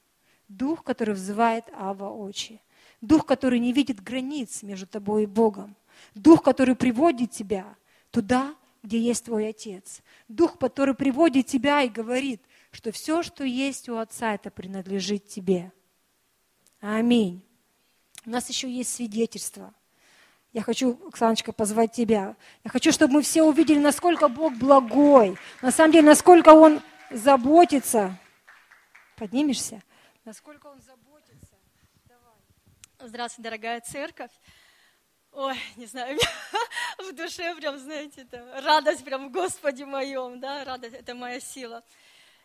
Дух, 0.48 0.83
который 0.83 1.14
взывает 1.14 1.64
Ава 1.72 2.09
очи. 2.09 2.61
Дух, 3.00 3.26
который 3.26 3.59
не 3.59 3.72
видит 3.72 4.02
границ 4.02 4.62
между 4.62 4.87
тобой 4.87 5.24
и 5.24 5.26
Богом. 5.26 5.76
Дух, 6.14 6.42
который 6.42 6.74
приводит 6.74 7.31
тебя 7.31 7.76
туда, 8.11 8.54
где 8.83 8.98
есть 8.98 9.26
твой 9.26 9.48
Отец. 9.48 10.02
Дух, 10.28 10.59
который 10.59 10.94
приводит 10.94 11.46
тебя 11.46 11.83
и 11.83 11.88
говорит, 11.88 12.42
что 12.70 12.92
все, 12.92 13.22
что 13.22 13.44
есть 13.44 13.88
у 13.88 13.96
Отца, 13.96 14.35
это 14.35 14.50
принадлежит 14.50 15.28
тебе. 15.28 15.72
Аминь. 16.81 17.42
У 18.24 18.31
нас 18.31 18.48
еще 18.48 18.70
есть 18.70 18.92
свидетельство. 18.94 19.74
Я 20.52 20.62
хочу, 20.62 20.98
Оксаночка, 21.06 21.52
позвать 21.52 21.92
тебя. 21.92 22.34
Я 22.64 22.70
хочу, 22.70 22.90
чтобы 22.90 23.14
мы 23.14 23.22
все 23.22 23.42
увидели, 23.42 23.78
насколько 23.78 24.28
Бог 24.28 24.54
благой. 24.54 25.37
На 25.61 25.70
самом 25.70 25.92
деле, 25.92 26.06
насколько 26.06 26.50
Он 26.50 26.80
заботится. 27.11 28.18
Поднимешься? 29.16 29.82
Насколько 30.24 30.68
Он 30.68 30.80
заботится. 30.80 31.54
Давай. 32.06 33.08
Здравствуй, 33.08 33.42
дорогая 33.42 33.80
церковь. 33.80 34.30
Ой, 35.32 35.56
не 35.76 35.87
знаю, 35.87 36.18
в 36.98 37.12
душе 37.12 37.54
прям, 37.56 37.78
знаете, 37.78 38.22
это 38.22 38.61
радость 38.62 39.04
прям 39.04 39.28
в 39.28 39.30
Господе 39.30 39.84
моем, 39.84 40.40
да, 40.40 40.64
радость– 40.64 40.94
это 40.98 41.14
моя 41.14 41.38
сила. 41.38 41.84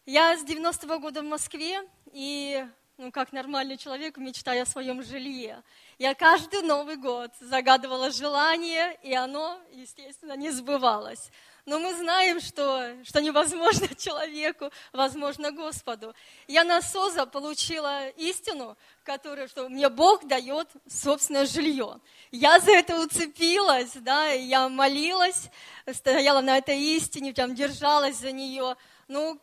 Я 0.06 0.38
с 0.38 0.44
90-го 0.44 1.00
года 1.00 1.22
в 1.22 1.26
Москве, 1.26 1.82
и 2.12 2.68
ну, 2.98 3.12
как 3.12 3.34
нормальный 3.34 3.78
человек, 3.78 4.18
мечтаю 4.18 4.64
о 4.64 4.66
своем 4.66 5.02
жилье. 5.02 5.64
Я 5.98 6.14
каждый 6.14 6.62
Новый 6.62 6.96
год 6.96 7.32
загадывала 7.40 8.12
желание, 8.12 8.98
и 9.02 9.14
оно, 9.14 9.60
естественно, 9.72 10.38
не 10.38 10.52
сбывалось. 10.52 11.32
Но 11.66 11.80
мы 11.80 11.96
знаем, 11.96 12.42
что, 12.42 12.94
что 13.04 13.22
невозможно 13.22 13.88
человеку, 13.98 14.70
возможно 14.92 15.52
Господу. 15.52 16.14
Я 16.48 16.64
на 16.64 16.82
СОЗа 16.82 17.26
получила 17.26 18.10
истину, 18.10 18.78
которую, 19.04 19.48
что 19.48 19.70
мне 19.70 19.90
Бог 19.90 20.28
дает 20.28 20.68
собственное 20.88 21.46
жилье. 21.46 22.00
Я 22.32 22.60
за 22.60 22.74
это 22.74 23.00
уцепилась, 23.00 23.94
да, 23.96 24.28
я 24.28 24.70
молилась, 24.70 25.50
стояла 25.92 26.42
на 26.42 26.58
этой 26.58 26.80
истине, 26.80 27.34
прям 27.34 27.56
держалась 27.56 28.18
за 28.18 28.32
нее. 28.32 28.76
Ну, 29.08 29.40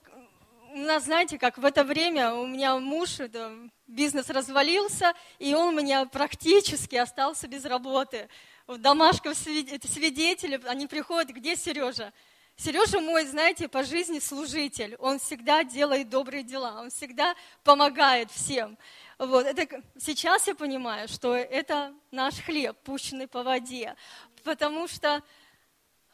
у 0.73 0.79
нас, 0.79 1.05
знаете, 1.05 1.39
как 1.39 1.59
в 1.59 1.65
это 1.65 1.85
время 1.85 2.35
у 2.35 2.47
меня 2.47 2.79
муж, 2.79 3.21
это, 3.21 3.53
бизнес 3.87 4.29
развалился, 4.31 5.13
и 5.39 5.55
он 5.55 5.75
у 5.75 5.81
меня 5.81 6.05
практически 6.05 6.97
остался 6.97 7.49
без 7.49 7.65
работы. 7.65 8.29
В 8.67 8.79
домашках 8.79 9.37
свидетели, 9.37 10.61
они 10.67 10.87
приходят, 10.87 11.31
где 11.31 11.57
Сережа? 11.57 12.13
Сережа 12.57 13.01
мой, 13.01 13.25
знаете, 13.25 13.69
по 13.69 13.83
жизни 13.83 14.19
служитель. 14.19 14.95
Он 14.97 15.19
всегда 15.19 15.65
делает 15.65 16.09
добрые 16.09 16.43
дела, 16.43 16.81
он 16.81 16.91
всегда 16.91 17.35
помогает 17.65 18.31
всем. 18.31 18.79
Вот, 19.19 19.47
это, 19.47 19.83
сейчас 19.99 20.47
я 20.47 20.55
понимаю, 20.55 21.09
что 21.09 21.35
это 21.35 21.93
наш 22.11 22.35
хлеб, 22.35 22.77
пущенный 22.85 23.27
по 23.27 23.43
воде. 23.43 23.97
Потому 24.45 24.87
что 24.89 25.23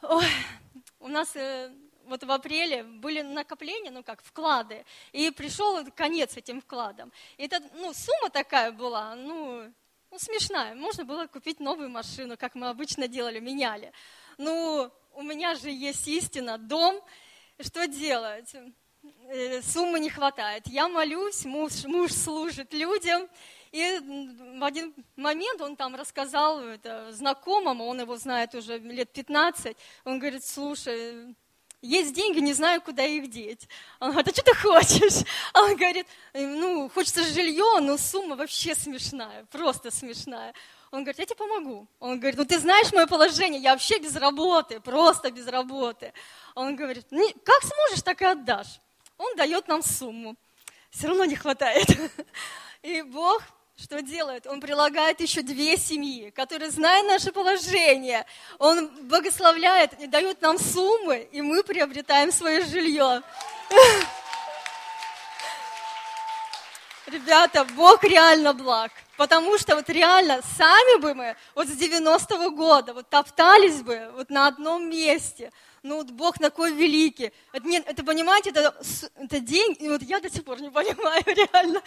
ой, 0.03 0.27
у 1.01 1.09
нас 1.09 1.35
э, 1.35 1.73
вот 2.07 2.25
в 2.25 2.31
апреле 2.31 2.83
были 2.83 3.23
накопления, 3.23 3.90
ну 3.90 4.03
как, 4.03 4.23
вклады, 4.23 4.85
и 5.12 5.31
пришел 5.31 5.85
конец 5.95 6.37
этим 6.37 6.61
вкладам. 6.61 7.12
И 7.37 7.45
это, 7.45 7.61
ну, 7.75 7.92
сумма 7.92 8.31
такая 8.31 8.73
была, 8.73 9.14
ну, 9.14 9.73
ну, 10.11 10.19
смешная. 10.19 10.75
Можно 10.75 11.05
было 11.05 11.27
купить 11.27 11.61
новую 11.61 11.90
машину, 11.90 12.37
как 12.37 12.55
мы 12.55 12.69
обычно 12.69 13.09
делали, 13.09 13.40
меняли. 13.40 13.92
Ну, 14.38 14.90
у 15.14 15.23
меня 15.23 15.55
же 15.55 15.71
есть 15.71 16.07
истина, 16.09 16.59
дом. 16.59 17.01
Что 17.61 17.87
делать? 17.87 18.55
Э, 19.29 19.62
суммы 19.62 19.99
не 19.99 20.11
хватает. 20.11 20.66
Я 20.66 20.88
молюсь, 20.88 21.45
муж, 21.45 21.85
муж 21.85 22.12
служит 22.12 22.73
людям. 22.73 23.29
И 23.73 23.99
в 24.59 24.64
один 24.64 24.95
момент 25.16 25.61
он 25.61 25.77
там 25.77 25.97
рассказал 25.97 26.61
это 26.61 27.12
знакомому, 27.12 27.87
он 27.87 28.01
его 28.01 28.16
знает 28.16 28.55
уже 28.55 28.79
лет 28.79 29.12
15. 29.12 29.77
Он 30.05 30.19
говорит, 30.19 30.45
слушай, 30.45 31.35
есть 31.83 32.15
деньги, 32.15 32.41
не 32.41 32.53
знаю, 32.53 32.81
куда 32.81 33.05
их 33.05 33.31
деть. 33.31 33.69
Он 34.01 34.11
говорит, 34.11 34.29
а 34.29 34.33
что 34.33 34.43
ты 34.43 34.55
хочешь? 34.55 35.25
А 35.53 35.62
он 35.62 35.77
говорит, 35.77 36.07
ну, 36.35 36.89
хочется 36.89 37.23
жилье, 37.25 37.81
но 37.81 37.97
сумма 37.97 38.37
вообще 38.37 38.75
смешная, 38.75 39.45
просто 39.51 39.91
смешная. 39.91 40.55
Он 40.91 41.03
говорит, 41.03 41.19
я 41.19 41.27
тебе 41.27 41.37
помогу. 41.37 41.89
Он 41.99 42.19
говорит, 42.19 42.39
ну 42.39 42.45
ты 42.45 42.59
знаешь 42.59 42.93
мое 42.93 43.07
положение, 43.07 43.61
я 43.61 43.73
вообще 43.73 43.99
без 43.99 44.17
работы, 44.17 44.81
просто 44.81 45.31
без 45.31 45.47
работы. 45.47 46.12
Он 46.55 46.77
говорит, 46.77 47.07
ну, 47.11 47.29
как 47.45 47.62
сможешь, 47.62 48.03
так 48.03 48.23
и 48.23 48.25
отдашь. 48.25 48.81
Он 49.19 49.35
дает 49.37 49.69
нам 49.69 49.83
сумму. 49.83 50.37
Все 50.91 51.09
равно 51.09 51.25
не 51.25 51.37
хватает. 51.37 51.87
И 52.83 53.03
Бог 53.03 53.43
что 53.77 54.01
делает? 54.01 54.47
Он 54.47 54.61
прилагает 54.61 55.21
еще 55.21 55.43
две 55.43 55.77
семьи, 55.77 56.31
которые, 56.31 56.71
зная 56.71 57.03
наше 57.03 57.31
положение, 57.31 58.25
он 58.59 58.89
благословляет 59.07 59.93
и 60.01 60.07
дает 60.07 60.41
нам 60.41 60.59
суммы, 60.59 61.29
и 61.31 61.43
мы 61.43 61.62
приобретаем 61.62 62.33
свое 62.33 62.65
жилье. 62.65 63.23
Ребята, 67.07 67.64
Бог 67.77 68.03
реально 68.03 68.53
благ. 68.53 68.90
Потому 69.16 69.57
что 69.59 69.77
вот 69.77 69.88
реально 69.88 70.40
сами 70.59 71.01
бы 71.01 71.14
мы 71.14 71.37
вот 71.55 71.69
с 71.69 71.71
90-го 71.71 72.51
года 72.51 72.92
вот 72.92 73.09
топтались 73.09 73.83
бы 73.83 74.11
вот 74.14 74.29
на 74.29 74.49
одном 74.49 74.90
месте. 74.90 75.53
Ну 75.83 75.99
вот 75.99 76.11
Бог 76.11 76.38
такой 76.38 76.75
великий. 76.75 77.33
Это, 77.53 77.66
нет, 77.66 77.85
это 77.87 78.03
понимаете, 78.03 78.51
это, 78.51 78.75
это 79.14 79.38
деньги, 79.38 79.87
вот 79.87 80.03
я 80.03 80.19
до 80.19 80.29
сих 80.29 80.45
пор 80.45 80.61
не 80.61 80.69
понимаю 80.69 81.23
реально, 81.27 81.81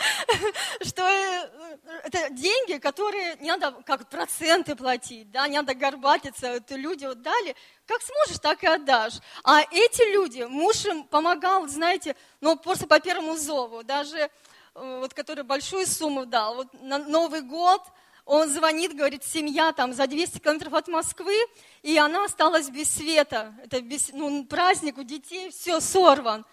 что 0.82 1.04
э, 1.04 1.78
это 2.06 2.30
деньги, 2.34 2.78
которые 2.78 3.36
не 3.42 3.50
надо 3.50 3.74
как 3.86 4.08
проценты 4.10 4.78
платить, 4.78 5.30
да, 5.32 5.50
не 5.50 5.58
надо 5.58 5.74
горбатиться, 5.74 6.48
это 6.48 6.76
люди 6.76 7.06
вот 7.06 7.22
дали, 7.22 7.58
как 7.86 8.02
сможешь, 8.02 8.40
так 8.40 8.64
и 8.64 8.68
отдашь. 8.68 9.20
А 9.44 9.62
эти 9.64 10.14
люди, 10.14 10.44
муж 10.44 10.86
им 10.86 11.04
помогал, 11.04 11.68
знаете, 11.68 12.16
ну 12.40 12.56
просто 12.56 12.88
по 12.88 13.02
первому 13.02 13.36
зову, 13.36 13.84
даже 13.84 14.30
вот, 14.74 15.14
который 15.14 15.44
большую 15.44 15.86
сумму 15.88 16.26
дал. 16.26 16.56
Вот 16.56 16.68
на 16.82 16.98
Новый 16.98 17.42
год 17.42 17.82
он 18.26 18.48
звонит, 18.48 18.96
говорит, 18.96 19.24
семья 19.24 19.72
там 19.72 19.94
за 19.94 20.06
200 20.06 20.38
километров 20.38 20.74
от 20.74 20.88
Москвы, 20.88 21.36
и 21.82 21.98
она 21.98 22.26
осталась 22.26 22.70
без 22.70 22.92
света. 22.92 23.56
Это 23.64 23.82
без, 23.82 24.10
ну, 24.14 24.46
праздник 24.46 25.00
у 25.00 25.04
детей, 25.04 25.50
все 25.50 25.80
сорван. 25.80 26.46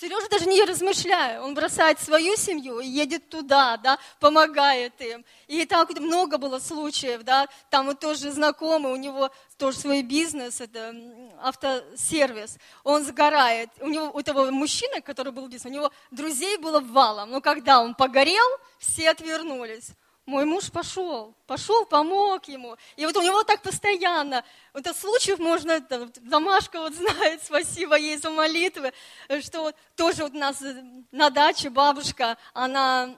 Сережа 0.00 0.28
даже 0.28 0.46
не 0.46 0.64
размышляя, 0.64 1.40
он 1.40 1.54
бросает 1.54 2.00
свою 2.00 2.36
семью 2.36 2.80
и 2.80 2.86
едет 2.88 3.28
туда, 3.28 3.76
да, 3.76 3.96
помогает 4.18 5.00
им. 5.00 5.24
И 5.46 5.64
так 5.66 5.96
много 6.00 6.36
было 6.36 6.58
случаев, 6.58 7.22
да, 7.22 7.46
там 7.70 7.86
вот 7.86 8.00
тоже 8.00 8.32
знакомый, 8.32 8.92
у 8.92 8.96
него 8.96 9.30
тоже 9.56 9.78
свой 9.78 10.02
бизнес, 10.02 10.60
это 10.60 10.92
автосервис, 11.40 12.58
он 12.82 13.04
сгорает. 13.04 13.70
У 13.78 13.86
него, 13.86 14.10
у 14.12 14.18
этого 14.18 14.50
мужчины, 14.50 15.00
который 15.00 15.30
был 15.30 15.46
бизнес, 15.46 15.66
у 15.66 15.74
него 15.76 15.92
друзей 16.10 16.56
было 16.56 16.80
валом, 16.80 17.30
но 17.30 17.40
когда 17.40 17.80
он 17.80 17.94
погорел, 17.94 18.46
все 18.80 19.10
отвернулись. 19.10 19.90
Мой 20.26 20.46
муж 20.46 20.70
пошел, 20.70 21.34
пошел, 21.46 21.84
помог 21.84 22.48
ему. 22.48 22.76
И 22.96 23.04
вот 23.04 23.14
у 23.16 23.22
него 23.22 23.44
так 23.44 23.60
постоянно. 23.60 24.42
Вот 24.72 24.86
от 24.86 24.96
случаев 24.96 25.38
можно, 25.38 25.82
там, 25.82 26.10
Домашка 26.22 26.80
вот 26.80 26.94
знает, 26.94 27.42
спасибо 27.44 27.98
ей 27.98 28.16
за 28.16 28.30
молитвы, 28.30 28.94
что 29.42 29.60
вот 29.60 29.76
тоже 29.96 30.22
вот 30.22 30.32
у 30.32 30.38
нас 30.38 30.62
на 31.12 31.28
даче 31.28 31.68
бабушка, 31.68 32.38
она 32.54 33.14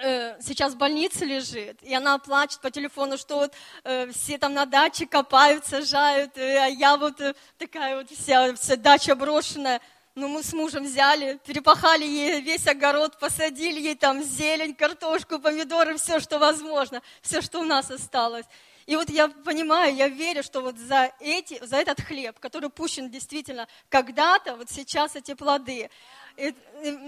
э, 0.00 0.40
сейчас 0.40 0.74
в 0.74 0.76
больнице 0.76 1.24
лежит, 1.24 1.82
и 1.82 1.92
она 1.92 2.16
плачет 2.18 2.60
по 2.60 2.70
телефону, 2.70 3.18
что 3.18 3.36
вот 3.36 3.54
э, 3.82 4.12
все 4.12 4.38
там 4.38 4.54
на 4.54 4.66
даче 4.66 5.06
копают, 5.06 5.66
сажают, 5.66 6.38
э, 6.38 6.58
а 6.58 6.66
я 6.66 6.96
вот 6.96 7.20
э, 7.20 7.34
такая 7.58 7.96
вот 7.96 8.08
вся, 8.08 8.54
вся 8.54 8.76
дача 8.76 9.16
брошенная. 9.16 9.80
Ну, 10.16 10.26
мы 10.26 10.42
с 10.42 10.52
мужем 10.52 10.84
взяли, 10.84 11.38
перепахали 11.46 12.04
ей 12.04 12.40
весь 12.40 12.66
огород, 12.66 13.16
посадили 13.20 13.80
ей 13.80 13.94
там 13.94 14.24
зелень, 14.24 14.74
картошку, 14.74 15.38
помидоры, 15.38 15.96
все, 15.98 16.18
что 16.18 16.40
возможно, 16.40 17.00
все, 17.22 17.40
что 17.40 17.60
у 17.60 17.64
нас 17.64 17.92
осталось. 17.92 18.46
И 18.86 18.96
вот 18.96 19.08
я 19.08 19.28
понимаю, 19.28 19.94
я 19.94 20.08
верю, 20.08 20.42
что 20.42 20.62
вот 20.62 20.76
за, 20.76 21.12
эти, 21.20 21.64
за 21.64 21.76
этот 21.76 22.00
хлеб, 22.00 22.40
который 22.40 22.70
пущен 22.70 23.08
действительно 23.08 23.68
когда-то, 23.88 24.56
вот 24.56 24.68
сейчас 24.68 25.14
эти 25.14 25.34
плоды. 25.34 25.88
И 26.36 26.54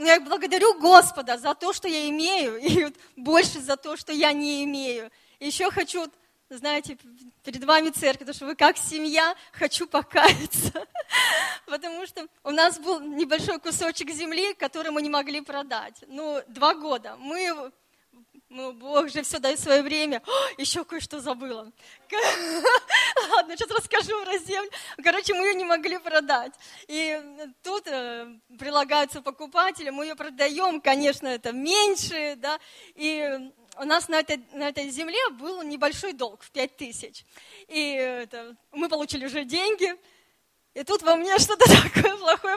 я 0.04 0.20
благодарю 0.20 0.78
Господа 0.78 1.38
за 1.38 1.56
то, 1.56 1.72
что 1.72 1.88
я 1.88 2.08
имею, 2.08 2.56
и 2.58 2.84
вот 2.84 2.94
больше 3.16 3.60
за 3.60 3.76
то, 3.76 3.96
что 3.96 4.12
я 4.12 4.32
не 4.32 4.62
имею. 4.62 5.10
Еще 5.40 5.72
хочу 5.72 6.08
знаете, 6.56 6.98
перед 7.44 7.64
вами 7.64 7.90
церковь, 7.90 8.20
потому 8.20 8.34
что 8.34 8.46
вы 8.46 8.56
как 8.56 8.76
семья, 8.76 9.34
хочу 9.52 9.86
покаяться. 9.86 10.86
Нас 12.52 12.78
был 12.78 13.00
небольшой 13.00 13.58
кусочек 13.58 14.10
земли, 14.10 14.54
который 14.54 14.90
мы 14.90 15.02
не 15.02 15.10
могли 15.10 15.40
продать. 15.40 16.04
Ну, 16.08 16.42
два 16.48 16.74
года. 16.74 17.16
Мы 17.18 17.72
ну, 18.52 18.72
Бог 18.72 19.08
же 19.08 19.22
все 19.22 19.38
дает 19.38 19.58
свое 19.58 19.82
время. 19.82 20.22
О, 20.26 20.60
еще 20.60 20.84
кое-что 20.84 21.20
забыла. 21.20 21.72
Ладно, 23.30 23.56
сейчас 23.56 23.70
расскажу 23.70 24.22
про 24.24 24.36
землю. 24.38 24.70
Короче, 25.02 25.32
мы 25.32 25.46
ее 25.46 25.54
не 25.54 25.64
могли 25.64 25.96
продать. 25.96 26.52
И 26.86 27.18
тут 27.62 27.86
э, 27.86 28.26
прилагаются 28.58 29.22
покупатели, 29.22 29.88
мы 29.88 30.04
ее 30.04 30.16
продаем, 30.16 30.82
конечно, 30.82 31.28
это 31.28 31.52
меньше, 31.52 32.34
да, 32.36 32.58
и 32.94 33.50
у 33.78 33.84
нас 33.84 34.08
на 34.08 34.20
этой, 34.20 34.44
на 34.52 34.68
этой 34.68 34.90
земле 34.90 35.30
был 35.30 35.62
небольшой 35.62 36.12
долг 36.12 36.42
в 36.42 36.50
5 36.50 36.76
тысяч. 36.76 37.24
И 37.68 37.92
это, 37.94 38.54
мы 38.70 38.90
получили 38.90 39.24
уже 39.24 39.44
деньги, 39.44 39.94
и 40.74 40.84
тут 40.84 41.02
во 41.02 41.16
мне 41.16 41.38
что-то 41.38 41.64
такое 41.82 42.16
плохое 42.16 42.52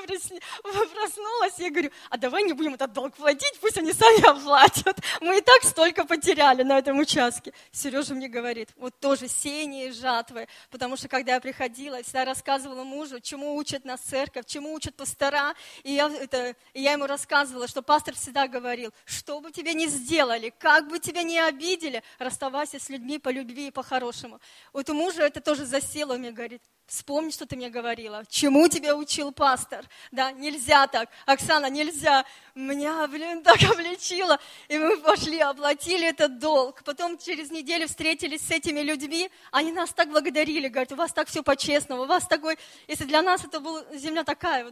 проснулось. 1.05 1.53
Я 1.57 1.70
говорю, 1.70 1.91
а 2.09 2.18
давай 2.18 2.43
не 2.43 2.53
будем 2.53 2.74
этот 2.76 2.93
долг 2.93 3.13
платить, 3.16 3.59
пусть 3.59 3.78
они 3.78 3.93
сами 3.93 4.26
оплатят. 4.26 4.97
Мы 5.22 5.39
и 5.39 5.41
так 5.41 5.63
столько 5.63 6.05
потеряли 6.05 6.63
на 6.63 6.78
этом 6.78 6.97
участке. 6.99 7.53
Сережа 7.72 8.13
мне 8.13 8.28
говорит, 8.28 8.70
вот 8.78 8.97
тоже 8.99 9.28
сеяние 9.28 9.89
и 9.89 9.91
жатвы. 9.91 10.47
Потому 10.72 10.97
что 10.97 11.07
когда 11.07 11.34
я 11.34 11.41
приходила, 11.41 11.95
я 11.95 12.03
всегда 12.03 12.26
рассказывала 12.26 12.84
мужу, 12.84 13.20
чему 13.20 13.55
учат 13.55 13.86
нас 13.86 13.99
церковь, 14.01 14.45
чему 14.45 14.74
учат 14.74 14.95
пастора. 14.95 15.53
И 15.84 15.93
я, 15.93 16.07
это, 16.07 16.55
и 16.74 16.82
я 16.82 16.93
ему 16.93 17.07
рассказывала, 17.07 17.68
что 17.68 17.82
пастор 17.82 18.16
всегда 18.16 18.47
говорил, 18.47 18.93
что 19.05 19.41
бы 19.41 19.51
тебе 19.51 19.74
ни 19.74 19.88
сделали, 19.88 20.53
как 20.57 20.88
бы 20.88 20.99
тебя 20.99 21.24
ни 21.24 21.38
обидели, 21.38 22.03
расставайся 22.18 22.80
с 22.80 22.89
людьми 22.89 23.20
по 23.20 23.30
любви 23.30 23.68
и 23.68 23.72
по-хорошему. 23.72 24.39
Вот 24.74 24.89
у 24.89 24.93
мужа 24.93 25.24
это 25.24 25.41
тоже 25.41 25.66
засело, 25.66 26.18
мне 26.18 26.32
говорит, 26.32 26.61
Вспомни, 26.88 27.32
что 27.32 27.48
ты 27.48 27.56
мне 27.56 27.70
говорила. 27.72 28.24
Чему 28.30 28.68
тебя 28.68 28.96
учил 28.96 29.32
пастор? 29.32 29.86
Да, 30.12 30.32
нельзя 30.32 30.86
так. 30.86 31.10
Оксана, 31.26 31.68
нельзя. 31.68 32.26
Меня, 32.54 33.08
блин, 33.08 33.42
так 33.44 33.58
обличило. 33.64 34.40
И 34.68 34.78
мы 34.78 34.98
пошли, 34.98 35.40
оплатили 35.40 36.08
этот 36.08 36.38
долг. 36.38 36.84
Потом 36.84 37.18
через 37.18 37.50
неделю 37.50 37.88
встретились 37.88 38.42
с 38.42 38.52
этими 38.52 38.82
людьми. 38.82 39.32
Они 39.52 39.72
нас 39.72 39.94
так 39.94 40.10
благодарили. 40.10 40.68
Говорят, 40.68 40.92
у 40.92 40.96
вас 40.96 41.12
так 41.12 41.28
все 41.28 41.42
по-честному. 41.42 42.04
У 42.04 42.08
вас 42.08 42.28
такой... 42.28 42.58
Если 42.88 43.06
для 43.06 43.24
нас 43.24 43.44
это 43.44 43.60
была 43.60 43.84
земля 43.96 44.24
такая, 44.24 44.72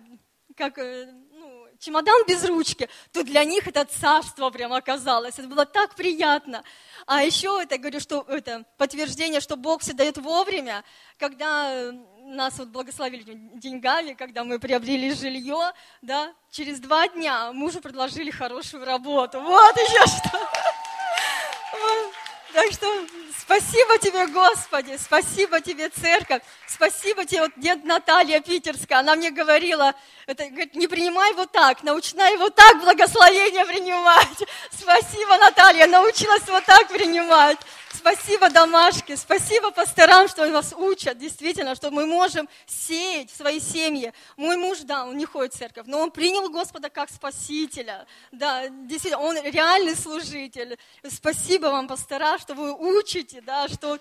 как 0.56 0.78
э, 0.78 1.12
ну, 1.32 1.63
чемодан 1.84 2.26
без 2.28 2.44
ручки, 2.46 2.90
то 3.12 3.24
для 3.24 3.44
них 3.44 3.68
это 3.68 3.86
царство 3.86 4.50
прям 4.50 4.74
оказалось. 4.74 5.38
Это 5.38 5.48
было 5.48 5.66
так 5.66 5.96
приятно. 5.96 6.64
А 7.06 7.24
еще 7.24 7.60
это, 7.62 7.78
говорю, 7.78 8.00
что 8.00 8.26
это 8.28 8.64
подтверждение, 8.78 9.42
что 9.42 9.56
Бог 9.56 9.82
все 9.82 9.94
дает 9.94 10.18
вовремя, 10.18 10.84
когда 11.18 11.74
э, 11.74 11.92
нас 12.24 12.58
вот 12.58 12.70
благословили 12.70 13.24
деньгами, 13.56 14.14
когда 14.14 14.44
мы 14.44 14.60
приобрели 14.60 15.14
жилье, 15.14 15.74
да, 16.02 16.34
через 16.50 16.80
два 16.80 17.08
дня 17.08 17.52
мужу 17.52 17.82
предложили 17.82 18.32
хорошую 18.32 18.86
работу. 18.86 19.42
Вот 19.42 19.76
еще 19.76 20.08
что. 20.08 20.73
Так 22.54 22.72
что 22.72 22.88
спасибо 23.36 23.98
тебе, 23.98 24.28
Господи, 24.28 24.96
спасибо 25.04 25.60
тебе, 25.60 25.90
церковь, 25.90 26.44
спасибо 26.68 27.26
тебе, 27.26 27.42
вот 27.42 27.52
дед 27.56 27.84
Наталья 27.84 28.42
Питерская, 28.42 29.00
она 29.00 29.16
мне 29.16 29.32
говорила, 29.32 29.96
это, 30.28 30.46
говорит, 30.46 30.76
не 30.76 30.88
принимай 30.88 31.34
вот 31.34 31.52
так, 31.52 31.82
научна 31.82 32.30
его 32.30 32.52
так 32.52 32.80
благословение 32.80 33.66
принимать. 33.66 34.38
Спасибо, 34.72 35.36
Наталья, 35.40 35.88
научилась 35.88 36.48
вот 36.48 36.64
так 36.66 36.90
принимать. 36.90 37.58
Спасибо, 37.96 38.50
домашки, 38.50 39.16
спасибо 39.16 39.70
пасторам, 39.72 40.28
что 40.28 40.50
вас 40.52 40.74
учат, 40.76 41.18
действительно, 41.18 41.76
что 41.76 41.92
мы 41.92 42.08
можем 42.08 42.50
сеять 42.66 43.32
в 43.32 43.38
своей 43.38 43.60
семье. 43.60 44.14
Мой 44.36 44.58
муж, 44.58 44.80
да, 44.80 45.06
он 45.06 45.16
не 45.16 45.26
ходит 45.26 45.54
в 45.54 45.58
церковь, 45.58 45.86
но 45.88 46.00
он 46.00 46.10
принял 46.10 46.50
Господа 46.50 46.90
как 46.90 47.10
спасителя. 47.10 48.08
Да, 48.32 48.68
действительно, 48.68 49.20
он 49.22 49.38
реальный 49.44 49.96
служитель. 49.96 50.78
Спасибо 51.08 51.68
вам, 51.68 51.88
пастора, 51.88 52.40
что 52.40 52.56
вы 52.56 52.74
учите, 52.74 53.42
да, 53.42 53.68
что 53.68 54.00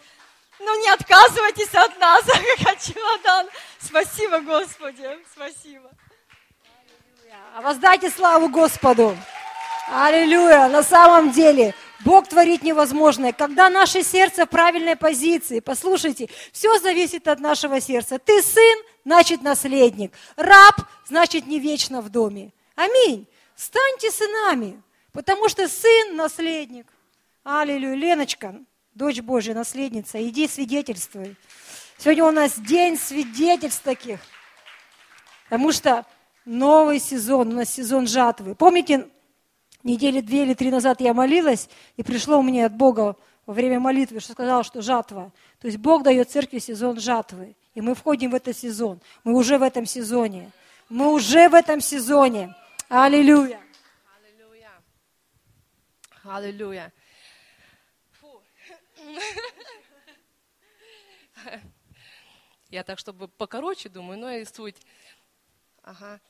ну, 0.59 0.80
не 0.80 0.88
отказывайтесь 0.88 1.74
от 1.74 1.99
нас, 1.99 2.24
как 2.24 2.74
от 2.74 2.82
чемодан. 2.82 3.47
Спасибо, 3.78 4.40
Господи, 4.40 5.07
спасибо. 5.34 5.90
А 7.55 7.61
воздайте 7.61 8.11
славу 8.11 8.49
Господу. 8.49 9.16
Аллилуйя. 9.88 10.68
На 10.68 10.82
самом 10.82 11.32
деле, 11.32 11.74
Бог 12.05 12.29
творит 12.29 12.63
невозможное. 12.63 13.33
Когда 13.33 13.69
наше 13.69 14.03
сердце 14.03 14.47
в 14.47 14.49
правильной 14.49 14.97
позиции, 14.97 15.61
послушайте, 15.61 16.29
все 16.53 16.79
зависит 16.79 17.29
от 17.29 17.41
нашего 17.41 17.81
сердца. 17.81 18.19
Ты 18.19 18.43
сын, 18.43 18.79
значит 19.05 19.43
наследник. 19.43 20.13
Раб, 20.37 20.77
значит 21.07 21.47
не 21.47 21.59
вечно 21.61 22.01
в 22.01 22.09
доме. 22.09 22.53
Аминь. 22.75 23.27
Станьте 23.55 24.11
сынами, 24.11 24.83
потому 25.13 25.49
что 25.49 25.69
сын– 25.69 26.17
наследник. 26.17 26.87
Аллилуйя. 27.45 27.95
Леночка, 27.95 28.57
дочь 28.95 29.21
Божья, 29.21 29.55
наследница, 29.55 30.23
иди 30.23 30.49
свидетельствуй. 30.49 31.37
Сегодня 31.99 32.25
у 32.25 32.31
нас 32.31 32.59
день 32.59 32.99
свидетельств 32.99 33.83
таких. 33.83 34.21
Потому 35.45 35.71
что 35.71 36.07
новый 36.45 36.99
сезон, 36.99 37.53
у 37.53 37.57
нас 37.57 37.71
сезон 37.71 38.07
жатвы. 38.07 38.55
Помните, 38.55 39.09
недели 39.83 40.20
две 40.20 40.43
или 40.43 40.55
три 40.55 40.70
назад 40.70 41.01
я 41.01 41.14
молилась, 41.14 41.68
и 41.97 42.03
пришло 42.03 42.43
мне 42.43 42.66
от 42.66 42.74
Бога 42.74 43.16
во 43.47 43.55
время 43.55 43.80
молитвы, 43.80 44.20
что 44.20 44.33
сказал, 44.33 44.64
что 44.64 44.83
жатва. 44.83 45.33
То 45.61 45.66
есть 45.66 45.78
Бог 45.78 46.03
дает 46.03 46.30
церкви 46.30 46.59
сезон 46.59 47.01
жатвы. 47.01 47.57
И 47.74 47.80
мы 47.80 47.95
входим 47.95 48.30
в 48.30 48.35
этот 48.35 48.57
сезон. 48.57 49.01
Мы 49.24 49.35
уже 49.35 49.59
в 49.59 49.62
этом 49.62 49.87
сезоне. 49.87 50.51
Мы 50.89 51.12
уже 51.12 51.49
в 51.49 51.55
этом 51.55 51.80
сезоне. 51.80 52.55
Аллилуйя. 52.89 53.61
Аллилуйя. 54.14 54.70
Аллилуйя. 56.22 56.93
Я 62.70 62.85
так, 62.85 62.99
чтобы 62.99 63.28
покороче 63.28 63.89
думаю, 63.89 64.18
но 64.18 64.30
и 64.30 64.45
суть. 64.45 64.76
Ага. 65.85 66.20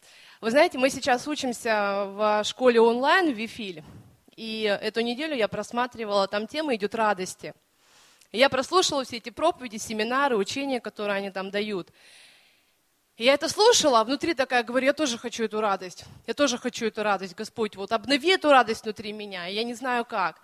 Вы 0.41 0.51
знаете, 0.51 0.79
мы 0.79 0.89
сейчас 0.89 1.29
учимся 1.29 2.05
в 2.07 2.43
школе 2.45 2.81
онлайн 2.81 3.35
в 3.35 3.37
Вифиль. 3.37 3.85
И 4.35 4.63
эту 4.63 5.03
неделю 5.03 5.37
я 5.37 5.47
просматривала, 5.47 6.27
там 6.27 6.47
тема 6.47 6.75
идет 6.75 6.95
радости. 6.95 7.53
И 8.31 8.39
я 8.39 8.49
прослушала 8.49 9.05
все 9.05 9.19
эти 9.19 9.29
проповеди, 9.29 9.77
семинары, 9.77 10.39
учения, 10.39 10.81
которые 10.81 11.19
они 11.19 11.31
там 11.31 11.51
дают. 11.51 11.91
И 13.19 13.25
я 13.25 13.35
это 13.35 13.51
слушала, 13.51 14.01
а 14.01 14.05
внутри 14.05 14.33
такая, 14.33 14.63
говорю, 14.63 14.87
я 14.87 14.95
тоже 14.95 15.19
хочу 15.19 15.45
эту 15.45 15.61
радость. 15.61 16.07
Я 16.27 16.33
тоже 16.33 16.57
хочу 16.57 16.87
эту 16.87 17.03
радость, 17.03 17.35
Господь, 17.35 17.77
вот 17.77 17.93
обнови 17.93 18.31
эту 18.31 18.51
радость 18.51 18.85
внутри 18.85 19.13
меня. 19.13 19.45
Я 19.47 19.65
не 19.65 19.75
знаю 19.75 20.07
как. 20.07 20.41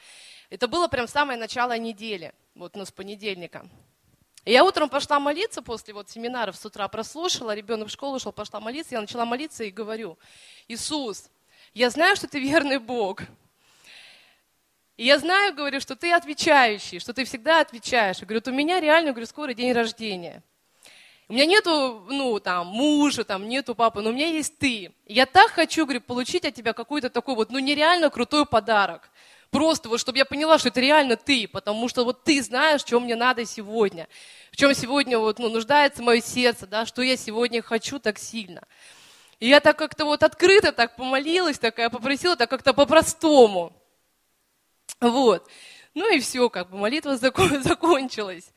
Это 0.51 0.69
было 0.69 0.87
прям 0.87 1.09
самое 1.09 1.39
начало 1.39 1.79
недели, 1.79 2.35
вот 2.55 2.77
ну, 2.77 2.85
с 2.85 2.93
понедельника. 2.93 3.67
Я 4.45 4.65
утром 4.65 4.89
пошла 4.89 5.21
молиться 5.21 5.63
после 5.63 5.93
вот 5.93 6.09
семинаров 6.09 6.57
с 6.57 6.65
утра, 6.65 6.89
прослушала, 6.89 7.55
ребенок 7.55 7.89
в 7.89 7.91
школу 7.91 8.19
шел, 8.19 8.33
пошла 8.33 8.61
молиться, 8.61 8.95
я 8.95 9.01
начала 9.01 9.25
молиться 9.25 9.65
и 9.65 9.71
говорю, 9.71 10.19
Иисус, 10.69 11.29
я 11.75 11.91
знаю, 11.91 12.17
что 12.17 12.29
ты 12.29 12.41
верный 12.41 12.79
Бог. 12.79 13.23
И 14.97 15.05
я 15.05 15.19
знаю, 15.19 15.55
говорю, 15.55 15.81
что 15.81 15.95
ты 15.95 16.13
отвечающий, 16.13 16.99
что 16.99 17.13
ты 17.13 17.25
всегда 17.25 17.61
отвечаешь. 17.61 18.21
Говорю, 18.21 18.43
у 18.47 18.51
меня 18.51 18.81
реально, 18.81 19.13
говорю, 19.13 19.27
скоро 19.27 19.55
день 19.55 19.73
рождения. 19.73 20.43
У 21.29 21.35
меня 21.35 21.45
нету, 21.45 22.07
ну, 22.09 22.41
там, 22.41 22.69
мужа, 22.69 23.23
там, 23.23 23.49
нету 23.49 23.75
папы, 23.75 24.01
но 24.01 24.11
у 24.11 24.13
меня 24.13 24.29
есть 24.29 24.59
ты. 24.59 24.93
И 25.05 25.15
я 25.15 25.27
так 25.27 25.51
хочу, 25.51 25.85
говорю, 25.85 26.01
получить 26.01 26.45
от 26.47 26.55
тебя 26.55 26.73
какой-то 26.73 27.11
такой 27.11 27.35
вот, 27.35 27.51
ну, 27.51 27.59
нереально 27.59 28.09
крутой 28.09 28.47
подарок. 28.47 29.11
Просто 29.51 29.89
вот, 29.89 29.99
чтобы 29.99 30.19
я 30.19 30.25
поняла, 30.27 30.59
что 30.59 30.69
это 30.69 30.81
реально 30.81 31.17
ты, 31.17 31.49
потому 31.49 31.89
что 31.89 32.05
вот 32.05 32.23
ты 32.23 32.43
знаешь, 32.43 32.83
что 32.83 33.01
мне 33.01 33.17
надо 33.17 33.47
сегодня, 33.47 34.07
в 34.53 34.57
чем 34.57 34.75
сегодня 34.75 35.19
вот, 35.19 35.39
ну, 35.39 35.49
нуждается 35.49 36.03
мое 36.03 36.21
сердце, 36.21 36.67
да, 36.67 36.85
что 36.85 37.01
я 37.01 37.17
сегодня 37.17 37.63
хочу 37.63 37.99
так 37.99 38.19
сильно. 38.19 38.63
И 39.41 39.49
я 39.49 39.61
так 39.61 39.79
как-то 39.79 40.05
вот 40.05 40.23
открыто 40.23 40.73
так 40.73 40.97
помолилась, 40.97 41.59
такая 41.59 41.89
попросила, 41.89 42.37
так 42.37 42.51
как-то 42.51 42.75
по-простому. 42.75 43.73
Вот. 45.01 45.49
Ну 45.95 46.15
и 46.15 46.21
все, 46.21 46.51
как 46.51 46.71
бы 46.71 46.77
молитва 46.77 47.17
закончилась. 47.17 48.53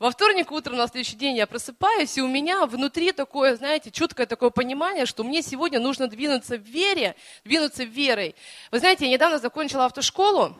Во 0.00 0.10
вторник 0.10 0.50
утром 0.50 0.78
на 0.78 0.88
следующий 0.88 1.16
день 1.16 1.36
я 1.36 1.46
просыпаюсь, 1.46 2.16
и 2.16 2.22
у 2.22 2.26
меня 2.26 2.64
внутри 2.64 3.12
такое, 3.12 3.54
знаете, 3.56 3.90
чуткое 3.90 4.24
такое 4.24 4.48
понимание, 4.48 5.04
что 5.04 5.22
мне 5.24 5.42
сегодня 5.42 5.78
нужно 5.78 6.08
двинуться 6.08 6.56
в 6.56 6.62
вере, 6.62 7.16
двинуться 7.44 7.84
верой. 7.84 8.34
Вы 8.70 8.78
знаете, 8.78 9.04
я 9.04 9.12
недавно 9.12 9.38
закончила 9.38 9.84
автошколу, 9.84 10.56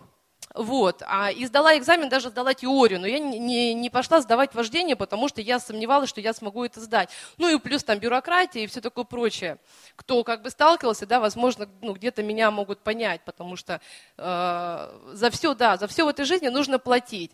вот, 0.54 1.02
а, 1.06 1.30
и 1.30 1.46
сдала 1.46 1.78
экзамен, 1.78 2.10
даже 2.10 2.28
сдала 2.28 2.52
теорию, 2.52 3.00
но 3.00 3.06
я 3.06 3.18
не, 3.18 3.38
не, 3.38 3.72
не 3.72 3.88
пошла 3.88 4.20
сдавать 4.20 4.54
вождение, 4.54 4.94
потому 4.94 5.28
что 5.28 5.40
я 5.40 5.58
сомневалась, 5.58 6.10
что 6.10 6.20
я 6.20 6.34
смогу 6.34 6.64
это 6.64 6.80
сдать. 6.80 7.08
Ну 7.38 7.48
и 7.48 7.58
плюс 7.58 7.82
там 7.82 7.98
бюрократия 7.98 8.64
и 8.64 8.66
все 8.66 8.82
такое 8.82 9.04
прочее. 9.04 9.56
Кто 9.96 10.22
как 10.22 10.42
бы 10.42 10.50
сталкивался, 10.50 11.06
да, 11.06 11.18
возможно, 11.18 11.66
ну, 11.80 11.94
где-то 11.94 12.22
меня 12.22 12.50
могут 12.50 12.80
понять, 12.80 13.22
потому 13.24 13.56
что 13.56 13.80
э, 14.18 15.14
за 15.14 15.30
все, 15.30 15.54
да, 15.54 15.78
за 15.78 15.86
все 15.86 16.04
в 16.04 16.08
этой 16.08 16.26
жизни 16.26 16.48
нужно 16.48 16.78
платить. 16.78 17.30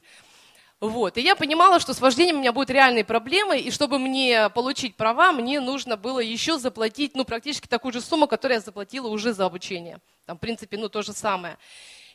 Вот. 0.80 1.16
И 1.16 1.22
я 1.22 1.36
понимала, 1.36 1.80
что 1.80 1.94
с 1.94 2.00
вождением 2.00 2.36
у 2.36 2.40
меня 2.40 2.52
будут 2.52 2.68
реальные 2.68 3.04
проблемы, 3.04 3.58
и 3.58 3.70
чтобы 3.70 3.98
мне 3.98 4.50
получить 4.50 4.94
права, 4.94 5.32
мне 5.32 5.58
нужно 5.60 5.96
было 5.96 6.20
еще 6.20 6.58
заплатить, 6.58 7.14
ну, 7.14 7.24
практически 7.24 7.66
такую 7.66 7.92
же 7.92 8.02
сумму, 8.02 8.26
которую 8.26 8.56
я 8.56 8.60
заплатила 8.60 9.08
уже 9.08 9.32
за 9.32 9.46
обучение. 9.46 9.98
Там, 10.26 10.36
в 10.36 10.40
принципе, 10.40 10.76
ну, 10.76 10.90
то 10.90 11.00
же 11.00 11.14
самое. 11.14 11.56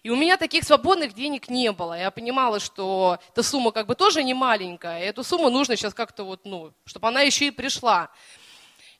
И 0.03 0.09
у 0.09 0.15
меня 0.15 0.37
таких 0.37 0.63
свободных 0.63 1.13
денег 1.13 1.49
не 1.49 1.71
было. 1.71 1.97
Я 1.97 2.11
понимала, 2.11 2.59
что 2.59 3.19
эта 3.31 3.41
сумма 3.41 3.71
как 3.71 3.87
бы 3.87 3.95
тоже 3.95 4.23
не 4.23 4.35
маленькая, 4.35 5.01
и 5.01 5.05
эту 5.05 5.23
сумму 5.23 5.49
нужно 5.49 5.75
сейчас 5.75 5.93
как-то 5.95 6.23
вот, 6.23 6.41
ну, 6.43 6.71
чтобы 6.85 7.07
она 7.07 7.21
еще 7.21 7.47
и 7.47 7.51
пришла. 7.51 8.09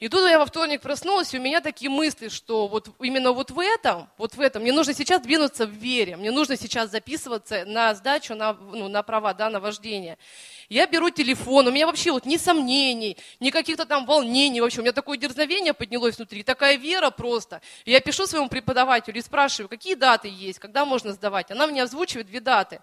И 0.02 0.10
тут 0.10 0.28
я 0.28 0.40
во 0.40 0.48
вторник 0.48 0.82
проснулась, 0.82 1.32
и 1.32 1.38
у 1.38 1.42
меня 1.42 1.62
такие 1.62 1.92
мысли, 1.92 2.30
что 2.30 2.68
вот 2.68 2.90
именно 3.00 3.34
вот 3.34 3.52
в 3.52 3.60
этом, 3.60 4.10
вот 4.18 4.34
в 4.34 4.42
этом, 4.42 4.64
мне 4.64 4.74
нужно 4.74 4.96
сейчас 4.96 5.22
двинуться 5.22 5.68
в 5.68 5.70
вере, 5.70 6.18
мне 6.18 6.32
нужно 6.32 6.58
сейчас 6.58 6.90
записываться 6.90 7.66
на 7.66 7.94
сдачу, 7.94 8.34
на, 8.34 8.54
ну, 8.54 8.88
на 8.88 9.04
права, 9.04 9.36
да, 9.36 9.52
на 9.52 9.60
вождение. 9.60 10.18
Я 10.70 10.88
беру 10.88 11.12
телефон, 11.12 11.68
у 11.68 11.72
меня 11.72 11.86
вообще 11.86 12.12
вот 12.12 12.26
ни 12.26 12.38
сомнений, 12.38 13.16
ни 13.40 13.52
каких-то 13.52 13.86
там 13.86 14.08
волнений, 14.08 14.60
вообще 14.60 14.80
у 14.80 14.82
меня 14.82 14.92
такое 14.92 15.20
дерзновение 15.20 15.76
поднялось 15.76 16.18
внутри, 16.18 16.42
такая 16.42 16.78
вера 16.78 17.12
просто. 17.12 17.62
Я 17.86 18.00
пишу 18.00 18.26
своему 18.26 18.50
преподавателю 18.50 19.20
и 19.20 19.22
спрашиваю, 19.22 19.70
какие 19.70 19.94
даты 19.94 20.30
есть, 20.30 20.58
когда 20.58 20.84
можно 20.84 21.14
сдавать. 21.14 21.52
Она 21.52 21.68
мне 21.68 21.84
озвучивает 21.84 22.26
две 22.26 22.40
даты. 22.40 22.82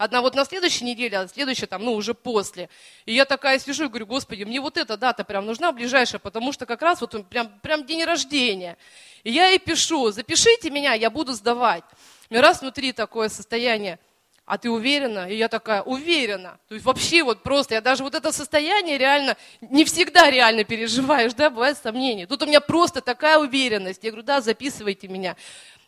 Одна 0.00 0.22
вот 0.22 0.34
на 0.34 0.46
следующей 0.46 0.86
неделе, 0.86 1.18
а 1.18 1.28
следующая 1.28 1.66
там, 1.66 1.84
ну, 1.84 1.92
уже 1.92 2.14
после. 2.14 2.70
И 3.04 3.12
я 3.12 3.26
такая 3.26 3.58
сижу 3.58 3.84
и 3.84 3.88
говорю, 3.88 4.06
Господи, 4.06 4.44
мне 4.44 4.58
вот 4.58 4.78
эта 4.78 4.96
дата 4.96 5.24
прям 5.24 5.44
нужна 5.44 5.72
ближайшая, 5.72 6.18
потому 6.18 6.52
что 6.52 6.64
как 6.64 6.80
раз 6.80 7.02
вот 7.02 7.28
прям, 7.28 7.60
прям 7.60 7.84
день 7.84 8.02
рождения. 8.04 8.78
И 9.24 9.30
я 9.30 9.48
ей 9.48 9.58
пишу, 9.58 10.10
запишите 10.10 10.70
меня, 10.70 10.94
я 10.94 11.10
буду 11.10 11.34
сдавать. 11.34 11.84
У 12.30 12.32
меня 12.32 12.42
раз 12.42 12.62
внутри 12.62 12.92
такое 12.92 13.28
состояние, 13.28 13.98
а 14.46 14.56
ты 14.56 14.70
уверена? 14.70 15.28
И 15.28 15.36
я 15.36 15.48
такая, 15.48 15.82
уверена. 15.82 16.58
То 16.68 16.76
есть 16.76 16.86
вообще 16.86 17.22
вот 17.22 17.42
просто, 17.42 17.74
я 17.74 17.82
даже 17.82 18.02
вот 18.02 18.14
это 18.14 18.32
состояние 18.32 18.96
реально, 18.96 19.36
не 19.60 19.84
всегда 19.84 20.30
реально 20.30 20.64
переживаешь, 20.64 21.34
да, 21.34 21.50
бывают 21.50 21.76
сомнения. 21.76 22.26
Тут 22.26 22.42
у 22.42 22.46
меня 22.46 22.62
просто 22.62 23.02
такая 23.02 23.38
уверенность. 23.38 24.02
Я 24.02 24.12
говорю, 24.12 24.24
да, 24.24 24.40
записывайте 24.40 25.08
меня. 25.08 25.36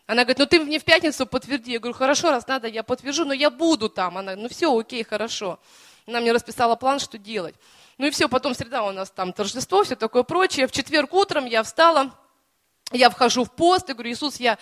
Она 0.06 0.24
говорит, 0.24 0.38
ну 0.38 0.46
ты 0.46 0.60
мне 0.60 0.78
в 0.78 0.84
пятницу 0.84 1.26
подтверди. 1.26 1.72
Я 1.72 1.78
говорю, 1.78 1.96
хорошо, 1.96 2.30
раз 2.30 2.46
надо, 2.46 2.68
я 2.68 2.82
подтвержу, 2.82 3.24
но 3.24 3.32
я 3.32 3.50
буду 3.50 3.88
там. 3.88 4.18
Она, 4.18 4.36
ну 4.36 4.48
все, 4.48 4.76
окей, 4.76 5.04
хорошо. 5.04 5.58
Она 6.06 6.20
мне 6.20 6.32
расписала 6.32 6.76
план, 6.76 6.98
что 6.98 7.18
делать. 7.18 7.54
Ну 7.98 8.06
и 8.06 8.10
все, 8.10 8.28
потом 8.28 8.54
среда 8.54 8.82
у 8.82 8.90
нас 8.90 9.10
там 9.10 9.32
торжество, 9.32 9.84
все 9.84 9.96
такое 9.96 10.22
прочее. 10.22 10.66
В 10.66 10.72
четверг 10.72 11.14
утром 11.14 11.44
я 11.44 11.62
встала, 11.62 12.12
я 12.90 13.10
вхожу 13.10 13.44
в 13.44 13.52
пост 13.52 13.88
и 13.88 13.92
говорю, 13.92 14.10
Иисус, 14.10 14.40
я, 14.40 14.58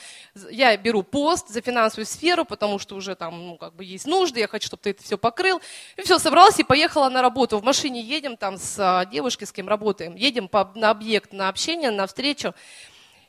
я 0.50 0.76
беру 0.76 1.02
пост 1.02 1.48
за 1.48 1.60
финансовую 1.60 2.06
сферу, 2.06 2.44
потому 2.44 2.78
что 2.78 2.96
уже 2.96 3.14
там, 3.14 3.46
ну, 3.46 3.56
как 3.56 3.74
бы 3.74 3.84
есть 3.84 4.06
нужды, 4.06 4.40
я 4.40 4.48
хочу, 4.48 4.66
чтобы 4.66 4.82
ты 4.82 4.90
это 4.90 5.02
все 5.02 5.18
покрыл. 5.18 5.60
И 5.96 6.02
все, 6.02 6.18
собралась 6.18 6.58
и 6.58 6.64
поехала 6.64 7.08
на 7.08 7.22
работу. 7.22 7.58
В 7.58 7.64
машине 7.64 8.00
едем 8.00 8.36
там 8.36 8.56
с 8.56 8.76
а, 8.78 9.04
девушкой, 9.06 9.44
с 9.44 9.52
кем 9.52 9.68
работаем, 9.68 10.14
едем 10.14 10.48
по, 10.48 10.70
на 10.74 10.90
объект, 10.90 11.32
на 11.32 11.48
общение, 11.48 11.90
на 11.90 12.06
встречу. 12.06 12.54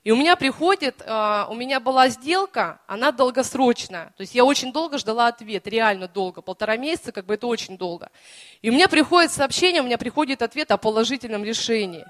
И 0.03 0.11
у 0.11 0.15
меня 0.15 0.35
приходит, 0.35 1.03
а, 1.05 1.47
у 1.49 1.53
меня 1.53 1.79
была 1.79 2.09
сделка, 2.09 2.79
она 2.87 3.11
долгосрочная. 3.11 4.13
То 4.17 4.21
есть 4.21 4.33
я 4.33 4.43
очень 4.43 4.73
долго 4.73 4.97
ждала 4.97 5.27
ответ, 5.27 5.67
реально 5.67 6.07
долго, 6.07 6.41
полтора 6.41 6.75
месяца, 6.75 7.11
как 7.11 7.27
бы 7.27 7.35
это 7.35 7.45
очень 7.45 7.77
долго. 7.77 8.09
И 8.63 8.71
у 8.71 8.73
меня 8.73 8.87
приходит 8.87 9.31
сообщение, 9.31 9.81
у 9.81 9.85
меня 9.85 9.99
приходит 9.99 10.41
ответ 10.41 10.71
о 10.71 10.77
положительном 10.77 11.43
решении. 11.43 12.03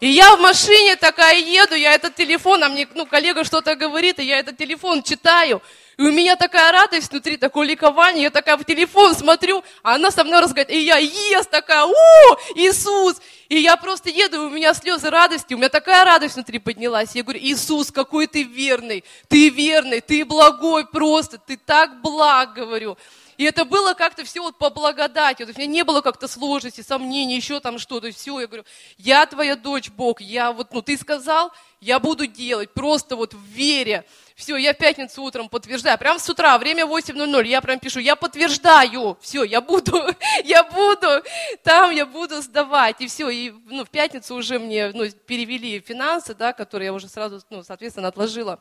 И 0.00 0.08
я 0.08 0.36
в 0.36 0.40
машине 0.40 0.94
такая 0.94 1.38
еду, 1.40 1.74
я 1.74 1.92
этот 1.92 2.14
телефон, 2.14 2.62
а 2.62 2.68
мне 2.68 2.86
ну, 2.94 3.04
коллега 3.04 3.42
что-то 3.42 3.74
говорит, 3.74 4.20
и 4.20 4.24
я 4.24 4.38
этот 4.38 4.56
телефон 4.56 5.02
читаю. 5.02 5.60
И 5.96 6.02
у 6.02 6.12
меня 6.12 6.36
такая 6.36 6.70
радость 6.70 7.10
внутри, 7.10 7.36
такое 7.36 7.66
ликование, 7.66 8.22
я 8.24 8.30
такая 8.30 8.56
в 8.56 8.64
телефон 8.64 9.16
смотрю, 9.16 9.64
а 9.82 9.96
она 9.96 10.12
со 10.12 10.22
мной 10.22 10.40
разговаривает, 10.40 10.70
и 10.70 10.84
я 10.84 10.98
ест 10.98 11.50
такая, 11.50 11.82
о, 11.84 12.38
Иисус! 12.54 13.20
И 13.48 13.58
я 13.58 13.76
просто 13.76 14.08
еду, 14.08 14.46
у 14.46 14.50
меня 14.50 14.72
слезы 14.74 15.10
радости, 15.10 15.54
у 15.54 15.56
меня 15.56 15.68
такая 15.68 16.04
радость 16.04 16.36
внутри 16.36 16.60
поднялась. 16.60 17.14
Я 17.14 17.24
говорю, 17.24 17.40
Иисус, 17.40 17.90
какой 17.90 18.28
ты 18.28 18.44
верный, 18.44 19.02
ты 19.26 19.48
верный, 19.48 20.00
ты 20.00 20.24
благой 20.24 20.86
просто, 20.86 21.38
ты 21.38 21.56
так 21.56 22.00
благ, 22.02 22.52
говорю. 22.52 22.96
И 23.38 23.44
это 23.44 23.64
было 23.64 23.94
как-то 23.94 24.24
все 24.24 24.42
вот 24.42 24.58
по 24.58 24.68
благодати. 24.68 25.44
Вот 25.44 25.56
у 25.56 25.58
меня 25.58 25.70
не 25.70 25.84
было 25.84 26.00
как-то 26.00 26.26
сложности, 26.26 26.80
сомнений, 26.80 27.36
еще 27.36 27.60
там 27.60 27.78
что-то. 27.78 28.10
Все, 28.10 28.40
я 28.40 28.48
говорю, 28.48 28.64
я 28.98 29.24
твоя 29.26 29.54
дочь, 29.54 29.90
Бог, 29.90 30.20
я 30.20 30.50
вот, 30.50 30.72
ну 30.72 30.82
ты 30.82 30.98
сказал, 30.98 31.52
я 31.80 32.00
буду 32.00 32.26
делать, 32.26 32.74
просто 32.74 33.14
вот 33.14 33.34
в 33.34 33.42
вере. 33.44 34.04
Все, 34.34 34.56
я 34.56 34.74
в 34.74 34.76
пятницу 34.76 35.22
утром 35.22 35.48
подтверждаю. 35.48 35.96
Прямо 35.98 36.18
с 36.18 36.28
утра, 36.28 36.58
время 36.58 36.84
8.00, 36.84 37.46
я 37.46 37.60
прям 37.60 37.78
пишу, 37.78 38.00
я 38.00 38.16
подтверждаю. 38.16 39.16
Все, 39.20 39.44
я 39.44 39.60
буду, 39.60 40.02
я 40.44 40.64
буду, 40.64 41.22
там 41.62 41.92
я 41.92 42.06
буду 42.06 42.42
сдавать. 42.42 43.00
И 43.00 43.06
все, 43.06 43.30
и 43.30 43.52
ну, 43.66 43.84
в 43.84 43.90
пятницу 43.90 44.34
уже 44.34 44.58
мне 44.58 44.90
ну, 44.92 45.08
перевели 45.10 45.78
финансы, 45.78 46.34
да, 46.34 46.52
которые 46.52 46.86
я 46.86 46.92
уже 46.92 47.08
сразу, 47.08 47.40
ну, 47.50 47.62
соответственно, 47.62 48.08
отложила. 48.08 48.58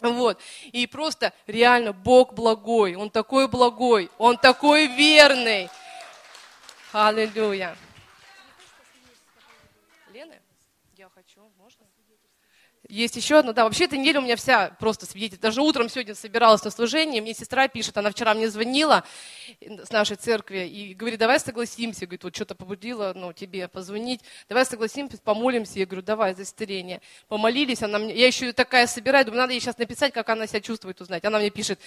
Вот. 0.00 0.40
И 0.72 0.86
просто 0.86 1.32
реально 1.46 1.92
Бог 1.92 2.34
благой, 2.34 2.96
Он 2.96 3.10
такой 3.10 3.48
благой, 3.48 4.10
Он 4.18 4.36
такой 4.36 4.86
верный. 4.86 5.68
Аллилуйя. 6.92 7.76
Лена, 10.12 10.34
я 10.96 11.08
хочу, 11.08 11.48
можно? 11.58 11.86
Есть 12.88 13.16
еще 13.16 13.38
одно, 13.38 13.54
да, 13.54 13.64
вообще 13.64 13.84
эта 13.84 13.96
неделя 13.96 14.20
у 14.20 14.22
меня 14.22 14.36
вся 14.36 14.68
просто 14.78 15.06
свидетель. 15.06 15.38
Даже 15.38 15.62
утром 15.62 15.88
сегодня 15.88 16.14
собиралась 16.14 16.62
на 16.64 16.70
служение, 16.70 17.22
мне 17.22 17.32
сестра 17.32 17.66
пишет, 17.66 17.96
она 17.96 18.10
вчера 18.10 18.34
мне 18.34 18.50
звонила 18.50 19.04
с 19.60 19.90
нашей 19.90 20.16
церкви 20.16 20.66
и 20.66 20.92
говорит, 20.92 21.18
давай 21.18 21.40
согласимся, 21.40 22.04
говорит, 22.04 22.24
вот 22.24 22.34
что-то 22.34 22.54
побудило 22.54 23.12
ну, 23.16 23.32
тебе 23.32 23.68
позвонить, 23.68 24.20
давай 24.50 24.66
согласимся, 24.66 25.16
помолимся. 25.18 25.78
Я 25.78 25.86
говорю, 25.86 26.02
давай, 26.02 26.34
за 26.34 26.42
исцеление. 26.42 27.00
Помолились, 27.28 27.82
она 27.82 27.98
мне, 27.98 28.14
я 28.14 28.26
еще 28.26 28.52
такая 28.52 28.86
собираю, 28.86 29.24
думаю, 29.24 29.40
надо 29.40 29.54
ей 29.54 29.60
сейчас 29.60 29.78
написать, 29.78 30.12
как 30.12 30.28
она 30.28 30.46
себя 30.46 30.60
чувствует, 30.60 31.00
узнать. 31.00 31.24
Она 31.24 31.38
мне 31.38 31.48
пишет, 31.48 31.80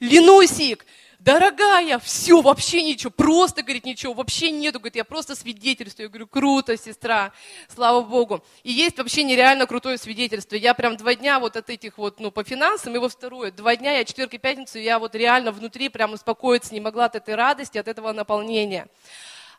Ленусик, 0.00 0.84
дорогая, 1.18 1.98
все, 1.98 2.40
вообще 2.40 2.82
ничего, 2.82 3.10
просто, 3.10 3.62
говорит, 3.62 3.84
ничего, 3.84 4.12
вообще 4.12 4.50
нету, 4.50 4.78
говорит, 4.78 4.96
я 4.96 5.04
просто 5.04 5.34
свидетельствую. 5.34 6.06
Я 6.06 6.08
говорю, 6.08 6.26
круто, 6.26 6.76
сестра, 6.76 7.32
слава 7.74 8.02
Богу. 8.02 8.44
И 8.62 8.72
есть 8.72 8.96
вообще 8.98 9.24
нереально 9.24 9.66
крутое 9.66 9.98
свидетельство. 9.98 10.54
Я 10.54 10.74
прям 10.74 10.96
два 10.96 11.14
дня 11.14 11.40
вот 11.40 11.56
от 11.56 11.68
этих 11.68 11.98
вот, 11.98 12.20
ну, 12.20 12.30
по 12.30 12.44
финансам, 12.44 12.94
и 12.94 12.98
во 12.98 13.08
второе, 13.08 13.50
два 13.50 13.74
дня, 13.76 13.98
я 13.98 14.04
четверг 14.04 14.34
и 14.34 14.38
пятницу, 14.38 14.78
я 14.78 14.98
вот 14.98 15.14
реально 15.14 15.50
внутри 15.50 15.88
прям 15.88 16.12
успокоиться 16.12 16.72
не 16.72 16.80
могла 16.80 17.06
от 17.06 17.16
этой 17.16 17.34
радости, 17.34 17.78
от 17.78 17.88
этого 17.88 18.12
наполнения. 18.12 18.86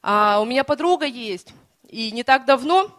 А, 0.02 0.40
у 0.40 0.46
меня 0.46 0.64
подруга 0.64 1.06
есть, 1.06 1.50
и 1.90 2.12
не 2.12 2.24
так 2.24 2.46
давно, 2.46 2.92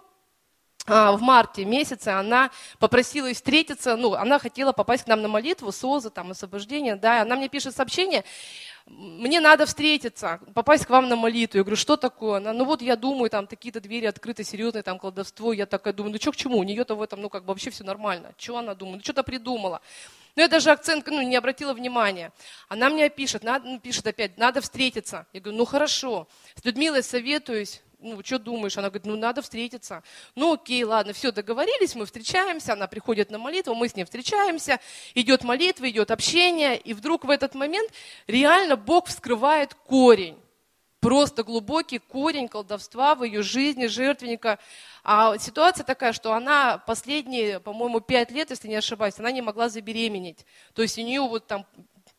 в 0.89 1.19
марте 1.21 1.65
месяце 1.65 2.09
она 2.09 2.51
попросила 2.79 3.33
встретиться, 3.33 3.97
ну, 3.97 4.15
она 4.15 4.39
хотела 4.39 4.73
попасть 4.73 5.05
к 5.05 5.07
нам 5.07 5.23
на 5.23 5.29
молитву, 5.29 5.71
СОЗа, 5.71 6.11
там, 6.11 6.31
освобождение, 6.31 6.97
да, 6.97 7.23
она 7.23 7.37
мне 7.37 7.49
пишет 7.49 7.77
сообщение, 7.77 8.25
мне 8.89 9.41
надо 9.41 9.67
встретиться, 9.67 10.41
попасть 10.55 10.87
к 10.87 10.91
вам 10.91 11.09
на 11.09 11.17
молитву. 11.17 11.59
Я 11.59 11.65
говорю, 11.65 11.77
что 11.77 11.97
такое? 11.97 12.39
Она, 12.39 12.55
ну 12.55 12.65
вот 12.65 12.81
я 12.81 12.97
думаю, 12.97 13.29
там 13.29 13.47
такие-то 13.47 13.81
двери 13.81 14.07
открыты, 14.07 14.45
серьезное 14.45 14.83
там 14.83 14.99
колдовство. 14.99 15.53
Я 15.53 15.67
такая 15.67 15.93
думаю, 15.93 16.13
ну 16.13 16.19
что 16.19 16.33
к 16.33 16.37
чему? 16.37 16.57
У 16.59 16.63
нее-то 16.63 16.95
в 16.95 17.03
этом, 17.03 17.21
ну 17.21 17.29
как 17.29 17.45
бы 17.45 17.49
вообще 17.49 17.69
все 17.71 17.85
нормально. 17.85 18.33
Что 18.39 18.57
она 18.57 18.75
думает? 18.75 18.99
Ну 18.99 19.05
что-то 19.05 19.23
придумала. 19.23 19.83
Но 20.37 20.43
я 20.43 20.49
даже 20.49 20.71
акцент 20.71 21.07
ну, 21.07 21.21
не 21.21 21.37
обратила 21.37 21.75
внимания. 21.75 22.33
Она 22.69 22.89
мне 22.89 23.11
пишет, 23.11 23.43
надо, 23.43 23.69
ну, 23.69 23.79
пишет 23.79 24.07
опять, 24.07 24.39
надо 24.39 24.61
встретиться. 24.61 25.27
Я 25.33 25.41
говорю, 25.41 25.59
ну 25.59 25.65
хорошо. 25.65 26.27
С 26.55 26.65
Людмилой 26.65 27.03
советуюсь, 27.03 27.83
ну, 28.01 28.23
что 28.25 28.39
думаешь? 28.39 28.77
Она 28.79 28.89
говорит, 28.89 29.07
ну, 29.07 29.17
надо 29.17 29.43
встретиться. 29.43 30.03
Ну, 30.35 30.55
окей, 30.55 30.85
ладно, 30.85 31.13
все, 31.13 31.33
договорились, 31.33 31.95
мы 31.95 32.07
встречаемся, 32.07 32.75
она 32.75 32.87
приходит 32.87 33.31
на 33.31 33.39
молитву, 33.39 33.75
мы 33.75 33.89
с 33.89 33.97
ней 33.97 34.05
встречаемся, 34.05 34.79
идет 35.15 35.43
молитва, 35.43 35.91
идет 35.91 36.11
общение, 36.11 36.79
и 36.79 36.95
вдруг 36.95 37.25
в 37.25 37.31
этот 37.31 37.55
момент 37.55 37.91
реально 38.27 38.77
Бог 38.77 39.07
вскрывает 39.09 39.75
корень. 39.75 40.39
Просто 41.01 41.45
глубокий 41.45 41.99
корень 41.99 42.49
колдовства 42.49 43.15
в 43.15 43.23
ее 43.23 43.43
жизни, 43.43 43.87
жертвенника. 43.87 44.59
А 45.05 45.39
ситуация 45.39 45.85
такая, 45.85 46.13
что 46.13 46.33
она 46.33 46.79
последние, 46.79 47.61
по-моему, 47.61 48.01
пять 48.01 48.33
лет, 48.33 48.51
если 48.51 48.67
не 48.67 48.75
ошибаюсь, 48.75 49.19
она 49.19 49.31
не 49.31 49.41
могла 49.41 49.69
забеременеть. 49.69 50.45
То 50.75 50.83
есть 50.83 50.99
у 50.99 51.03
нее 51.03 51.21
вот 51.21 51.47
там, 51.47 51.67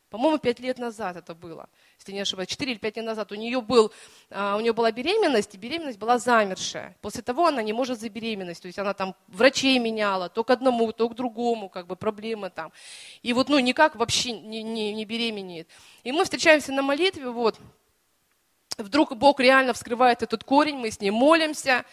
по-моему, 0.09 0.37
пять 0.37 0.61
лет 0.61 0.77
назад 0.77 1.17
это 1.17 1.35
было 1.35 1.67
если 1.99 2.13
не 2.13 2.21
ошибаюсь, 2.21 2.47
4 2.49 2.71
или 2.71 2.79
5 2.79 2.93
дней 2.93 3.03
назад, 3.03 3.31
у 3.33 3.35
нее, 3.35 3.59
был, 3.59 3.91
а, 4.29 4.55
у 4.55 4.61
нее 4.61 4.71
была 4.71 4.89
беременность, 4.91 5.53
и 5.55 5.57
беременность 5.57 5.99
была 5.99 6.17
замершая. 6.17 6.95
После 7.01 7.21
того 7.21 7.47
она 7.47 7.61
не 7.61 7.73
может 7.73 7.99
забеременеть, 7.99 8.61
то 8.61 8.67
есть 8.67 8.79
она 8.79 8.93
там 8.93 9.15
врачей 9.27 9.77
меняла, 9.79 10.29
то 10.29 10.45
к 10.45 10.49
одному, 10.49 10.93
то 10.93 11.09
к 11.09 11.15
другому, 11.15 11.67
как 11.67 11.87
бы 11.87 11.97
проблемы 11.97 12.49
там. 12.51 12.71
И 13.21 13.33
вот, 13.33 13.49
ну, 13.49 13.59
никак 13.59 13.97
вообще 13.97 14.31
не, 14.31 14.63
не, 14.63 14.93
не 14.93 15.03
беременеет. 15.03 15.67
И 16.03 16.13
мы 16.13 16.23
встречаемся 16.23 16.71
на 16.71 16.83
молитве, 16.83 17.29
вот, 17.29 17.59
вдруг 18.77 19.13
Бог 19.17 19.41
реально 19.41 19.73
вскрывает 19.73 20.23
этот 20.23 20.45
корень, 20.45 20.77
мы 20.77 20.91
с 20.91 21.01
ней 21.01 21.11
молимся 21.11 21.83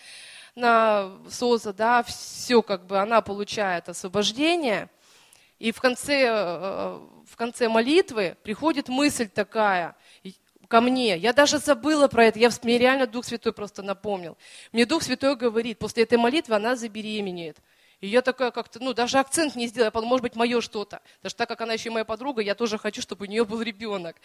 на 0.54 1.10
СОЗа, 1.28 1.72
да, 1.72 2.04
все 2.04 2.62
как 2.62 2.86
бы 2.86 2.98
она 2.98 3.22
получает 3.22 3.88
освобождение. 3.88 4.88
И 5.58 5.72
в 5.72 5.80
конце 5.80 6.26
э, 6.28 7.00
в 7.26 7.36
конце 7.36 7.68
молитвы 7.68 8.36
приходит 8.42 8.88
мысль 8.88 9.28
такая 9.28 9.96
ко 10.68 10.80
мне. 10.80 11.16
Я 11.16 11.32
даже 11.32 11.58
забыла 11.58 12.08
про 12.08 12.26
это. 12.26 12.38
Я, 12.38 12.50
мне 12.62 12.78
реально 12.78 13.06
Дух 13.06 13.24
Святой 13.24 13.52
просто 13.52 13.82
напомнил. 13.82 14.36
Мне 14.72 14.86
Дух 14.86 15.02
Святой 15.02 15.36
говорит, 15.36 15.78
после 15.78 16.04
этой 16.04 16.18
молитвы 16.18 16.54
она 16.56 16.76
забеременеет. 16.76 17.58
И 18.00 18.08
я 18.08 18.20
такая 18.20 18.50
как-то, 18.50 18.78
ну, 18.80 18.92
даже 18.92 19.18
акцент 19.18 19.56
не 19.56 19.68
сделала, 19.68 19.90
может 20.02 20.22
быть, 20.22 20.36
мое 20.36 20.60
что-то. 20.60 21.00
Даже 21.22 21.34
так 21.34 21.48
как 21.48 21.60
она 21.62 21.72
еще 21.72 21.88
и 21.88 21.92
моя 21.92 22.04
подруга, 22.04 22.42
я 22.42 22.54
тоже 22.54 22.78
хочу, 22.78 23.00
чтобы 23.00 23.26
у 23.26 23.28
нее 23.28 23.44
был 23.44 23.62
ребенок. 23.62 24.16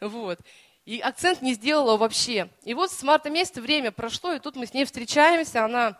Вот. 0.00 0.40
И 0.84 0.98
акцент 0.98 1.40
не 1.40 1.54
сделала 1.54 1.96
вообще. 1.96 2.48
И 2.64 2.74
вот 2.74 2.90
с 2.90 3.02
марта 3.02 3.30
месяца 3.30 3.60
время 3.60 3.92
прошло, 3.92 4.32
и 4.32 4.40
тут 4.40 4.56
мы 4.56 4.66
с 4.66 4.74
ней 4.74 4.84
встречаемся, 4.84 5.64
она 5.64 5.98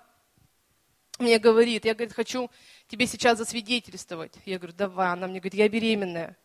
мне 1.19 1.39
говорит, 1.39 1.85
я, 1.85 1.95
говорит, 1.95 2.13
хочу 2.13 2.51
тебе 2.89 3.07
сейчас 3.07 3.39
засвидетельствовать. 3.39 4.35
Я 4.45 4.59
говорю, 4.59 4.75
давай. 4.77 5.13
Она 5.13 5.27
мне 5.27 5.39
говорит, 5.39 5.55
я 5.55 5.69
беременная. 5.69 6.37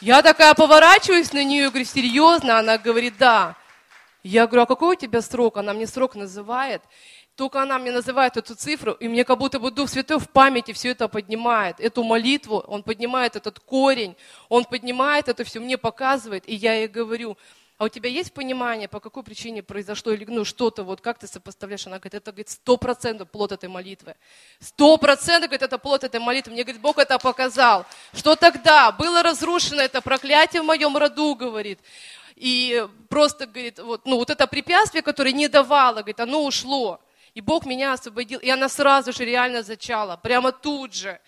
Я 0.00 0.22
такая 0.22 0.54
поворачиваюсь 0.54 1.32
на 1.32 1.44
нее, 1.44 1.70
говорю, 1.70 1.84
серьезно? 1.84 2.58
Она 2.58 2.78
говорит, 2.78 3.14
да. 3.18 3.56
Я 4.22 4.46
говорю, 4.46 4.62
а 4.62 4.66
какой 4.66 4.96
у 4.96 4.98
тебя 4.98 5.20
срок? 5.22 5.56
Она 5.56 5.72
мне 5.74 5.86
срок 5.86 6.14
называет. 6.14 6.82
Только 7.38 7.62
она 7.62 7.78
мне 7.78 7.92
называет 7.92 8.36
эту 8.36 8.56
цифру, 8.56 8.92
и 8.92 9.06
мне 9.06 9.24
как 9.24 9.38
будто 9.38 9.60
бы 9.60 9.70
Дух 9.70 9.88
Святой 9.88 10.18
в 10.18 10.28
памяти 10.28 10.72
все 10.72 10.90
это 10.90 11.06
поднимает. 11.06 11.78
Эту 11.78 12.02
молитву, 12.02 12.58
он 12.66 12.82
поднимает 12.82 13.36
этот 13.36 13.60
корень, 13.60 14.16
он 14.48 14.64
поднимает 14.64 15.28
это 15.28 15.44
все, 15.44 15.60
мне 15.60 15.78
показывает, 15.78 16.48
и 16.48 16.54
я 16.56 16.74
ей 16.74 16.88
говорю, 16.88 17.38
а 17.78 17.84
у 17.84 17.88
тебя 17.88 18.10
есть 18.10 18.34
понимание, 18.34 18.88
по 18.88 18.98
какой 18.98 19.22
причине 19.22 19.62
произошло 19.62 20.10
или 20.10 20.24
ну, 20.24 20.44
что-то, 20.44 20.82
вот 20.82 21.00
как 21.00 21.20
ты 21.20 21.28
сопоставляешь? 21.28 21.86
Она 21.86 21.98
говорит, 21.98 22.14
это 22.14 22.32
говорит, 22.32 22.48
сто 22.48 22.76
процентов 22.76 23.30
плод 23.30 23.52
этой 23.52 23.68
молитвы. 23.68 24.16
Сто 24.58 24.96
процентов, 24.98 25.50
говорит, 25.50 25.62
это 25.62 25.78
плод 25.78 26.02
этой 26.02 26.18
молитвы. 26.18 26.54
Мне, 26.54 26.64
говорит, 26.64 26.82
Бог 26.82 26.98
это 26.98 27.20
показал. 27.20 27.86
Что 28.12 28.34
тогда? 28.34 28.90
Было 28.90 29.22
разрушено 29.22 29.80
это 29.80 30.00
проклятие 30.00 30.62
в 30.62 30.64
моем 30.64 30.96
роду, 30.96 31.36
говорит. 31.36 31.78
И 32.34 32.84
просто, 33.08 33.46
говорит, 33.46 33.78
вот, 33.78 34.04
ну, 34.06 34.16
вот 34.16 34.30
это 34.30 34.48
препятствие, 34.48 35.02
которое 35.02 35.32
не 35.32 35.46
давало, 35.46 35.98
говорит, 35.98 36.18
оно 36.18 36.44
ушло. 36.44 37.00
И 37.34 37.40
Бог 37.40 37.64
меня 37.64 37.92
освободил. 37.92 38.40
И 38.40 38.50
она 38.50 38.68
сразу 38.68 39.12
же 39.12 39.24
реально 39.24 39.62
зачала, 39.62 40.16
прямо 40.16 40.50
тут 40.50 40.94
же. 40.94 41.20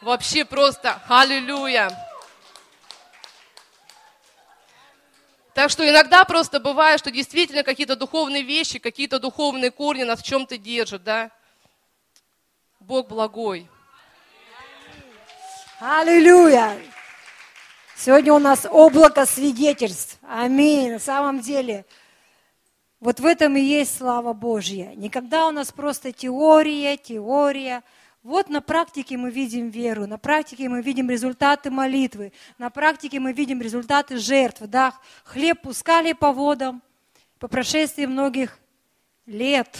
Вообще 0.00 0.44
просто, 0.44 1.00
аллилуйя. 1.08 2.11
Так 5.54 5.70
что 5.70 5.88
иногда 5.88 6.24
просто 6.24 6.60
бывает, 6.60 6.98
что 6.98 7.10
действительно 7.10 7.62
какие-то 7.62 7.94
духовные 7.94 8.42
вещи, 8.42 8.78
какие-то 8.78 9.18
духовные 9.18 9.70
корни 9.70 10.02
нас 10.02 10.20
в 10.20 10.24
чем-то 10.24 10.56
держат, 10.56 11.04
да? 11.04 11.30
Бог 12.80 13.08
благой. 13.08 13.68
Аллилуйя! 15.78 16.78
Сегодня 17.96 18.32
у 18.32 18.38
нас 18.38 18.66
облако 18.68 19.26
свидетельств. 19.26 20.18
Аминь. 20.22 20.92
На 20.92 20.98
самом 20.98 21.40
деле, 21.40 21.84
вот 22.98 23.20
в 23.20 23.26
этом 23.26 23.56
и 23.56 23.60
есть 23.60 23.98
слава 23.98 24.32
Божья. 24.32 24.92
Никогда 24.96 25.46
у 25.46 25.50
нас 25.50 25.70
просто 25.70 26.12
теория, 26.12 26.96
теория– 26.96 27.82
вот 28.22 28.48
на 28.48 28.60
практике 28.60 29.16
мы 29.16 29.30
видим 29.30 29.68
веру, 29.68 30.06
на 30.06 30.18
практике 30.18 30.68
мы 30.68 30.80
видим 30.80 31.10
результаты 31.10 31.70
молитвы, 31.70 32.32
на 32.58 32.70
практике 32.70 33.18
мы 33.18 33.32
видим 33.32 33.60
результаты 33.60 34.16
жертв. 34.18 34.62
Да? 34.62 34.94
Хлеб 35.24 35.62
пускали 35.62 36.12
по 36.12 36.32
водам 36.32 36.82
по 37.42 37.48
прошествии 37.48 38.06
многих 38.06 38.56
лет, 39.26 39.76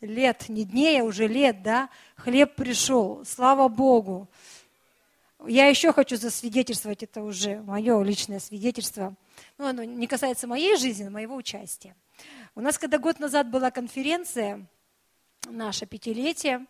лет, 0.00 0.48
не 0.48 0.64
дней, 0.64 1.00
а 1.00 1.04
уже 1.04 1.28
лет, 1.28 1.62
да, 1.62 1.90
хлеб 2.16 2.56
пришел, 2.56 3.24
слава 3.24 3.68
Богу. 3.68 4.28
Я 5.46 5.68
еще 5.68 5.92
хочу 5.92 6.16
засвидетельствовать, 6.16 7.04
это 7.04 7.22
уже 7.22 7.62
мое 7.62 8.02
личное 8.02 8.40
свидетельство. 8.40 9.14
Ну, 9.58 9.66
оно 9.66 9.84
не 9.84 10.08
касается 10.08 10.48
моей 10.48 10.76
жизни, 10.76 11.04
но 11.04 11.10
моего 11.10 11.36
участия. 11.36 11.94
У 12.56 12.60
нас, 12.60 12.76
когда 12.78 12.98
год 12.98 13.20
назад 13.20 13.48
была 13.48 13.70
конференция, 13.70 14.66
наша 15.46 15.86
пятилетие, 15.86 16.66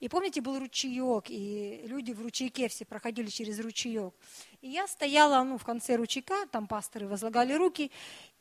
и 0.00 0.08
помните, 0.08 0.40
был 0.40 0.58
ручеек, 0.58 1.24
и 1.28 1.82
люди 1.86 2.12
в 2.12 2.22
ручейке 2.22 2.68
все 2.68 2.84
проходили 2.84 3.28
через 3.28 3.58
ручеек. 3.58 4.14
И 4.60 4.68
я 4.68 4.86
стояла 4.86 5.42
ну, 5.42 5.58
в 5.58 5.64
конце 5.64 5.96
ручейка, 5.96 6.46
там 6.52 6.68
пасторы 6.68 7.08
возлагали 7.08 7.52
руки, 7.52 7.90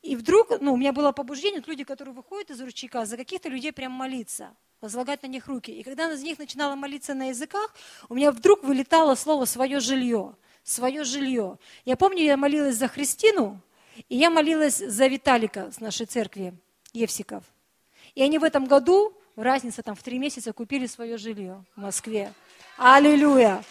и 0.03 0.15
вдруг, 0.15 0.61
ну, 0.61 0.73
у 0.73 0.77
меня 0.77 0.93
было 0.93 1.11
побуждение, 1.11 1.63
люди, 1.65 1.83
которые 1.83 2.13
выходят 2.13 2.51
из 2.51 2.61
ручейка, 2.61 3.05
за 3.05 3.17
каких-то 3.17 3.49
людей 3.49 3.73
прям 3.73 3.91
молиться, 3.91 4.55
возлагать 4.81 5.23
на 5.23 5.27
них 5.27 5.47
руки. 5.47 5.71
И 5.71 5.81
когда 5.81 6.07
на 6.07 6.15
них 6.15 6.37
начинала 6.37 6.75
молиться 6.75 7.15
на 7.15 7.29
языках, 7.29 7.73
у 8.07 8.13
меня 8.13 8.31
вдруг 8.31 8.63
вылетало 8.63 9.15
слово 9.15 9.45
«свое 9.45 9.79
жилье», 9.79 10.35
«свое 10.63 11.03
жилье». 11.03 11.57
Я 11.85 11.97
помню, 11.97 12.23
я 12.23 12.37
молилась 12.37 12.75
за 12.75 12.87
Христину, 12.87 13.59
и 14.09 14.15
я 14.15 14.29
молилась 14.29 14.77
за 14.77 15.07
Виталика 15.07 15.71
с 15.71 15.79
нашей 15.79 16.05
церкви, 16.05 16.53
Евсиков. 16.93 17.43
И 18.13 18.21
они 18.21 18.37
в 18.37 18.43
этом 18.43 18.65
году 18.65 19.16
разница 19.43 19.83
там 19.83 19.95
в 19.95 20.03
три 20.03 20.19
месяца 20.19 20.53
купили 20.53 20.87
свое 20.87 21.17
жилье 21.17 21.63
в 21.75 21.81
Москве. 21.81 22.33
Аллилуйя! 22.77 23.63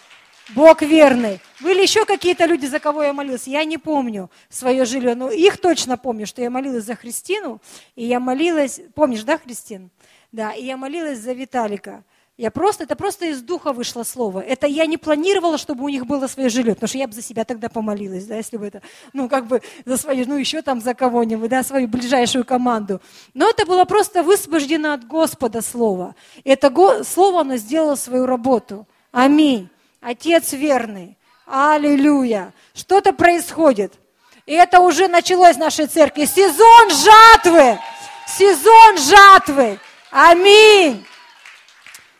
Бог 0.54 0.80
верный. 0.82 1.40
Были 1.60 1.82
еще 1.82 2.04
какие-то 2.04 2.46
люди, 2.46 2.66
за 2.66 2.78
кого 2.78 3.02
я 3.02 3.12
молилась? 3.12 3.48
Я 3.48 3.64
не 3.64 3.78
помню 3.78 4.30
свое 4.48 4.84
жилье, 4.84 5.16
но 5.16 5.30
их 5.30 5.58
точно 5.58 5.98
помню, 5.98 6.26
что 6.26 6.40
я 6.40 6.50
молилась 6.50 6.84
за 6.84 6.94
Христину, 6.94 7.60
и 7.96 8.04
я 8.04 8.20
молилась, 8.20 8.80
помнишь, 8.94 9.24
да, 9.24 9.38
Христин? 9.38 9.90
Да, 10.30 10.52
и 10.52 10.64
я 10.64 10.76
молилась 10.76 11.18
за 11.18 11.32
Виталика. 11.32 12.04
Я 12.38 12.50
просто, 12.50 12.84
это 12.84 12.96
просто 12.96 13.26
из 13.26 13.40
духа 13.40 13.72
вышло 13.72 14.02
слово. 14.02 14.40
Это 14.40 14.66
я 14.66 14.84
не 14.84 14.98
планировала, 14.98 15.56
чтобы 15.56 15.84
у 15.84 15.88
них 15.88 16.06
было 16.06 16.26
свое 16.26 16.50
жилье, 16.50 16.74
потому 16.74 16.88
что 16.88 16.98
я 16.98 17.08
бы 17.08 17.14
за 17.14 17.22
себя 17.22 17.46
тогда 17.46 17.70
помолилась, 17.70 18.26
да, 18.26 18.36
если 18.36 18.58
бы 18.58 18.66
это, 18.66 18.82
ну, 19.14 19.26
как 19.30 19.46
бы 19.46 19.62
за 19.86 19.96
свою, 19.96 20.26
ну, 20.28 20.36
еще 20.36 20.60
там 20.60 20.82
за 20.82 20.92
кого-нибудь, 20.92 21.48
да, 21.48 21.62
свою 21.62 21.88
ближайшую 21.88 22.44
команду. 22.44 23.00
Но 23.32 23.48
это 23.48 23.64
было 23.64 23.86
просто 23.86 24.22
высвобождено 24.22 24.92
от 24.92 25.06
Господа 25.06 25.62
слово. 25.62 26.14
И 26.44 26.50
это 26.50 26.68
го, 26.68 27.04
слово, 27.04 27.40
оно 27.40 27.56
сделало 27.56 27.94
свою 27.94 28.26
работу. 28.26 28.86
Аминь. 29.12 29.70
Отец 30.02 30.52
верный. 30.52 31.16
Аллилуйя. 31.46 32.52
Что-то 32.74 33.14
происходит. 33.14 33.94
И 34.44 34.52
это 34.52 34.80
уже 34.80 35.08
началось 35.08 35.56
в 35.56 35.60
нашей 35.60 35.86
церкви. 35.86 36.26
Сезон 36.26 36.90
жатвы. 36.90 37.78
Сезон 38.28 38.98
жатвы. 38.98 39.78
Аминь. 40.10 41.02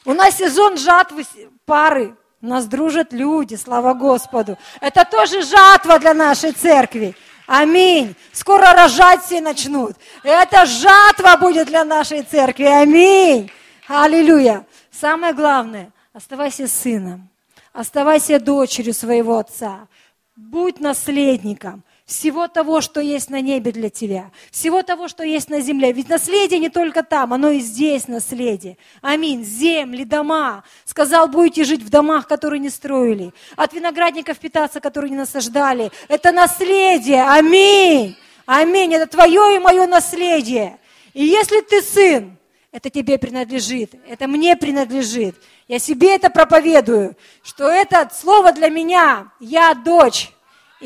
У 0.07 0.15
нас 0.15 0.37
сезон 0.37 0.79
жатвы 0.79 1.27
пары. 1.67 2.17
Нас 2.41 2.67
дружат 2.67 3.13
люди, 3.13 3.57
слава 3.57 3.93
Господу. 3.93 4.57
Это 4.81 5.05
тоже 5.05 5.43
жатва 5.43 5.99
для 5.99 6.15
нашей 6.15 6.53
церкви. 6.53 7.17
Аминь. 7.47 8.15
Скоро 8.33 8.73
рожать 8.73 9.25
все 9.25 9.41
начнут. 9.41 9.97
Это 10.23 10.65
жатва 10.65 11.37
будет 11.37 11.67
для 11.67 11.85
нашей 11.85 12.23
церкви. 12.23 12.65
Аминь. 12.65 13.51
Аллилуйя. 13.89 14.65
Самое 14.93 15.33
главное, 15.35 15.91
оставайся 16.13 16.69
сыном. 16.69 17.29
Оставайся 17.73 18.39
дочерью 18.39 18.95
своего 18.95 19.39
отца. 19.39 19.89
Будь 20.37 20.79
наследником 20.79 21.83
всего 22.07 22.47
того, 22.47 22.81
что 22.81 23.01
есть 23.01 23.31
на 23.31 23.41
небе 23.41 23.73
для 23.73 23.91
тебя, 23.91 24.31
всего 24.53 24.85
того, 24.85 25.09
что 25.09 25.25
есть 25.25 25.51
на 25.51 25.61
земле. 25.61 25.93
Ведь 25.93 26.09
наследие 26.09 26.61
не 26.61 26.69
только 26.69 27.03
там, 27.03 27.33
оно 27.33 27.51
и 27.51 27.59
здесь 27.59 28.07
наследие. 28.07 28.79
Аминь. 29.03 29.45
Земли, 29.45 30.05
дома. 30.05 30.63
Сказал, 30.85 31.27
будете 31.27 31.65
жить 31.65 31.83
в 31.83 31.91
домах, 31.91 32.29
которые 32.29 32.61
не 32.61 32.71
строили. 32.71 33.35
От 33.57 33.73
виноградников 33.73 34.39
питаться, 34.39 34.79
которые 34.79 35.11
не 35.11 35.17
насаждали. 35.17 35.91
Это 36.07 36.31
наследие. 36.31 37.25
Аминь. 37.25 38.17
Аминь. 38.47 38.95
Это 38.95 39.09
твое 39.09 39.57
и 39.57 39.59
мое 39.59 39.89
наследие. 39.89 40.79
И 41.13 41.25
если 41.25 41.61
ты 41.61 41.83
сын, 41.83 42.37
это 42.71 42.89
тебе 42.89 43.19
принадлежит, 43.19 43.95
это 44.07 44.29
мне 44.29 44.55
принадлежит. 44.55 45.35
Я 45.67 45.81
себе 45.81 46.15
это 46.15 46.31
проповедую, 46.31 47.17
что 47.43 47.69
это 47.69 48.09
слово 48.15 48.53
для 48.53 48.69
меня. 48.69 49.33
Я 49.41 49.75
дочь 49.75 50.31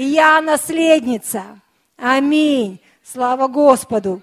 и 0.00 0.04
я 0.04 0.40
наследница. 0.40 1.60
Аминь. 1.98 2.80
Слава 3.02 3.48
Господу. 3.48 4.22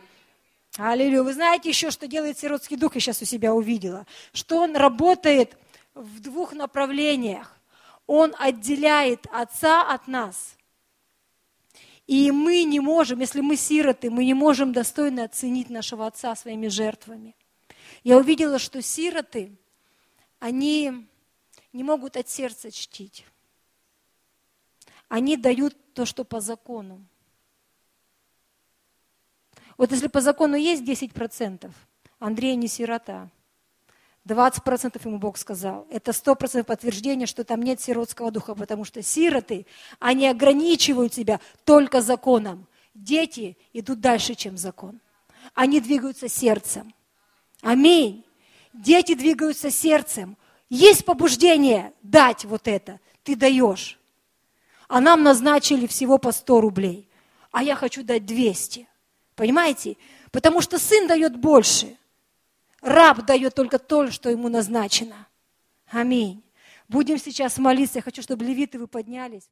Аллилуйя. 0.76 1.22
Вы 1.22 1.34
знаете 1.34 1.70
еще, 1.70 1.92
что 1.92 2.08
делает 2.08 2.40
сиротский 2.40 2.78
дух, 2.78 2.96
я 2.96 3.02
сейчас 3.02 3.22
у 3.22 3.26
себя 3.26 3.54
увидела, 3.54 4.08
что 4.34 4.58
он 4.58 4.76
работает 4.76 5.56
в 5.94 6.20
двух 6.20 6.54
направлениях. 6.54 7.56
Он 8.08 8.34
отделяет 8.40 9.28
отца 9.32 9.84
от 9.84 10.08
нас. 10.08 10.56
И 12.08 12.32
мы 12.32 12.64
не 12.64 12.80
можем, 12.80 13.20
если 13.20 13.42
мы 13.42 13.56
сироты, 13.56 14.10
мы 14.10 14.26
не 14.26 14.34
можем 14.34 14.74
достойно 14.74 15.26
оценить 15.26 15.70
нашего 15.70 16.08
отца 16.08 16.36
своими 16.36 16.70
жертвами. 16.70 17.36
Я 18.04 18.18
увидела, 18.18 18.58
что 18.58 18.82
сироты, 18.82 19.52
они 20.40 21.06
не 21.72 21.84
могут 21.84 22.18
от 22.18 22.28
сердца 22.28 22.72
чтить 22.72 23.26
они 25.10 25.38
дают 25.38 25.76
то, 25.94 26.06
что 26.06 26.24
по 26.24 26.40
закону. 26.40 27.06
Вот 29.78 29.92
если 29.92 30.08
по 30.08 30.22
закону 30.22 30.56
есть 30.56 30.84
10%, 30.84 31.72
Андрей 32.20 32.56
не 32.56 32.68
сирота. 32.68 33.30
20% 34.26 35.00
ему 35.06 35.20
Бог 35.20 35.38
сказал. 35.38 35.88
Это 35.90 36.12
100% 36.12 36.64
подтверждение, 36.64 37.28
что 37.28 37.44
там 37.44 37.62
нет 37.62 37.80
сиротского 37.80 38.32
духа, 38.32 38.56
потому 38.56 38.84
что 38.84 39.02
сироты, 39.02 39.66
они 40.00 40.28
ограничивают 40.28 41.14
себя 41.14 41.40
только 41.64 42.02
законом. 42.02 42.68
Дети 42.94 43.58
идут 43.74 44.02
дальше, 44.02 44.36
чем 44.36 44.58
закон. 44.58 45.00
Они 45.54 45.80
двигаются 45.80 46.28
сердцем. 46.28 46.94
Аминь. 47.62 48.26
Дети 48.74 49.14
двигаются 49.14 49.72
сердцем. 49.72 50.36
Есть 50.70 51.06
побуждение 51.06 51.94
дать 52.02 52.44
вот 52.44 52.68
это. 52.68 53.00
Ты 53.24 53.36
даешь 53.36 53.97
а 54.88 55.02
нам 55.02 55.24
назначили 55.24 55.88
всего 55.88 56.18
по 56.18 56.32
100 56.32 56.62
рублей, 56.62 57.10
а 57.52 57.64
я 57.64 57.76
хочу 57.76 58.04
дать 58.04 58.26
200. 58.26 58.88
Понимаете? 59.36 59.98
Потому 60.32 60.62
что 60.62 60.80
сын 60.80 61.08
дает 61.08 61.38
больше. 61.38 61.98
Раб 62.82 63.26
дает 63.26 63.56
только 63.56 63.80
то, 63.80 64.12
что 64.12 64.30
ему 64.30 64.50
назначено. 64.50 65.28
Аминь. 65.90 66.44
Будем 66.88 67.18
сейчас 67.18 67.58
молиться. 67.58 68.00
Я 68.00 68.02
хочу, 68.02 68.22
чтобы 68.22 68.46
левиты 68.46 68.80
вы 68.80 68.88
поднялись. 68.88 69.50